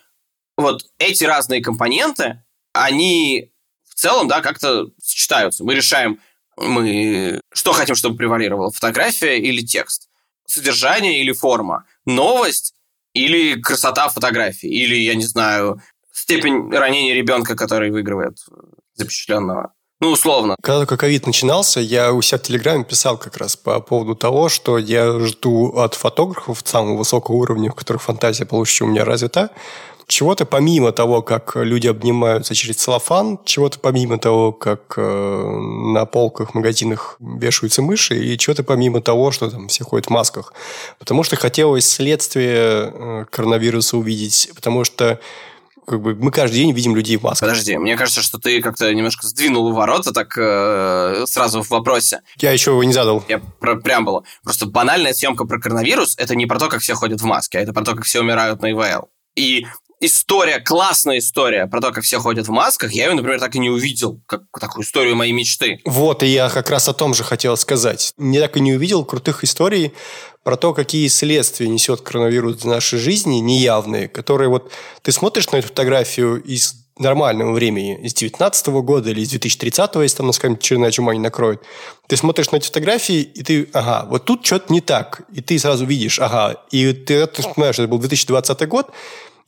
вот 0.57 0.83
эти 0.97 1.23
разные 1.23 1.61
компоненты, 1.61 2.43
они 2.73 3.51
в 3.87 3.95
целом, 3.95 4.27
да, 4.27 4.41
как-то 4.41 4.87
сочетаются. 5.01 5.63
Мы 5.63 5.75
решаем, 5.75 6.19
мы 6.57 7.41
что 7.53 7.73
хотим, 7.73 7.95
чтобы 7.95 8.17
превалировало, 8.17 8.71
фотография 8.71 9.39
или 9.39 9.61
текст, 9.61 10.09
содержание 10.47 11.21
или 11.21 11.31
форма, 11.31 11.85
новость 12.05 12.75
или 13.13 13.61
красота 13.61 14.09
фотографии, 14.09 14.69
или, 14.69 14.95
я 14.95 15.15
не 15.15 15.25
знаю, 15.25 15.81
степень 16.11 16.71
ранения 16.71 17.13
ребенка, 17.13 17.55
который 17.55 17.91
выигрывает 17.91 18.37
запечатленного. 18.95 19.73
Ну, 20.03 20.11
условно. 20.11 20.57
Когда 20.61 20.79
только 20.79 20.97
ковид 20.97 21.25
начинался, 21.25 21.79
я 21.79 22.11
у 22.11 22.21
себя 22.21 22.37
в 22.37 22.41
Телеграме 22.41 22.83
писал 22.83 23.17
как 23.17 23.37
раз 23.37 23.55
по 23.55 23.79
поводу 23.79 24.15
того, 24.15 24.49
что 24.49 24.77
я 24.77 25.17
жду 25.19 25.69
от 25.77 25.93
фотографов 25.93 26.59
самого 26.65 26.97
высокого 26.97 27.37
уровня, 27.37 27.71
в 27.71 27.75
которых 27.75 28.01
фантазия 28.01 28.45
получше 28.45 28.83
у 28.83 28.87
меня 28.87 29.05
развита, 29.05 29.51
чего-то 30.07 30.45
помимо 30.45 30.91
того, 30.91 31.21
как 31.21 31.55
люди 31.55 31.87
обнимаются 31.87 32.53
через 32.53 32.75
целлофан, 32.75 33.39
чего-то 33.45 33.79
помимо 33.79 34.17
того, 34.17 34.51
как 34.51 34.95
э, 34.97 35.57
на 35.93 36.05
полках 36.05 36.51
в 36.51 36.55
магазинах 36.55 37.15
вешаются 37.21 37.81
мыши, 37.81 38.21
и 38.21 38.37
чего-то 38.37 38.65
помимо 38.65 39.01
того, 39.01 39.31
что 39.31 39.49
там 39.49 39.69
все 39.69 39.85
ходят 39.85 40.07
в 40.07 40.09
масках. 40.09 40.53
Потому 40.99 41.23
что 41.23 41.37
хотелось 41.37 41.87
следствие 41.89 42.91
э, 42.93 43.25
коронавируса 43.29 43.95
увидеть, 43.95 44.51
потому 44.53 44.83
что 44.83 45.21
как 45.85 46.01
бы 46.01 46.15
мы 46.15 46.31
каждый 46.31 46.55
день 46.55 46.71
видим 46.71 46.95
людей 46.95 47.17
в 47.17 47.23
масках. 47.23 47.49
Подожди, 47.49 47.77
мне 47.77 47.95
кажется, 47.95 48.21
что 48.21 48.37
ты 48.37 48.61
как-то 48.61 48.93
немножко 48.93 49.27
сдвинул 49.27 49.71
ворота 49.73 50.11
так 50.11 50.37
э, 50.37 51.25
сразу 51.27 51.61
в 51.61 51.69
вопросе. 51.69 52.21
Я 52.37 52.51
еще 52.51 52.71
его 52.71 52.83
не 52.83 52.93
задал. 52.93 53.23
Я 53.27 53.39
про 53.59 53.75
преамбулу. 53.75 54.25
Просто 54.43 54.65
банальная 54.65 55.13
съемка 55.13 55.45
про 55.45 55.59
коронавирус– 55.59 56.15
это 56.17 56.35
не 56.35 56.45
про 56.45 56.59
то, 56.59 56.69
как 56.69 56.81
все 56.81 56.93
ходят 56.93 57.21
в 57.21 57.25
маске, 57.25 57.59
а 57.59 57.61
это 57.61 57.73
про 57.73 57.83
то, 57.83 57.95
как 57.95 58.05
все 58.05 58.21
умирают 58.21 58.61
на 58.61 58.71
ИВЛ. 58.71 59.09
И 59.35 59.65
история, 60.05 60.59
классная 60.59 61.19
история 61.19 61.67
про 61.67 61.81
то, 61.81 61.91
как 61.91 62.03
все 62.03 62.19
ходят 62.19 62.47
в 62.47 62.51
масках, 62.51 62.91
я 62.91 63.07
ее, 63.07 63.13
например, 63.13 63.39
так 63.39 63.55
и 63.55 63.59
не 63.59 63.69
увидел, 63.69 64.19
как 64.25 64.43
такую 64.59 64.83
историю 64.83 65.15
моей 65.15 65.33
мечты. 65.33 65.79
Вот, 65.85 66.23
и 66.23 66.27
я 66.27 66.49
как 66.49 66.69
раз 66.69 66.87
о 66.87 66.93
том 66.93 67.13
же 67.13 67.23
хотел 67.23 67.57
сказать. 67.57 68.13
Не 68.17 68.39
так 68.39 68.57
и 68.57 68.59
не 68.59 68.73
увидел 68.73 69.05
крутых 69.05 69.43
историй 69.43 69.93
про 70.43 70.57
то, 70.57 70.73
какие 70.73 71.07
следствия 71.07 71.67
несет 71.67 72.01
коронавирус 72.01 72.63
в 72.63 72.65
нашей 72.65 72.99
жизни, 72.99 73.37
неявные, 73.37 74.07
которые 74.07 74.49
вот 74.49 74.71
ты 75.01 75.11
смотришь 75.11 75.49
на 75.51 75.57
эту 75.57 75.67
фотографию 75.69 76.41
из 76.43 76.75
нормального 76.97 77.53
времени, 77.53 77.99
из 78.03 78.13
19 78.13 78.67
года 78.67 79.09
или 79.09 79.21
из 79.21 79.29
2030, 79.29 79.95
если 79.95 80.17
там, 80.17 80.31
скажем, 80.33 80.57
черная 80.57 80.91
чума 80.91 81.13
не 81.13 81.19
накроет, 81.19 81.61
ты 82.07 82.17
смотришь 82.17 82.51
на 82.51 82.57
эти 82.57 82.67
фотографии, 82.67 83.21
и 83.21 83.43
ты, 83.43 83.69
ага, 83.73 84.07
вот 84.09 84.25
тут 84.25 84.45
что-то 84.45 84.71
не 84.71 84.81
так. 84.81 85.21
И 85.33 85.41
ты 85.41 85.57
сразу 85.57 85.85
видишь, 85.85 86.19
ага, 86.19 86.61
и 86.71 86.93
ты, 86.93 87.25
ты 87.25 87.41
что 87.41 87.63
это 87.67 87.87
был 87.87 87.97
2020 87.97 88.67
год, 88.67 88.91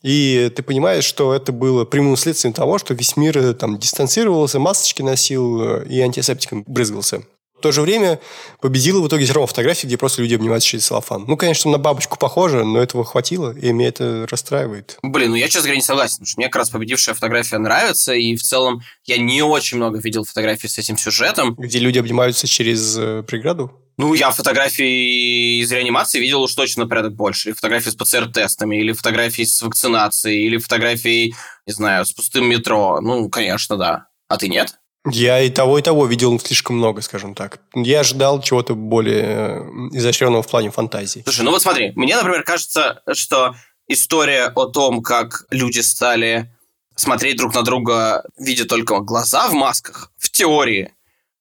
и 0.06 0.52
ты 0.54 0.62
понимаешь, 0.62 1.02
что 1.02 1.34
это 1.34 1.50
было 1.50 1.84
прямым 1.84 2.16
следствием 2.16 2.52
того, 2.54 2.78
что 2.78 2.94
весь 2.94 3.16
мир 3.16 3.36
э, 3.38 3.54
там 3.54 3.76
дистанцировался, 3.76 4.60
масочки 4.60 5.02
носил 5.02 5.60
э, 5.60 5.86
и 5.88 6.00
антисептиком 6.00 6.62
брызгался. 6.64 7.24
В 7.58 7.60
то 7.60 7.72
же 7.72 7.82
время 7.82 8.20
победила 8.60 9.00
в 9.00 9.08
итоге 9.08 9.24
все 9.24 9.34
равно 9.34 9.48
фотографии, 9.48 9.88
где 9.88 9.96
просто 9.96 10.22
люди 10.22 10.36
обнимаются 10.36 10.68
через 10.68 10.86
целлофан. 10.86 11.24
Ну, 11.26 11.36
конечно, 11.36 11.72
на 11.72 11.78
бабочку 11.78 12.18
похоже, 12.18 12.64
но 12.64 12.78
этого 12.78 13.04
хватило, 13.04 13.50
и 13.50 13.72
меня 13.72 13.88
это 13.88 14.28
расстраивает. 14.30 14.96
Блин, 15.02 15.30
ну 15.30 15.36
я, 15.36 15.46
честно 15.46 15.62
говоря, 15.62 15.76
не 15.76 15.82
согласен, 15.82 16.18
потому 16.18 16.26
что 16.26 16.38
мне 16.38 16.46
как 16.46 16.56
раз 16.56 16.70
победившая 16.70 17.16
фотография 17.16 17.58
нравится, 17.58 18.14
и 18.14 18.36
в 18.36 18.42
целом 18.42 18.82
я 19.06 19.18
не 19.18 19.42
очень 19.42 19.78
много 19.78 19.98
видел 19.98 20.22
фотографий 20.22 20.68
с 20.68 20.78
этим 20.78 20.96
сюжетом. 20.98 21.56
Где 21.56 21.80
люди 21.80 21.98
обнимаются 21.98 22.46
через 22.46 22.96
э, 22.96 23.24
преграду? 23.26 23.72
Ну, 23.98 24.12
я 24.12 24.30
фотографии 24.30 25.60
из 25.62 25.72
реанимации 25.72 26.20
видел 26.20 26.42
уж 26.42 26.54
точно 26.54 26.86
порядок 26.86 27.14
больше. 27.14 27.48
Или 27.48 27.54
фотографии 27.54 27.90
с 27.90 27.94
ПЦР-тестами, 27.94 28.76
или 28.76 28.92
фотографии 28.92 29.44
с 29.44 29.62
вакцинацией, 29.62 30.46
или 30.46 30.58
фотографии, 30.58 31.34
не 31.66 31.72
знаю, 31.72 32.04
с 32.04 32.12
пустым 32.12 32.46
метро. 32.46 33.00
Ну, 33.00 33.30
конечно, 33.30 33.76
да. 33.76 34.08
А 34.28 34.36
ты 34.36 34.48
нет? 34.48 34.78
Я 35.08 35.40
и 35.40 35.50
того, 35.50 35.78
и 35.78 35.82
того 35.82 36.06
видел 36.06 36.38
слишком 36.40 36.76
много, 36.76 37.00
скажем 37.00 37.34
так. 37.34 37.60
Я 37.74 38.00
ожидал 38.00 38.42
чего-то 38.42 38.74
более 38.74 39.62
изощренного 39.92 40.42
в 40.42 40.48
плане 40.48 40.70
фантазии. 40.70 41.22
Слушай, 41.24 41.42
ну 41.42 41.52
вот 41.52 41.62
смотри, 41.62 41.92
мне, 41.94 42.16
например, 42.16 42.42
кажется, 42.42 43.02
что 43.12 43.54
история 43.86 44.46
о 44.54 44.66
том, 44.66 45.02
как 45.02 45.46
люди 45.50 45.78
стали 45.78 46.52
смотреть 46.96 47.36
друг 47.36 47.54
на 47.54 47.62
друга, 47.62 48.24
видя 48.36 48.64
только 48.64 48.98
глаза 49.00 49.48
в 49.48 49.52
масках, 49.52 50.10
в 50.18 50.30
теории, 50.30 50.92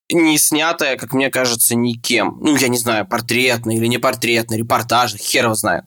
не 0.10 0.38
снятая, 0.38 0.98
как 0.98 1.14
мне 1.14 1.30
кажется, 1.30 1.76
никем. 1.76 2.38
Ну, 2.42 2.56
я 2.56 2.68
не 2.68 2.78
знаю, 2.78 3.08
портретный 3.08 3.76
или 3.78 3.88
не 3.88 3.98
портретный, 3.98 4.58
репортажный, 4.58 5.20
хер 5.20 5.46
его 5.46 5.56
знает. 5.56 5.86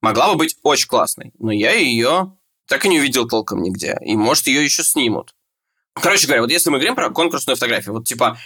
Могла 0.00 0.28
бы 0.32 0.36
быть 0.36 0.56
очень 0.62 0.88
классной, 0.88 1.32
но 1.38 1.52
я 1.52 1.72
ее 1.72 2.36
так 2.66 2.84
и 2.84 2.88
не 2.88 2.98
увидел 2.98 3.26
толком 3.26 3.62
нигде. 3.62 3.96
И, 4.02 4.16
может, 4.16 4.46
ее 4.46 4.64
еще 4.64 4.84
снимут. 4.84 5.34
Короче 5.94 6.26
говоря, 6.26 6.42
вот 6.42 6.50
если 6.50 6.70
мы 6.70 6.78
говорим 6.78 6.94
про 6.94 7.10
конкурсную 7.10 7.56
фотографию, 7.56 7.94
вот 7.94 8.06
типа, 8.06 8.38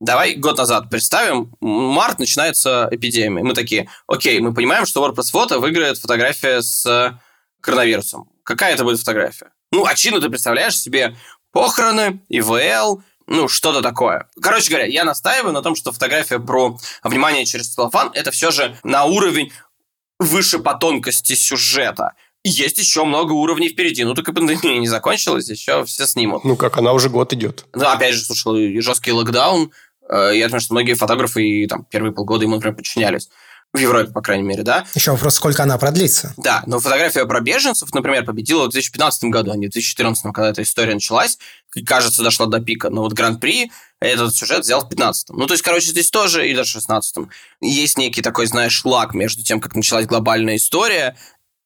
давай 0.00 0.34
год 0.34 0.58
назад 0.58 0.88
представим, 0.90 1.52
март 1.60 2.18
начинается 2.18 2.88
эпидемия. 2.90 3.42
Мы 3.42 3.54
такие, 3.54 3.88
окей, 4.06 4.38
мы 4.40 4.54
понимаем, 4.54 4.86
что 4.86 5.04
WordPress 5.04 5.30
фото 5.30 5.58
выиграет 5.58 5.98
фотография 5.98 6.62
с 6.62 7.18
коронавирусом. 7.60 8.30
Какая 8.44 8.74
это 8.74 8.84
будет 8.84 9.00
фотография? 9.00 9.50
Ну, 9.72 9.84
очевидно, 9.84 10.20
ты 10.20 10.28
представляешь 10.28 10.78
себе 10.78 11.16
похороны, 11.52 12.20
ИВЛ, 12.28 13.02
ну, 13.30 13.46
что-то 13.46 13.80
такое. 13.80 14.28
Короче 14.42 14.70
говоря, 14.70 14.86
я 14.86 15.04
настаиваю 15.04 15.52
на 15.52 15.62
том, 15.62 15.76
что 15.76 15.92
фотография 15.92 16.40
про 16.40 16.76
внимание 17.04 17.46
через 17.46 17.72
целлофан– 17.72 18.10
это 18.14 18.32
все 18.32 18.50
же 18.50 18.76
на 18.82 19.04
уровень 19.04 19.52
выше 20.18 20.58
по 20.58 20.74
тонкости 20.74 21.34
сюжета. 21.34 22.14
есть 22.42 22.78
еще 22.78 23.04
много 23.04 23.32
уровней 23.32 23.68
впереди. 23.68 24.02
Ну, 24.02 24.14
только 24.14 24.32
пандемия 24.32 24.80
не 24.80 24.88
закончилась, 24.88 25.48
еще 25.48 25.84
все 25.84 26.08
снимут. 26.08 26.44
Ну, 26.44 26.56
как 26.56 26.76
она 26.78 26.92
уже 26.92 27.08
год 27.08 27.32
идет. 27.32 27.66
Ну, 27.72 27.86
опять 27.86 28.14
же, 28.14 28.24
слушал, 28.24 28.56
жесткий 28.80 29.12
локдаун. 29.12 29.70
Э, 30.08 30.32
я 30.34 30.48
думаю, 30.48 30.60
что 30.60 30.74
многие 30.74 30.94
фотографы 30.94 31.46
и 31.46 31.66
там 31.68 31.84
первые 31.84 32.12
полгода 32.12 32.42
ему, 32.42 32.56
например, 32.56 32.74
подчинялись. 32.74 33.30
В 33.72 33.78
Европе, 33.78 34.10
по 34.10 34.20
крайней 34.20 34.42
мере, 34.42 34.64
да. 34.64 34.84
Еще 34.96 35.12
вопрос, 35.12 35.36
сколько 35.36 35.62
она 35.62 35.78
продлится. 35.78 36.34
Да, 36.36 36.64
но 36.66 36.80
фотография 36.80 37.24
про 37.24 37.40
беженцев, 37.40 37.94
например, 37.94 38.24
победила 38.24 38.64
в 38.64 38.70
2015 38.70 39.24
году, 39.24 39.52
а 39.52 39.56
не 39.56 39.68
в 39.68 39.70
2014, 39.70 40.24
когда 40.32 40.50
эта 40.50 40.62
история 40.62 40.94
началась. 40.94 41.38
И, 41.76 41.84
кажется, 41.84 42.24
дошла 42.24 42.46
до 42.46 42.58
пика. 42.58 42.90
Но 42.90 43.02
вот 43.02 43.12
Гран-при 43.12 43.70
этот 44.00 44.34
сюжет 44.34 44.64
взял 44.64 44.84
в 44.84 44.88
15 44.88 45.30
Ну, 45.30 45.46
то 45.46 45.54
есть, 45.54 45.62
короче, 45.62 45.90
здесь 45.90 46.10
тоже 46.10 46.48
и 46.48 46.54
даже 46.54 46.70
в 46.70 46.72
16 46.72 47.28
Есть 47.60 47.96
некий 47.96 48.22
такой, 48.22 48.46
знаешь, 48.46 48.84
лак 48.84 49.14
между 49.14 49.44
тем, 49.44 49.60
как 49.60 49.76
началась 49.76 50.06
глобальная 50.06 50.56
история, 50.56 51.16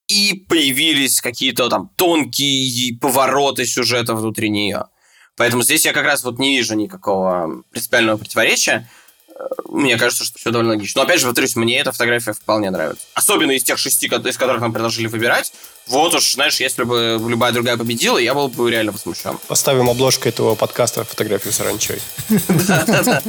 и 0.06 0.44
появились 0.46 1.22
какие-то 1.22 1.70
там 1.70 1.90
тонкие 1.96 2.98
повороты 2.98 3.64
сюжета 3.64 4.14
внутри 4.14 4.50
нее. 4.50 4.84
Поэтому 5.36 5.62
здесь 5.62 5.86
я 5.86 5.94
как 5.94 6.04
раз 6.04 6.22
вот 6.22 6.38
не 6.38 6.56
вижу 6.56 6.74
никакого 6.74 7.62
принципиального 7.70 8.18
противоречия 8.18 8.88
мне 9.68 9.96
кажется, 9.96 10.24
что 10.24 10.38
все 10.38 10.50
довольно 10.50 10.72
логично. 10.72 11.00
Но 11.00 11.06
опять 11.06 11.20
же, 11.20 11.26
повторюсь, 11.26 11.56
мне 11.56 11.78
эта 11.78 11.92
фотография 11.92 12.32
вполне 12.32 12.70
нравится. 12.70 13.04
Особенно 13.14 13.50
из 13.52 13.64
тех 13.64 13.78
шести, 13.78 14.06
из 14.06 14.38
которых 14.38 14.60
нам 14.60 14.72
предложили 14.72 15.06
выбирать. 15.06 15.52
Вот 15.86 16.14
уж, 16.14 16.34
знаешь, 16.34 16.60
если 16.60 16.84
бы 16.84 17.20
любая 17.26 17.52
другая 17.52 17.76
победила, 17.76 18.18
я 18.18 18.34
был 18.34 18.48
бы 18.48 18.70
реально 18.70 18.92
возмущен. 18.92 19.38
Поставим 19.48 19.90
обложку 19.90 20.28
этого 20.28 20.54
подкаста 20.54 21.04
фотографию 21.04 21.52
с 21.52 21.60
оранчой. 21.60 22.00
Да-да-да. 22.28 23.22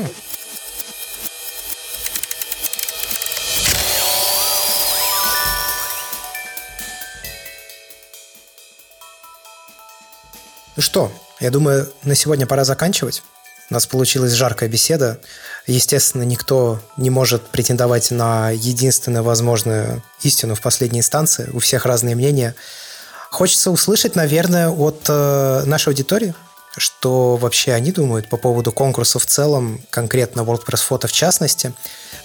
Ну 10.75 10.81
что, 10.81 11.09
я 11.39 11.51
думаю, 11.51 11.89
на 12.03 12.15
сегодня 12.15 12.45
пора 12.45 12.65
заканчивать. 12.65 13.23
У 13.69 13.73
нас 13.73 13.87
получилась 13.87 14.33
жаркая 14.33 14.69
беседа. 14.69 15.19
Естественно, 15.65 16.23
никто 16.23 16.79
не 16.97 17.09
может 17.09 17.47
претендовать 17.47 18.11
на 18.11 18.51
единственную 18.51 19.23
возможную 19.23 20.03
истину 20.21 20.53
в 20.53 20.61
последней 20.61 20.99
инстанции. 20.99 21.49
У 21.51 21.59
всех 21.59 21.85
разные 21.85 22.15
мнения. 22.15 22.55
Хочется 23.31 23.71
услышать, 23.71 24.15
наверное, 24.15 24.69
от 24.69 25.05
э, 25.09 25.63
нашей 25.65 25.89
аудитории, 25.89 26.35
что 26.77 27.37
вообще 27.37 27.73
они 27.73 27.91
думают 27.91 28.29
по 28.29 28.37
поводу 28.37 28.71
конкурса 28.71 29.17
в 29.17 29.25
целом, 29.25 29.81
конкретно 29.89 30.41
WordPress 30.41 30.83
фото 30.83 31.07
в 31.07 31.11
частности. 31.11 31.73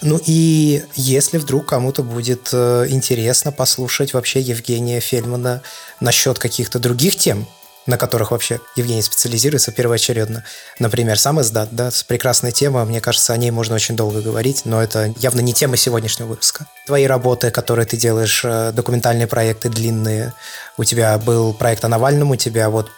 Ну 0.03 0.21
и 0.25 0.85
если 0.95 1.39
вдруг 1.39 1.67
кому-то 1.67 2.03
будет 2.03 2.51
э, 2.53 2.87
интересно 2.89 3.51
послушать 3.51 4.13
вообще 4.13 4.41
Евгения 4.41 5.01
Фельмана 5.01 5.63
насчет 6.01 6.39
каких-то 6.39 6.79
других 6.79 7.17
тем, 7.17 7.47
на 7.91 7.99
которых 7.99 8.31
вообще 8.31 8.61
Евгений 8.77 9.03
специализируется 9.03 9.73
первоочередно. 9.73 10.45
Например, 10.79 11.19
сам 11.19 11.41
издат, 11.41 11.69
да, 11.73 11.91
прекрасная 12.09 12.53
тема, 12.53 12.85
мне 12.85 13.01
кажется, 13.01 13.35
о 13.35 13.37
ней 13.37 13.51
можно 13.51 13.75
очень 13.75 13.97
долго 13.97 14.23
говорить, 14.23 14.63
но 14.65 14.83
это 14.83 15.13
явно 15.19 15.41
не 15.41 15.53
тема 15.53 15.77
сегодняшнего 15.77 16.29
выпуска. 16.29 16.67
Твои 16.87 17.05
работы, 17.05 17.51
которые 17.51 17.85
ты 17.85 17.97
делаешь, 17.97 18.43
э, 18.45 18.73
документальные 18.73 19.27
проекты 19.27 19.69
длинные, 19.69 20.33
у 20.79 20.85
тебя 20.85 21.19
был 21.19 21.53
проект 21.53 21.85
о 21.85 21.89
Навальном, 21.89 22.31
у 22.31 22.37
тебя 22.37 22.71
вот 22.71 22.91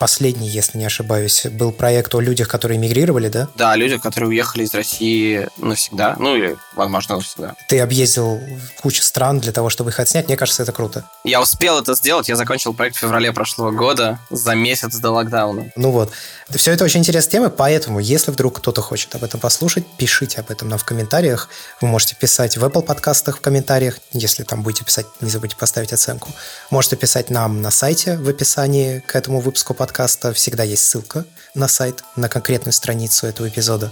последний, 0.00 0.48
если 0.48 0.78
не 0.78 0.86
ошибаюсь, 0.86 1.46
был 1.46 1.72
проект 1.72 2.14
о 2.14 2.20
людях, 2.20 2.48
которые 2.48 2.78
мигрировали, 2.78 3.28
да? 3.28 3.48
Да, 3.54 3.76
люди, 3.76 3.98
которые 3.98 4.30
уехали 4.30 4.64
из 4.64 4.72
России 4.72 5.46
навсегда, 5.58 6.16
ну 6.18 6.34
или, 6.34 6.56
возможно, 6.74 7.16
навсегда. 7.16 7.54
Ты 7.68 7.80
объездил 7.80 8.40
кучу 8.80 9.02
стран 9.02 9.40
для 9.40 9.52
того, 9.52 9.68
чтобы 9.68 9.90
их 9.90 10.00
отснять, 10.00 10.26
мне 10.26 10.38
кажется, 10.38 10.62
это 10.62 10.72
круто. 10.72 11.04
Я 11.22 11.42
успел 11.42 11.78
это 11.78 11.94
сделать, 11.94 12.30
я 12.30 12.36
закончил 12.36 12.72
проект 12.72 12.96
в 12.96 12.98
феврале 12.98 13.30
прошлого 13.30 13.72
года, 13.72 14.18
за 14.30 14.54
месяц 14.54 14.96
до 14.96 15.10
локдауна. 15.10 15.70
Ну 15.76 15.90
вот, 15.90 16.10
все 16.48 16.72
это 16.72 16.84
очень 16.84 17.00
интересная 17.00 17.32
тема, 17.32 17.50
поэтому, 17.50 18.00
если 18.00 18.30
вдруг 18.30 18.56
кто-то 18.56 18.80
хочет 18.80 19.14
об 19.14 19.22
этом 19.22 19.38
послушать, 19.38 19.84
пишите 19.98 20.40
об 20.40 20.50
этом 20.50 20.70
нам 20.70 20.78
в 20.78 20.84
комментариях. 20.84 21.50
Вы 21.82 21.88
можете 21.88 22.16
писать 22.16 22.56
в 22.56 22.64
Apple 22.64 22.82
подкастах 22.82 23.36
в 23.36 23.40
комментариях, 23.42 23.98
если 24.12 24.44
там 24.44 24.62
будете 24.62 24.82
писать, 24.82 25.04
не 25.20 25.28
забудьте 25.28 25.56
поставить 25.56 25.92
оценку. 25.92 26.30
Можете 26.70 26.96
писать 26.96 27.28
нам 27.28 27.60
на 27.60 27.70
сайте 27.70 28.16
в 28.16 28.26
описании 28.26 29.00
к 29.00 29.14
этому 29.14 29.40
выпуску 29.40 29.74
подкаста 29.74 29.89
подкаста 29.90 30.32
всегда 30.32 30.62
есть 30.62 30.86
ссылка 30.86 31.24
на 31.52 31.66
сайт, 31.66 32.04
на 32.14 32.28
конкретную 32.28 32.72
страницу 32.72 33.26
этого 33.26 33.48
эпизода. 33.48 33.90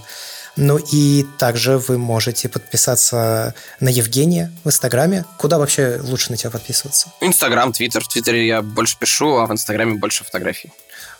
Ну 0.55 0.77
и 0.77 1.25
также 1.37 1.77
вы 1.77 1.97
можете 1.97 2.47
подписаться 2.47 3.53
на 3.81 3.89
Евгения 3.89 4.49
в 4.63 4.69
Инстаграме. 4.69 5.25
Куда 5.37 5.57
вообще 5.57 5.99
лучше 6.01 6.31
на 6.31 6.37
тебя 6.37 6.51
подписываться? 6.51 7.11
Инстаграм, 7.19 7.73
Твиттер. 7.73 8.01
В 8.01 8.07
Твиттере 8.07 8.47
я 8.47 8.61
больше 8.61 8.97
пишу, 8.97 9.39
а 9.39 9.45
в 9.45 9.51
Инстаграме 9.51 9.95
больше 9.95 10.23
фотографий. 10.23 10.71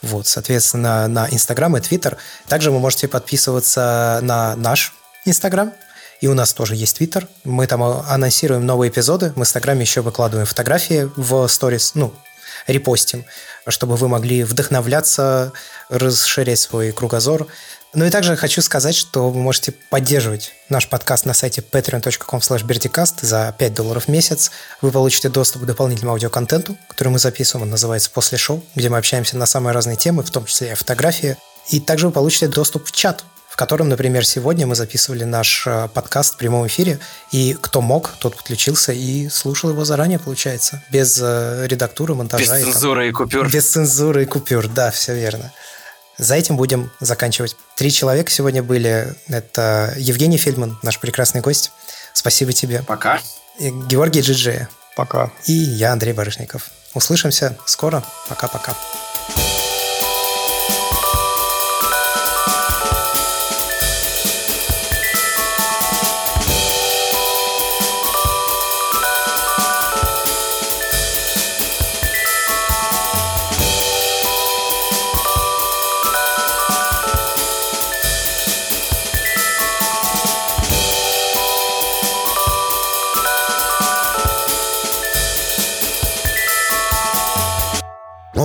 Вот, 0.01 0.27
соответственно, 0.27 1.09
на 1.09 1.27
Инстаграм 1.29 1.75
и 1.75 1.81
Твиттер. 1.81 2.15
Также 2.47 2.71
вы 2.71 2.79
можете 2.79 3.09
подписываться 3.09 4.19
на 4.21 4.55
наш 4.55 4.93
Инстаграм. 5.25 5.73
И 6.21 6.27
у 6.27 6.33
нас 6.33 6.53
тоже 6.53 6.75
есть 6.75 6.95
Твиттер. 6.95 7.27
Мы 7.43 7.67
там 7.67 7.83
анонсируем 7.83 8.65
новые 8.65 8.89
эпизоды. 8.89 9.33
В 9.35 9.41
Инстаграме 9.41 9.81
еще 9.81 9.99
выкладываем 9.99 10.47
фотографии 10.47 11.09
в 11.17 11.47
сторис, 11.49 11.95
ну, 11.95 12.13
репостим, 12.67 13.25
чтобы 13.71 13.95
вы 13.95 14.07
могли 14.07 14.43
вдохновляться, 14.43 15.53
расширять 15.89 16.59
свой 16.59 16.91
кругозор. 16.91 17.47
Ну 17.93 18.05
и 18.05 18.11
также 18.11 18.35
хочу 18.35 18.61
сказать, 18.61 18.95
что 18.95 19.29
вы 19.29 19.39
можете 19.39 19.71
поддерживать 19.71 20.53
наш 20.69 20.87
подкаст 20.87 21.25
на 21.25 21.33
сайте 21.33 21.61
patreon.com 21.61 22.39
berticast 22.39 23.25
за 23.25 23.55
5 23.57 23.73
долларов 23.73 24.05
в 24.05 24.07
месяц. 24.09 24.51
Вы 24.81 24.91
получите 24.91 25.29
доступ 25.29 25.63
к 25.63 25.65
дополнительному 25.65 26.13
аудиоконтенту, 26.13 26.77
который 26.87 27.09
мы 27.09 27.17
записываем, 27.17 27.63
он 27.63 27.71
называется 27.71 28.11
«После 28.11 28.37
шоу», 28.37 28.63
где 28.75 28.89
мы 28.89 28.97
общаемся 28.99 29.37
на 29.37 29.47
самые 29.47 29.73
разные 29.73 29.97
темы, 29.97 30.21
в 30.21 30.29
том 30.29 30.45
числе 30.45 30.71
и 30.71 30.75
фотографии. 30.75 31.35
И 31.69 31.79
также 31.79 32.07
вы 32.07 32.11
получите 32.11 32.47
доступ 32.47 32.85
в 32.85 32.91
чат, 32.91 33.23
котором, 33.59 33.89
например, 33.89 34.25
сегодня 34.25 34.65
мы 34.65 34.73
записывали 34.73 35.25
наш 35.25 35.67
э, 35.67 35.89
подкаст 35.93 36.35
в 36.35 36.37
прямом 36.37 36.65
эфире, 36.67 36.97
и 37.33 37.57
кто 37.59 37.81
мог, 37.81 38.11
тот 38.19 38.37
подключился 38.37 38.93
и 38.93 39.27
слушал 39.27 39.71
его 39.71 39.83
заранее, 39.83 40.17
получается, 40.17 40.81
без 40.89 41.19
э, 41.21 41.65
редактуры, 41.67 42.15
монтажа. 42.15 42.57
Без 42.57 42.63
цензуры 42.63 43.09
и, 43.09 43.11
там, 43.11 43.23
и 43.23 43.25
купюр. 43.25 43.51
Без 43.51 43.69
цензуры 43.69 44.23
и 44.23 44.25
купюр, 44.25 44.69
да, 44.69 44.91
все 44.91 45.13
верно. 45.13 45.51
За 46.17 46.35
этим 46.35 46.55
будем 46.55 46.89
заканчивать. 47.01 47.57
Три 47.75 47.91
человека 47.91 48.31
сегодня 48.31 48.63
были. 48.63 49.13
Это 49.27 49.93
Евгений 49.97 50.37
Фельдман, 50.37 50.79
наш 50.81 50.97
прекрасный 50.97 51.41
гость. 51.41 51.73
Спасибо 52.13 52.53
тебе. 52.53 52.83
Пока. 52.87 53.19
И 53.59 53.71
Георгий 53.71 54.21
Джиджи. 54.21 54.69
Пока. 54.95 55.31
И 55.47 55.51
я, 55.51 55.91
Андрей 55.91 56.13
Барышников. 56.13 56.69
Услышимся 56.93 57.57
скоро. 57.65 58.05
Пока-пока. 58.29 58.73
у 58.73 59.68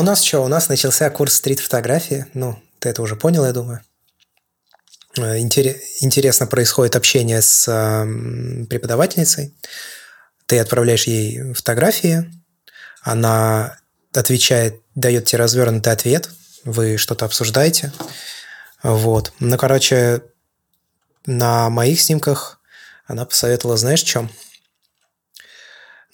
нас 0.05 0.23
что? 0.23 0.41
У 0.45 0.49
нас 0.49 0.69
начался 0.69 1.11
курс 1.11 1.35
стрит-фотографии. 1.35 2.27
Ну, 2.35 2.59
ты 2.79 2.89
это 2.89 3.03
уже 3.03 3.17
понял, 3.17 3.45
я 3.45 3.53
думаю. 3.53 3.81
Э, 5.17 5.39
интересно 5.39 6.47
происходит 6.47 6.97
общение 6.97 7.43
с 7.43 7.65
преподавательницей. 8.69 9.55
Ты 10.47 10.59
отправляешь 10.59 11.05
ей 11.05 11.55
фотографии, 11.55 12.31
она 13.03 13.79
отвечает, 14.13 14.81
дает 14.95 15.25
тебе 15.25 15.39
развернутый 15.41 15.93
ответ, 15.93 16.31
вы 16.65 16.97
что-то 16.99 17.25
обсуждаете. 17.25 17.93
Вот. 18.83 19.33
Ну, 19.41 19.57
короче, 19.57 20.23
на 21.27 21.71
моих 21.71 22.01
снимках 22.01 22.61
она 23.07 23.25
посоветовала, 23.25 23.77
знаешь, 23.77 24.03
чем? 24.03 24.31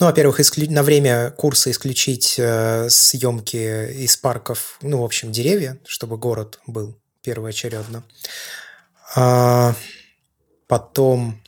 Ну, 0.01 0.07
во-первых, 0.07 0.41
исклю... 0.41 0.71
на 0.71 0.83
время 0.83 1.31
курса 1.31 1.71
исключить 1.71 2.37
э, 2.39 2.89
съемки 2.89 3.93
из 4.03 4.17
парков, 4.17 4.79
ну, 4.81 5.03
в 5.03 5.05
общем, 5.05 5.31
деревья, 5.31 5.79
чтобы 5.85 6.17
город 6.17 6.59
был 6.67 6.99
первоочередно. 7.23 8.03
А 9.15 9.75
потом 10.69 11.43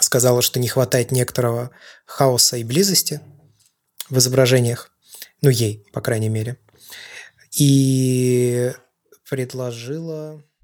сказала, 0.00 0.42
что 0.42 0.58
не 0.58 0.66
хватает 0.66 1.12
некоторого 1.12 1.70
хаоса 2.04 2.56
и 2.56 2.64
близости 2.64 3.20
в 4.10 4.18
изображениях. 4.18 4.90
Ну, 5.40 5.48
ей, 5.48 5.86
по 5.92 6.00
крайней 6.00 6.30
мере. 6.30 6.56
И 7.52 8.72
предложила 9.30 10.42